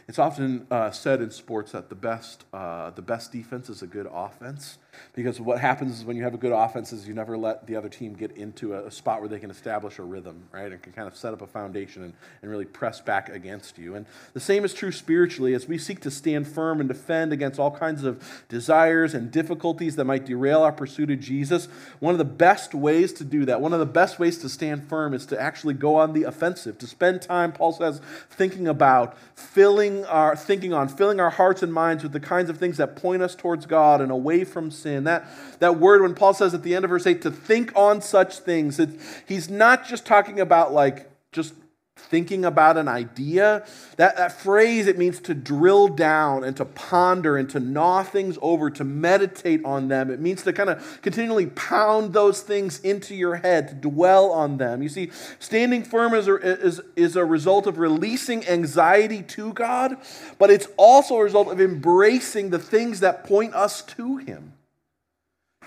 It's 0.07 0.19
often 0.19 0.67
uh, 0.69 0.91
said 0.91 1.21
in 1.21 1.31
sports 1.31 1.71
that 1.71 1.89
the 1.89 1.95
best, 1.95 2.43
uh, 2.51 2.89
the 2.91 3.01
best 3.01 3.31
defense 3.31 3.69
is 3.69 3.81
a 3.81 3.87
good 3.87 4.07
offense. 4.11 4.77
Because 5.13 5.39
what 5.39 5.59
happens 5.59 5.99
is 5.99 6.05
when 6.05 6.17
you 6.17 6.23
have 6.23 6.33
a 6.33 6.37
good 6.37 6.51
offense 6.51 6.93
is 6.93 7.07
you 7.07 7.13
never 7.13 7.37
let 7.37 7.67
the 7.67 7.75
other 7.75 7.89
team 7.89 8.13
get 8.13 8.31
into 8.31 8.73
a, 8.73 8.85
a 8.85 8.91
spot 8.91 9.19
where 9.19 9.29
they 9.29 9.39
can 9.39 9.51
establish 9.51 9.99
a 9.99 10.03
rhythm, 10.03 10.43
right? 10.51 10.71
And 10.71 10.81
can 10.81 10.93
kind 10.93 11.07
of 11.07 11.15
set 11.15 11.33
up 11.33 11.41
a 11.41 11.47
foundation 11.47 12.03
and, 12.03 12.13
and 12.41 12.51
really 12.51 12.65
press 12.65 13.01
back 13.01 13.29
against 13.29 13.77
you. 13.77 13.95
And 13.95 14.05
the 14.33 14.39
same 14.39 14.65
is 14.65 14.73
true 14.73 14.91
spiritually 14.91 15.53
as 15.53 15.67
we 15.67 15.77
seek 15.77 15.99
to 16.01 16.11
stand 16.11 16.47
firm 16.47 16.79
and 16.79 16.87
defend 16.87 17.33
against 17.33 17.59
all 17.59 17.71
kinds 17.71 18.03
of 18.03 18.43
desires 18.49 19.13
and 19.13 19.31
difficulties 19.31 19.95
that 19.95 20.05
might 20.05 20.25
derail 20.25 20.61
our 20.61 20.71
pursuit 20.71 21.11
of 21.11 21.19
Jesus. 21.19 21.67
One 21.99 22.13
of 22.13 22.17
the 22.17 22.25
best 22.25 22.73
ways 22.73 23.13
to 23.13 23.23
do 23.23 23.45
that, 23.45 23.61
one 23.61 23.73
of 23.73 23.79
the 23.79 23.85
best 23.85 24.19
ways 24.19 24.37
to 24.39 24.49
stand 24.49 24.87
firm 24.87 25.13
is 25.13 25.25
to 25.27 25.39
actually 25.39 25.73
go 25.73 25.95
on 25.95 26.13
the 26.13 26.23
offensive, 26.23 26.77
to 26.79 26.87
spend 26.87 27.21
time, 27.21 27.51
Paul 27.51 27.73
says, 27.73 28.01
thinking 28.29 28.67
about 28.67 29.17
filling 29.35 30.05
our 30.05 30.35
thinking 30.35 30.73
on 30.73 30.87
filling 30.87 31.19
our 31.19 31.29
hearts 31.29 31.63
and 31.63 31.73
minds 31.73 32.03
with 32.03 32.11
the 32.11 32.19
kinds 32.19 32.49
of 32.49 32.57
things 32.57 32.77
that 32.77 32.95
point 32.95 33.21
us 33.21 33.35
towards 33.35 33.65
God 33.65 34.01
and 34.01 34.11
away 34.11 34.43
from 34.43 34.71
sin. 34.81 35.03
That, 35.03 35.25
that 35.59 35.77
word, 35.77 36.01
when 36.01 36.15
Paul 36.15 36.33
says 36.33 36.53
at 36.53 36.63
the 36.63 36.75
end 36.75 36.85
of 36.85 36.89
verse 36.89 37.05
8, 37.05 37.21
to 37.23 37.31
think 37.31 37.71
on 37.75 38.01
such 38.01 38.39
things, 38.39 38.79
it, 38.79 38.89
he's 39.27 39.49
not 39.49 39.87
just 39.87 40.05
talking 40.05 40.39
about 40.39 40.73
like 40.73 41.09
just 41.31 41.53
thinking 41.99 42.45
about 42.45 42.77
an 42.77 42.87
idea. 42.87 43.65
That, 43.97 44.17
that 44.17 44.31
phrase, 44.31 44.87
it 44.87 44.97
means 44.97 45.19
to 45.21 45.33
drill 45.33 45.89
down 45.89 46.43
and 46.43 46.55
to 46.57 46.65
ponder 46.65 47.37
and 47.37 47.49
to 47.51 47.59
gnaw 47.59 48.03
things 48.03 48.37
over, 48.41 48.69
to 48.71 48.83
meditate 48.83 49.63
on 49.65 49.87
them. 49.89 50.09
It 50.09 50.19
means 50.19 50.43
to 50.43 50.53
kind 50.53 50.69
of 50.69 51.01
continually 51.01 51.47
pound 51.47 52.13
those 52.13 52.41
things 52.41 52.79
into 52.79 53.15
your 53.15 53.35
head, 53.35 53.67
to 53.67 53.75
dwell 53.75 54.31
on 54.31 54.57
them. 54.57 54.81
You 54.81 54.89
see, 54.89 55.11
standing 55.39 55.83
firm 55.83 56.13
is 56.13 56.27
a, 56.27 56.35
is, 56.35 56.81
is 56.95 57.15
a 57.15 57.25
result 57.25 57.67
of 57.67 57.77
releasing 57.77 58.47
anxiety 58.47 59.21
to 59.23 59.53
God, 59.53 59.97
but 60.37 60.49
it's 60.49 60.67
also 60.77 61.15
a 61.15 61.23
result 61.23 61.49
of 61.49 61.59
embracing 61.59 62.49
the 62.49 62.59
things 62.59 63.01
that 63.01 63.23
point 63.23 63.53
us 63.53 63.81
to 63.83 64.17
Him. 64.17 64.53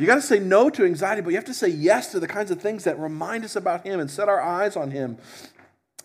You 0.02 0.08
got 0.08 0.16
to 0.16 0.20
say 0.20 0.40
no 0.40 0.68
to 0.68 0.84
anxiety, 0.84 1.22
but 1.22 1.30
you 1.30 1.36
have 1.36 1.44
to 1.44 1.54
say 1.54 1.68
yes 1.68 2.10
to 2.10 2.18
the 2.18 2.26
kinds 2.26 2.50
of 2.50 2.60
things 2.60 2.82
that 2.82 2.98
remind 2.98 3.44
us 3.44 3.54
about 3.54 3.86
Him 3.86 4.00
and 4.00 4.10
set 4.10 4.28
our 4.28 4.42
eyes 4.42 4.74
on 4.74 4.90
Him. 4.90 5.16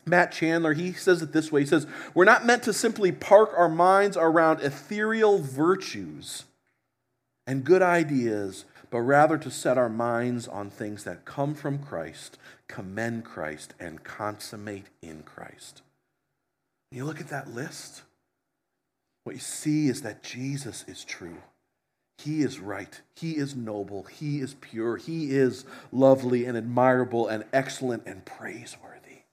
Matt 0.06 0.32
Chandler, 0.32 0.74
he 0.74 0.94
says 0.94 1.24
it 1.24 1.34
this 1.34 1.52
way 1.52 1.62
He 1.62 1.66
says, 1.66 1.88
We're 2.14 2.24
not 2.24 2.46
meant 2.46 2.62
to 2.64 2.74
simply 2.74 3.12
park 3.12 3.50
our 3.58 3.68
minds 3.68 4.16
around 4.16 4.62
ethereal 4.62 5.40
virtues 5.40 6.44
and 7.48 7.64
good 7.64 7.82
ideas, 7.82 8.66
but 8.92 9.00
rather 9.00 9.36
to 9.40 9.50
set 9.50 9.80
our 9.80 9.90
minds 9.90 10.48
on 10.48 10.70
things 10.70 11.04
that 11.06 11.26
come 11.26 11.56
from 11.56 11.80
Christ, 11.80 12.38
commend 12.68 13.26
Christ, 13.26 13.74
and 13.80 14.04
consummate 14.04 14.90
in 15.02 15.24
Christ. 15.24 15.82
When 16.92 17.00
you 17.00 17.06
look 17.06 17.20
at 17.20 17.30
that 17.30 17.50
list, 17.50 18.04
what 19.24 19.34
you 19.34 19.42
see 19.42 19.88
is 19.88 20.04
that 20.04 20.22
Jesus 20.22 20.86
is 20.88 21.04
true. 21.04 21.38
He 22.18 22.42
is 22.42 22.60
right. 22.60 23.02
He 23.16 23.38
is 23.38 23.56
noble. 23.56 24.04
He 24.04 24.40
is 24.40 24.56
pure. 24.56 24.98
He 24.98 25.32
is 25.32 25.66
lovely 25.92 26.46
and 26.46 26.58
admirable 26.58 27.28
and 27.28 27.46
excellent 27.54 28.04
and 28.06 28.26
praiseworthy. 28.26 29.24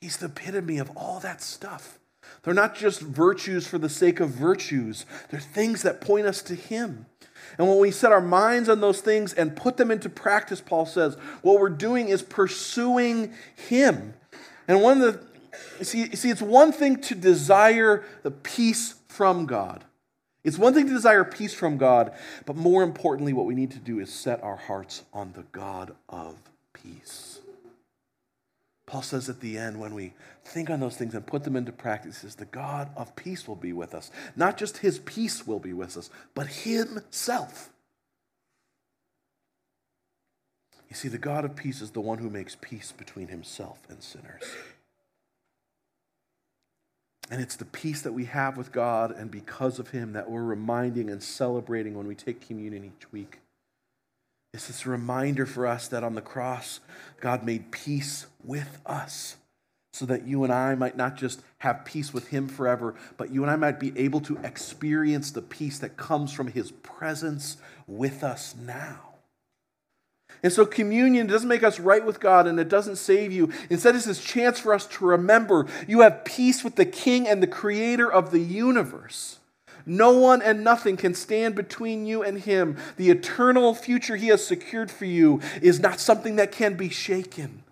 He's 0.00 0.16
the 0.18 0.26
epitome 0.26 0.78
of 0.78 0.90
all 0.96 1.18
that 1.20 1.42
stuff. 1.42 1.98
They're 2.42 2.54
not 2.54 2.74
just 2.74 3.00
virtues 3.00 3.66
for 3.66 3.78
the 3.78 3.88
sake 3.88 4.20
of 4.20 4.30
virtues, 4.30 5.06
they're 5.30 5.40
things 5.40 5.82
that 5.82 6.00
point 6.00 6.26
us 6.26 6.42
to 6.42 6.54
Him. 6.54 7.06
And 7.58 7.68
when 7.68 7.78
we 7.78 7.90
set 7.90 8.12
our 8.12 8.20
minds 8.20 8.68
on 8.68 8.80
those 8.80 9.00
things 9.00 9.32
and 9.32 9.56
put 9.56 9.76
them 9.76 9.90
into 9.90 10.08
practice, 10.08 10.60
Paul 10.60 10.86
says, 10.86 11.16
what 11.42 11.60
we're 11.60 11.68
doing 11.68 12.08
is 12.08 12.22
pursuing 12.22 13.32
Him. 13.54 14.14
And 14.66 14.82
one 14.82 15.00
of 15.00 15.20
the, 15.78 15.84
see, 15.84 16.14
see, 16.16 16.30
it's 16.30 16.42
one 16.42 16.72
thing 16.72 16.96
to 17.02 17.14
desire 17.14 18.04
the 18.22 18.30
peace 18.30 18.94
from 19.08 19.46
God. 19.46 19.84
It's 20.44 20.58
one 20.58 20.74
thing 20.74 20.86
to 20.86 20.92
desire 20.92 21.24
peace 21.24 21.54
from 21.54 21.78
God, 21.78 22.12
but 22.44 22.54
more 22.54 22.82
importantly, 22.82 23.32
what 23.32 23.46
we 23.46 23.54
need 23.54 23.70
to 23.70 23.78
do 23.78 23.98
is 23.98 24.12
set 24.12 24.42
our 24.42 24.56
hearts 24.56 25.02
on 25.12 25.32
the 25.32 25.44
God 25.52 25.94
of 26.08 26.36
peace. 26.74 27.40
Paul 28.86 29.00
says 29.00 29.30
at 29.30 29.40
the 29.40 29.56
end, 29.56 29.80
when 29.80 29.94
we 29.94 30.12
think 30.44 30.68
on 30.68 30.80
those 30.80 30.96
things 30.96 31.14
and 31.14 31.26
put 31.26 31.44
them 31.44 31.56
into 31.56 31.72
practice, 31.72 32.22
is 32.22 32.34
the 32.34 32.44
God 32.44 32.90
of 32.94 33.16
peace 33.16 33.48
will 33.48 33.56
be 33.56 33.72
with 33.72 33.94
us. 33.94 34.10
Not 34.36 34.58
just 34.58 34.78
his 34.78 34.98
peace 34.98 35.46
will 35.46 35.58
be 35.58 35.72
with 35.72 35.96
us, 35.96 36.10
but 36.34 36.46
himself. 36.48 37.70
You 40.90 40.96
see, 40.96 41.08
the 41.08 41.18
God 41.18 41.46
of 41.46 41.56
peace 41.56 41.80
is 41.80 41.92
the 41.92 42.02
one 42.02 42.18
who 42.18 42.28
makes 42.28 42.56
peace 42.60 42.92
between 42.92 43.28
himself 43.28 43.78
and 43.88 44.02
sinners. 44.02 44.44
And 47.30 47.40
it's 47.40 47.56
the 47.56 47.64
peace 47.64 48.02
that 48.02 48.12
we 48.12 48.26
have 48.26 48.56
with 48.56 48.70
God 48.70 49.10
and 49.10 49.30
because 49.30 49.78
of 49.78 49.90
Him 49.90 50.12
that 50.12 50.30
we're 50.30 50.42
reminding 50.42 51.08
and 51.08 51.22
celebrating 51.22 51.94
when 51.94 52.06
we 52.06 52.14
take 52.14 52.46
communion 52.46 52.84
each 52.84 53.10
week. 53.12 53.40
It's 54.52 54.68
this 54.68 54.86
reminder 54.86 55.46
for 55.46 55.66
us 55.66 55.88
that 55.88 56.04
on 56.04 56.14
the 56.14 56.20
cross, 56.20 56.80
God 57.20 57.44
made 57.44 57.72
peace 57.72 58.26
with 58.44 58.78
us 58.86 59.36
so 59.92 60.06
that 60.06 60.26
you 60.26 60.44
and 60.44 60.52
I 60.52 60.74
might 60.74 60.96
not 60.96 61.16
just 61.16 61.40
have 61.58 61.84
peace 61.84 62.12
with 62.12 62.28
Him 62.28 62.48
forever, 62.48 62.94
but 63.16 63.30
you 63.30 63.42
and 63.42 63.50
I 63.50 63.56
might 63.56 63.80
be 63.80 63.96
able 63.98 64.20
to 64.22 64.38
experience 64.44 65.30
the 65.30 65.42
peace 65.42 65.78
that 65.78 65.96
comes 65.96 66.32
from 66.32 66.48
His 66.48 66.70
presence 66.70 67.56
with 67.86 68.22
us 68.22 68.54
now. 68.60 69.13
And 70.44 70.52
so 70.52 70.66
communion 70.66 71.26
doesn't 71.26 71.48
make 71.48 71.62
us 71.62 71.80
right 71.80 72.04
with 72.04 72.20
God 72.20 72.46
and 72.46 72.60
it 72.60 72.68
doesn't 72.68 72.96
save 72.96 73.32
you. 73.32 73.50
Instead, 73.70 73.96
it's 73.96 74.04
this 74.04 74.22
chance 74.22 74.60
for 74.60 74.74
us 74.74 74.86
to 74.88 75.06
remember 75.06 75.66
you 75.88 76.02
have 76.02 76.22
peace 76.26 76.62
with 76.62 76.76
the 76.76 76.84
King 76.84 77.26
and 77.26 77.42
the 77.42 77.46
Creator 77.46 78.12
of 78.12 78.30
the 78.30 78.40
universe. 78.40 79.38
No 79.86 80.12
one 80.12 80.42
and 80.42 80.62
nothing 80.62 80.98
can 80.98 81.14
stand 81.14 81.54
between 81.54 82.04
you 82.04 82.22
and 82.22 82.38
Him. 82.38 82.76
The 82.98 83.08
eternal 83.08 83.74
future 83.74 84.16
He 84.16 84.28
has 84.28 84.46
secured 84.46 84.90
for 84.90 85.06
you 85.06 85.40
is 85.62 85.80
not 85.80 85.98
something 85.98 86.36
that 86.36 86.52
can 86.52 86.74
be 86.74 86.90
shaken. 86.90 87.62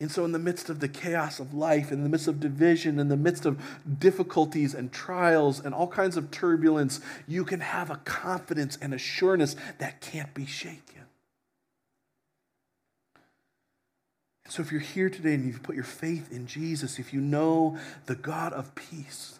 And 0.00 0.12
so, 0.12 0.24
in 0.24 0.30
the 0.30 0.38
midst 0.38 0.70
of 0.70 0.78
the 0.78 0.86
chaos 0.86 1.40
of 1.40 1.52
life, 1.52 1.90
in 1.90 2.04
the 2.04 2.08
midst 2.08 2.28
of 2.28 2.38
division, 2.38 3.00
in 3.00 3.08
the 3.08 3.16
midst 3.16 3.44
of 3.44 3.60
difficulties 3.98 4.72
and 4.72 4.92
trials 4.92 5.58
and 5.58 5.74
all 5.74 5.88
kinds 5.88 6.16
of 6.16 6.30
turbulence, 6.30 7.00
you 7.26 7.44
can 7.44 7.58
have 7.58 7.90
a 7.90 7.96
confidence 8.04 8.78
and 8.80 8.94
assurance 8.94 9.56
that 9.78 10.00
can't 10.00 10.32
be 10.34 10.46
shaken. 10.46 11.07
So 14.48 14.62
if 14.62 14.72
you're 14.72 14.80
here 14.80 15.10
today 15.10 15.34
and 15.34 15.44
you've 15.44 15.62
put 15.62 15.74
your 15.74 15.84
faith 15.84 16.32
in 16.32 16.46
Jesus, 16.46 16.98
if 16.98 17.12
you 17.12 17.20
know 17.20 17.76
the 18.06 18.14
God 18.14 18.54
of 18.54 18.74
peace, 18.74 19.38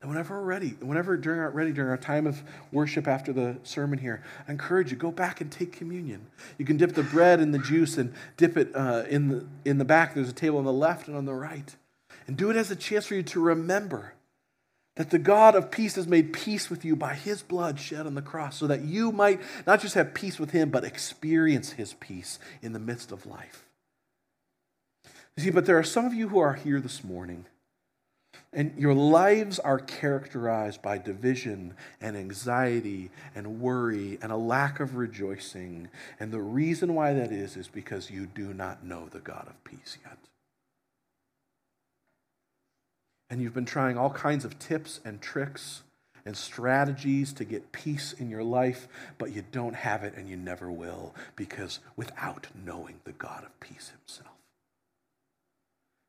then 0.00 0.10
whenever 0.10 0.38
we're 0.38 0.46
ready, 0.46 0.70
whenever 0.80 1.16
during 1.16 1.40
our 1.40 1.50
ready 1.50 1.72
during 1.72 1.90
our 1.90 1.98
time 1.98 2.26
of 2.26 2.42
worship 2.72 3.06
after 3.06 3.32
the 3.32 3.58
sermon 3.64 3.98
here, 3.98 4.22
I 4.48 4.52
encourage 4.52 4.90
you 4.90 4.96
go 4.96 5.10
back 5.10 5.40
and 5.40 5.52
take 5.52 5.72
communion. 5.72 6.26
You 6.58 6.64
can 6.64 6.78
dip 6.78 6.94
the 6.94 7.02
bread 7.02 7.40
in 7.40 7.52
the 7.52 7.58
juice 7.58 7.98
and 7.98 8.14
dip 8.38 8.56
it 8.56 8.74
uh, 8.74 9.04
in 9.08 9.28
the 9.28 9.46
in 9.64 9.78
the 9.78 9.84
back. 9.84 10.14
There's 10.14 10.30
a 10.30 10.34
table 10.34 10.58
on 10.58 10.64
the 10.64 10.72
left 10.72 11.06
and 11.06 11.16
on 11.16 11.26
the 11.26 11.34
right, 11.34 11.76
and 12.26 12.36
do 12.36 12.50
it 12.50 12.56
as 12.56 12.70
a 12.70 12.76
chance 12.76 13.06
for 13.06 13.14
you 13.14 13.22
to 13.24 13.40
remember 13.40 14.14
that 14.96 15.10
the 15.10 15.18
God 15.18 15.54
of 15.54 15.70
peace 15.70 15.96
has 15.96 16.06
made 16.06 16.32
peace 16.32 16.70
with 16.70 16.82
you 16.82 16.96
by 16.96 17.12
his 17.12 17.42
blood 17.42 17.78
shed 17.78 18.06
on 18.06 18.14
the 18.14 18.22
cross, 18.22 18.56
so 18.56 18.66
that 18.66 18.82
you 18.82 19.12
might 19.12 19.40
not 19.66 19.82
just 19.82 19.94
have 19.94 20.14
peace 20.14 20.38
with 20.38 20.52
him, 20.52 20.70
but 20.70 20.84
experience 20.84 21.72
his 21.72 21.92
peace 21.94 22.38
in 22.62 22.72
the 22.72 22.78
midst 22.78 23.12
of 23.12 23.26
life. 23.26 23.65
See, 25.38 25.50
but 25.50 25.66
there 25.66 25.78
are 25.78 25.84
some 25.84 26.06
of 26.06 26.14
you 26.14 26.28
who 26.28 26.38
are 26.38 26.54
here 26.54 26.80
this 26.80 27.04
morning, 27.04 27.44
and 28.54 28.72
your 28.78 28.94
lives 28.94 29.58
are 29.58 29.78
characterized 29.78 30.80
by 30.80 30.96
division 30.96 31.74
and 32.00 32.16
anxiety 32.16 33.10
and 33.34 33.60
worry 33.60 34.18
and 34.22 34.32
a 34.32 34.36
lack 34.36 34.80
of 34.80 34.96
rejoicing. 34.96 35.88
And 36.18 36.32
the 36.32 36.40
reason 36.40 36.94
why 36.94 37.12
that 37.12 37.32
is, 37.32 37.56
is 37.56 37.68
because 37.68 38.10
you 38.10 38.26
do 38.26 38.54
not 38.54 38.82
know 38.82 39.08
the 39.10 39.18
God 39.18 39.46
of 39.46 39.62
peace 39.62 39.98
yet. 40.04 40.16
And 43.28 43.42
you've 43.42 43.54
been 43.54 43.66
trying 43.66 43.98
all 43.98 44.10
kinds 44.10 44.46
of 44.46 44.58
tips 44.58 45.00
and 45.04 45.20
tricks 45.20 45.82
and 46.24 46.34
strategies 46.34 47.34
to 47.34 47.44
get 47.44 47.72
peace 47.72 48.14
in 48.14 48.30
your 48.30 48.44
life, 48.44 48.88
but 49.18 49.32
you 49.34 49.44
don't 49.52 49.74
have 49.74 50.02
it 50.02 50.14
and 50.16 50.30
you 50.30 50.36
never 50.36 50.70
will 50.70 51.14
because 51.34 51.80
without 51.94 52.46
knowing 52.64 53.00
the 53.04 53.12
God 53.12 53.44
of 53.44 53.60
peace 53.60 53.92
himself. 54.00 54.35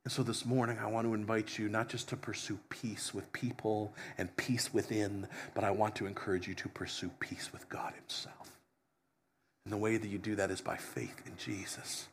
And 0.08 0.12
so 0.14 0.24
this 0.24 0.46
morning, 0.46 0.78
I 0.80 0.88
want 0.88 1.06
to 1.06 1.14
invite 1.14 1.60
you 1.60 1.68
not 1.68 1.90
just 1.90 2.08
to 2.08 2.16
pursue 2.16 2.58
peace 2.70 3.14
with 3.14 3.30
people 3.34 3.94
and 4.18 4.34
peace 4.38 4.74
within, 4.74 5.28
but 5.54 5.66
I 5.66 5.72
want 5.72 5.98
to 5.98 6.06
encourage 6.06 6.48
you 6.48 6.54
to 6.54 6.70
pursue 6.70 7.12
peace 7.20 7.50
with 7.52 7.68
God 7.68 7.92
Himself. 7.94 8.50
And 9.66 9.74
the 9.74 9.78
way 9.78 9.98
that 9.98 10.08
you 10.08 10.18
do 10.18 10.36
that 10.36 10.50
is 10.50 10.62
by 10.62 10.78
faith 10.78 11.22
in 11.26 11.34
Jesus. 11.36 12.08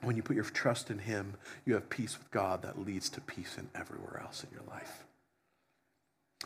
When 0.00 0.16
you 0.16 0.22
put 0.22 0.34
your 0.34 0.46
trust 0.46 0.90
in 0.90 1.00
Him, 1.00 1.34
you 1.66 1.74
have 1.74 1.90
peace 1.90 2.16
with 2.18 2.30
God 2.30 2.62
that 2.62 2.78
leads 2.82 3.10
to 3.10 3.20
peace 3.20 3.58
in 3.58 3.68
everywhere 3.74 4.22
else 4.24 4.42
in 4.42 4.48
your 4.50 4.66
life. 4.66 5.04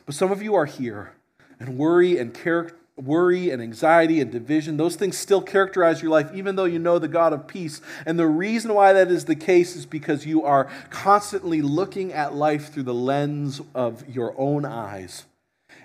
But 0.07 0.17
some 0.17 0.33
of 0.33 0.43
you 0.43 0.57
are 0.57 0.67
here, 0.67 1.13
and 1.61 1.79
worry 1.79 2.19
and 2.19 2.35
character 2.35 2.75
worry 2.97 3.51
and 3.51 3.61
anxiety 3.61 4.21
and 4.21 4.31
division, 4.31 4.77
those 4.77 4.97
things 4.97 5.19
still 5.19 5.43
characterize 5.43 6.01
your 6.01 6.11
life, 6.11 6.31
even 6.35 6.57
though 6.57 6.65
you 6.65 6.79
know 6.79 6.99
the 6.99 7.09
God 7.09 7.33
of 7.33 7.47
peace. 7.47 7.81
And 8.07 8.19
the 8.19 8.27
reason 8.27 8.73
why 8.73 8.93
that 8.93 9.09
is 9.09 9.27
the 9.27 9.37
case 9.37 9.77
is 9.77 9.85
because 9.85 10.25
you 10.25 10.43
are 10.45 10.71
constantly 10.89 11.61
looking 11.61 12.13
at 12.13 12.35
life 12.35 12.73
through 12.73 12.85
the 12.85 12.95
lens 12.95 13.61
of 13.75 14.09
your 14.09 14.35
own 14.39 14.65
eyes. 14.65 15.25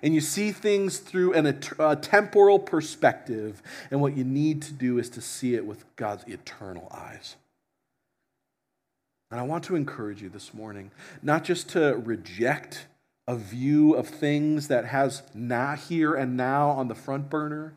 And 0.02 0.16
you 0.16 0.22
see 0.22 0.52
things 0.52 0.98
through 0.98 1.34
an, 1.34 1.46
a 1.80 1.96
temporal 1.96 2.60
perspective. 2.60 3.62
And 3.92 4.02
what 4.02 4.18
you 4.18 4.24
need 4.24 4.62
to 4.64 4.74
do 4.74 4.98
is 4.98 5.10
to 5.12 5.22
see 5.22 5.54
it 5.56 5.66
with 5.66 5.84
God's 5.96 6.24
eternal 6.28 6.88
eyes. 6.92 7.36
And 9.30 9.40
I 9.40 9.44
want 9.44 9.64
to 9.66 9.76
encourage 9.76 10.22
you 10.22 10.30
this 10.30 10.54
morning 10.54 10.92
not 11.22 11.44
just 11.44 11.70
to 11.70 11.96
reject 12.04 12.86
a 13.32 13.36
view 13.38 13.94
of 13.94 14.10
things 14.10 14.68
that 14.68 14.84
has 14.84 15.24
now 15.34 15.74
here 15.74 16.14
and 16.14 16.36
now 16.36 16.70
on 16.70 16.90
the 16.90 16.96
front 16.96 17.30
burner, 17.30 17.74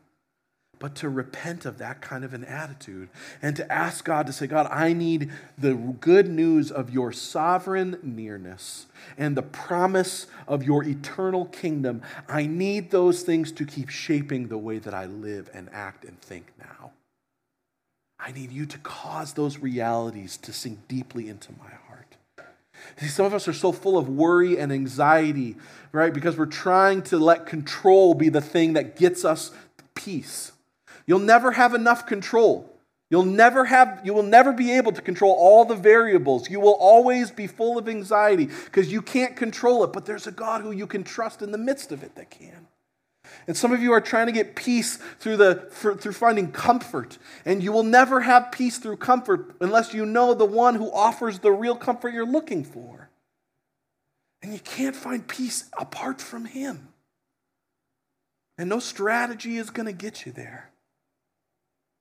but 0.79 0.95
to 0.95 1.07
repent 1.07 1.63
of 1.63 1.77
that 1.77 2.01
kind 2.01 2.25
of 2.25 2.33
an 2.33 2.43
attitude 2.43 3.07
and 3.41 3.55
to 3.55 3.71
ask 3.71 4.03
God 4.03 4.27
to 4.27 4.33
say, 4.33 4.47
God, 4.47 4.67
I 4.69 4.91
need 4.91 5.31
the 5.57 5.73
good 5.73 6.29
news 6.29 6.73
of 6.73 6.89
your 6.89 7.13
sovereign 7.13 7.97
nearness 8.03 8.87
and 9.17 9.37
the 9.37 9.43
promise 9.43 10.27
of 10.45 10.61
your 10.61 10.83
eternal 10.83 11.45
kingdom. 11.45 12.01
I 12.27 12.47
need 12.47 12.91
those 12.91 13.23
things 13.23 13.53
to 13.53 13.65
keep 13.65 13.87
shaping 13.87 14.49
the 14.49 14.57
way 14.57 14.79
that 14.79 14.93
I 14.93 15.05
live 15.05 15.49
and 15.53 15.69
act 15.71 16.03
and 16.03 16.19
think 16.19 16.51
now. 16.59 16.91
I 18.19 18.33
need 18.33 18.51
you 18.51 18.65
to 18.65 18.77
cause 18.79 19.31
those 19.31 19.59
realities 19.59 20.35
to 20.35 20.51
sink 20.51 20.89
deeply 20.89 21.29
into 21.29 21.53
my 21.53 21.69
heart. 21.87 21.94
See, 22.97 23.07
some 23.07 23.25
of 23.25 23.33
us 23.33 23.47
are 23.47 23.53
so 23.53 23.71
full 23.71 23.97
of 23.97 24.09
worry 24.09 24.57
and 24.57 24.71
anxiety, 24.71 25.55
right? 25.91 26.13
Because 26.13 26.37
we're 26.37 26.45
trying 26.45 27.01
to 27.03 27.17
let 27.17 27.45
control 27.45 28.13
be 28.13 28.29
the 28.29 28.41
thing 28.41 28.73
that 28.73 28.95
gets 28.95 29.25
us 29.25 29.51
peace. 29.95 30.51
You'll 31.05 31.19
never 31.19 31.51
have 31.51 31.73
enough 31.73 32.05
control. 32.05 32.71
You'll 33.09 33.23
never 33.23 33.65
have 33.65 34.01
you 34.03 34.13
will 34.13 34.23
never 34.23 34.51
be 34.51 34.71
able 34.73 34.91
to 34.91 35.01
control 35.01 35.35
all 35.37 35.63
the 35.63 35.75
variables. 35.75 36.49
You 36.49 36.59
will 36.59 36.73
always 36.73 37.29
be 37.29 37.45
full 37.45 37.77
of 37.77 37.87
anxiety 37.87 38.47
because 38.65 38.91
you 38.91 39.01
can't 39.01 39.35
control 39.35 39.83
it, 39.83 39.93
but 39.93 40.05
there's 40.05 40.25
a 40.25 40.31
God 40.31 40.61
who 40.61 40.71
you 40.71 40.87
can 40.87 41.03
trust 41.03 41.41
in 41.41 41.51
the 41.51 41.57
midst 41.57 41.91
of 41.91 42.03
it 42.03 42.15
that 42.15 42.31
can. 42.31 42.67
And 43.47 43.55
some 43.55 43.71
of 43.71 43.81
you 43.81 43.91
are 43.91 44.01
trying 44.01 44.27
to 44.27 44.31
get 44.31 44.55
peace 44.55 44.97
through, 45.19 45.37
the, 45.37 45.67
for, 45.71 45.95
through 45.95 46.13
finding 46.13 46.51
comfort. 46.51 47.17
And 47.45 47.61
you 47.63 47.71
will 47.71 47.83
never 47.83 48.21
have 48.21 48.51
peace 48.51 48.77
through 48.77 48.97
comfort 48.97 49.55
unless 49.61 49.93
you 49.93 50.05
know 50.05 50.33
the 50.33 50.45
one 50.45 50.75
who 50.75 50.91
offers 50.91 51.39
the 51.39 51.51
real 51.51 51.75
comfort 51.75 52.13
you're 52.13 52.25
looking 52.25 52.63
for. 52.63 53.09
And 54.41 54.53
you 54.53 54.59
can't 54.59 54.95
find 54.95 55.27
peace 55.27 55.65
apart 55.77 56.21
from 56.21 56.45
him. 56.45 56.89
And 58.57 58.69
no 58.69 58.79
strategy 58.79 59.57
is 59.57 59.69
going 59.69 59.87
to 59.87 59.93
get 59.93 60.25
you 60.25 60.31
there. 60.31 60.69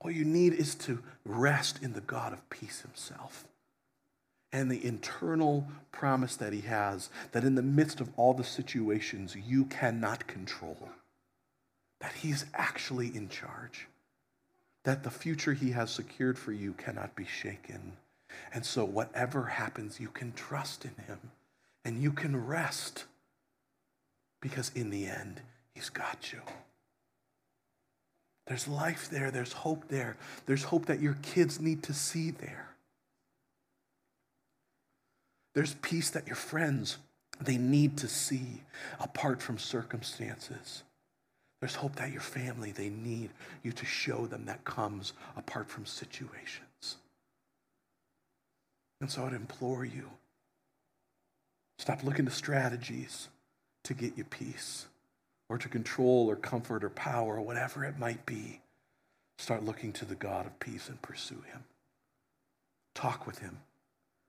All 0.00 0.10
you 0.10 0.24
need 0.24 0.52
is 0.52 0.74
to 0.76 1.02
rest 1.24 1.82
in 1.82 1.94
the 1.94 2.00
God 2.00 2.32
of 2.32 2.48
peace 2.50 2.82
himself 2.82 3.46
and 4.54 4.70
the 4.70 4.84
internal 4.86 5.66
promise 5.90 6.36
that 6.36 6.52
he 6.52 6.60
has 6.60 7.10
that 7.32 7.42
in 7.42 7.56
the 7.56 7.62
midst 7.62 8.00
of 8.00 8.08
all 8.16 8.34
the 8.34 8.44
situations 8.44 9.34
you 9.34 9.64
cannot 9.64 10.28
control 10.28 10.90
that 12.04 12.12
He's 12.20 12.44
actually 12.52 13.06
in 13.16 13.30
charge, 13.30 13.88
that 14.82 15.04
the 15.04 15.10
future 15.10 15.54
He 15.54 15.70
has 15.70 15.90
secured 15.90 16.38
for 16.38 16.52
you 16.52 16.74
cannot 16.74 17.16
be 17.16 17.24
shaken. 17.24 17.94
And 18.52 18.66
so, 18.66 18.84
whatever 18.84 19.44
happens, 19.44 19.98
you 19.98 20.08
can 20.08 20.34
trust 20.34 20.84
in 20.84 20.94
Him 21.06 21.18
and 21.82 22.02
you 22.02 22.12
can 22.12 22.46
rest 22.46 23.06
because 24.42 24.70
in 24.74 24.90
the 24.90 25.06
end, 25.06 25.40
He's 25.74 25.88
got 25.88 26.30
you. 26.30 26.42
There's 28.48 28.68
life 28.68 29.08
there, 29.08 29.30
there's 29.30 29.54
hope 29.54 29.88
there, 29.88 30.18
there's 30.44 30.64
hope 30.64 30.84
that 30.86 31.00
your 31.00 31.16
kids 31.22 31.58
need 31.58 31.82
to 31.84 31.94
see 31.94 32.30
there. 32.30 32.68
There's 35.54 35.72
peace 35.80 36.10
that 36.10 36.26
your 36.26 36.36
friends 36.36 36.98
they 37.40 37.56
need 37.56 37.96
to 37.96 38.08
see 38.08 38.60
apart 39.00 39.40
from 39.40 39.56
circumstances. 39.56 40.82
There's 41.60 41.76
hope 41.76 41.96
that 41.96 42.12
your 42.12 42.20
family, 42.20 42.72
they 42.72 42.90
need 42.90 43.30
you 43.62 43.72
to 43.72 43.86
show 43.86 44.26
them 44.26 44.44
that 44.46 44.64
comes 44.64 45.12
apart 45.36 45.70
from 45.70 45.86
situations. 45.86 46.96
And 49.00 49.10
so 49.10 49.24
I'd 49.24 49.32
implore 49.32 49.84
you 49.84 50.10
stop 51.78 52.02
looking 52.04 52.24
to 52.24 52.30
strategies 52.30 53.28
to 53.84 53.94
get 53.94 54.16
you 54.16 54.24
peace 54.24 54.86
or 55.48 55.58
to 55.58 55.68
control 55.68 56.30
or 56.30 56.36
comfort 56.36 56.84
or 56.84 56.90
power 56.90 57.36
or 57.36 57.42
whatever 57.42 57.84
it 57.84 57.98
might 57.98 58.24
be. 58.24 58.60
Start 59.38 59.64
looking 59.64 59.92
to 59.94 60.04
the 60.04 60.14
God 60.14 60.46
of 60.46 60.58
peace 60.60 60.88
and 60.88 61.00
pursue 61.02 61.42
him. 61.52 61.64
Talk 62.94 63.26
with 63.26 63.40
him. 63.40 63.58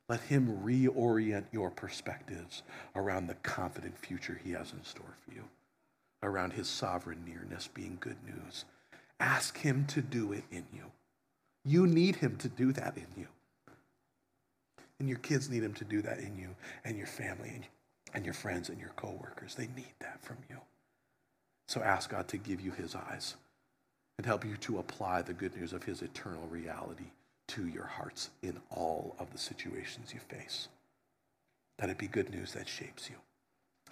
Let 0.10 0.22
him 0.22 0.62
reorient 0.64 1.46
your 1.52 1.70
perspectives 1.70 2.64
around 2.96 3.28
the 3.28 3.36
confident 3.36 3.98
future 3.98 4.40
he 4.44 4.52
has 4.52 4.72
in 4.72 4.84
store 4.84 5.16
for 5.26 5.34
you 5.34 5.44
around 6.24 6.54
his 6.54 6.68
sovereign 6.68 7.24
nearness 7.26 7.68
being 7.68 7.98
good 8.00 8.18
news. 8.26 8.66
Ask 9.20 9.58
him 9.58 9.86
to 9.88 10.02
do 10.02 10.32
it 10.34 10.44
in 10.52 10.66
you. 10.74 10.92
You 11.64 11.88
need 11.88 12.18
him 12.18 12.38
to 12.38 12.50
do 12.50 12.72
that 12.74 12.98
in 12.98 13.08
you. 13.18 13.28
And 15.00 15.10
your 15.10 15.18
kids 15.20 15.50
need 15.50 15.64
him 15.64 15.74
to 15.74 15.84
do 15.84 16.02
that 16.04 16.20
in 16.20 16.38
you, 16.38 16.56
and 16.86 16.98
your 16.98 17.08
family, 17.08 17.62
and, 18.14 18.24
your 18.24 18.34
friends, 18.34 18.70
and 18.70 18.80
your 18.80 18.92
coworkers. 18.96 19.56
They 19.56 19.68
need 19.76 19.94
that 20.00 20.24
from 20.24 20.38
you. 20.50 20.58
So 21.68 21.82
ask 21.82 22.10
God 22.10 22.28
to 22.30 22.38
give 22.38 22.62
you 22.62 22.72
his 22.72 22.96
eyes 22.96 23.36
and 24.18 24.26
help 24.26 24.46
you 24.46 24.56
to 24.58 24.80
apply 24.80 25.22
the 25.22 25.34
good 25.34 25.56
news 25.56 25.74
of 25.74 25.84
his 25.84 26.02
eternal 26.02 26.48
reality 26.48 27.12
to 27.48 27.68
your 27.68 27.86
hearts 27.86 28.30
in 28.42 28.60
all 28.70 29.16
of 29.20 29.32
the 29.32 29.38
situations 29.38 30.14
you 30.14 30.20
face. 30.20 30.70
That 31.78 31.90
it 31.90 31.98
be 31.98 32.08
good 32.08 32.30
news 32.30 32.54
that 32.54 32.70
shapes 32.70 33.10
you. 33.10 33.18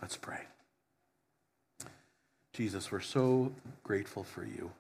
Let's 0.01 0.15
pray. 0.15 0.41
Jesus, 2.53 2.91
we're 2.91 3.01
so 3.01 3.51
grateful 3.83 4.23
for 4.23 4.45
you. 4.45 4.71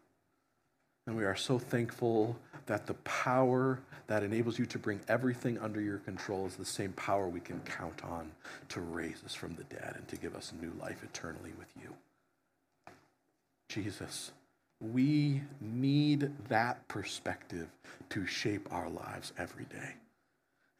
And 1.05 1.17
we 1.17 1.25
are 1.25 1.35
so 1.35 1.59
thankful 1.59 2.37
that 2.67 2.87
the 2.87 2.93
power 2.93 3.79
that 4.07 4.23
enables 4.23 4.57
you 4.57 4.65
to 4.67 4.79
bring 4.79 5.01
everything 5.09 5.57
under 5.57 5.81
your 5.81 5.97
control 5.97 6.45
is 6.45 6.55
the 6.55 6.63
same 6.63 6.93
power 6.93 7.27
we 7.27 7.41
can 7.41 7.59
count 7.61 8.03
on 8.05 8.31
to 8.69 8.79
raise 8.79 9.21
us 9.25 9.33
from 9.33 9.55
the 9.55 9.63
dead 9.65 9.95
and 9.97 10.07
to 10.07 10.15
give 10.15 10.35
us 10.35 10.53
new 10.61 10.71
life 10.79 11.03
eternally 11.03 11.51
with 11.57 11.67
you. 11.81 11.93
Jesus, 13.67 14.31
we 14.79 15.41
need 15.59 16.31
that 16.47 16.87
perspective 16.87 17.67
to 18.09 18.25
shape 18.25 18.71
our 18.71 18.89
lives 18.89 19.33
every 19.37 19.65
day. 19.65 19.95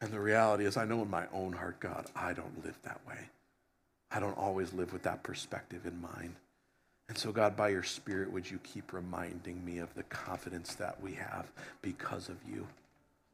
And 0.00 0.10
the 0.10 0.20
reality 0.20 0.64
is, 0.64 0.76
I 0.76 0.84
know 0.84 1.02
in 1.02 1.10
my 1.10 1.26
own 1.32 1.52
heart, 1.52 1.80
God, 1.80 2.06
I 2.14 2.32
don't 2.32 2.64
live 2.64 2.78
that 2.82 3.00
way. 3.06 3.18
I 4.10 4.20
don't 4.20 4.38
always 4.38 4.72
live 4.72 4.92
with 4.92 5.02
that 5.02 5.22
perspective 5.22 5.86
in 5.86 6.00
mind. 6.00 6.36
And 7.08 7.18
so, 7.18 7.32
God, 7.32 7.56
by 7.56 7.68
your 7.68 7.82
Spirit, 7.82 8.32
would 8.32 8.50
you 8.50 8.58
keep 8.62 8.92
reminding 8.92 9.64
me 9.64 9.78
of 9.78 9.92
the 9.94 10.04
confidence 10.04 10.74
that 10.76 11.00
we 11.02 11.12
have 11.12 11.50
because 11.82 12.28
of 12.28 12.36
you, 12.50 12.66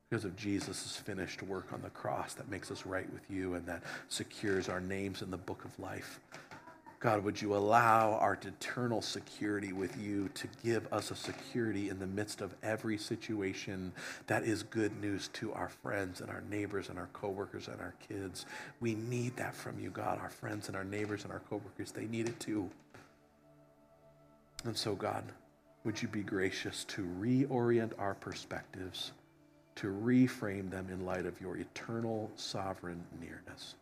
because 0.08 0.24
of 0.24 0.36
Jesus' 0.36 0.96
finished 0.96 1.42
work 1.42 1.72
on 1.72 1.80
the 1.82 1.90
cross 1.90 2.34
that 2.34 2.50
makes 2.50 2.70
us 2.70 2.84
right 2.84 3.10
with 3.12 3.30
you 3.30 3.54
and 3.54 3.64
that 3.66 3.82
secures 4.08 4.68
our 4.68 4.80
names 4.80 5.22
in 5.22 5.30
the 5.30 5.36
book 5.36 5.64
of 5.64 5.78
life. 5.78 6.18
God, 6.98 7.24
would 7.24 7.40
you 7.40 7.56
allow 7.56 8.12
our 8.16 8.38
eternal 8.44 9.00
security 9.00 9.72
with 9.72 9.98
you 9.98 10.28
to 10.34 10.46
give 10.62 10.92
us 10.92 11.10
a 11.10 11.16
security 11.16 11.88
in 11.88 11.98
the 11.98 12.06
midst 12.06 12.42
of 12.42 12.54
every 12.62 12.98
situation 12.98 13.90
that 14.26 14.44
is 14.44 14.64
good 14.64 15.00
news 15.00 15.28
to 15.28 15.50
our 15.54 15.70
friends 15.70 16.20
and 16.20 16.28
our 16.28 16.42
neighbors 16.50 16.90
and 16.90 16.98
our 16.98 17.08
coworkers 17.14 17.68
and 17.68 17.80
our 17.80 17.94
kids. 18.06 18.44
We 18.80 18.96
need 18.96 19.34
that 19.36 19.54
from 19.54 19.80
you, 19.80 19.88
God. 19.88 20.18
Our 20.20 20.28
friends 20.28 20.68
and 20.68 20.76
our 20.76 20.84
neighbors 20.84 21.24
and 21.24 21.32
our 21.32 21.40
coworkers, 21.48 21.90
they 21.90 22.04
need 22.04 22.28
it 22.28 22.38
too. 22.38 22.68
And 24.64 24.76
so, 24.76 24.94
God, 24.94 25.24
would 25.84 26.00
you 26.00 26.08
be 26.08 26.22
gracious 26.22 26.84
to 26.84 27.02
reorient 27.20 27.92
our 27.98 28.14
perspectives, 28.14 29.12
to 29.76 29.88
reframe 29.88 30.70
them 30.70 30.88
in 30.90 31.06
light 31.06 31.26
of 31.26 31.40
your 31.40 31.56
eternal 31.56 32.30
sovereign 32.36 33.02
nearness? 33.20 33.74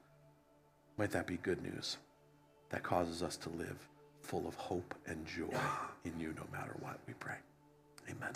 Might 0.96 1.10
that 1.10 1.26
be 1.26 1.38
good 1.38 1.62
news? 1.62 1.98
that 2.70 2.82
causes 2.82 3.22
us 3.22 3.36
to 3.38 3.48
live 3.50 3.88
full 4.20 4.46
of 4.46 4.54
hope 4.56 4.94
and 5.06 5.24
joy 5.26 5.56
in 6.04 6.18
you 6.18 6.34
no 6.36 6.44
matter 6.52 6.74
what, 6.80 6.98
we 7.06 7.14
pray. 7.14 7.36
Amen. 8.10 8.32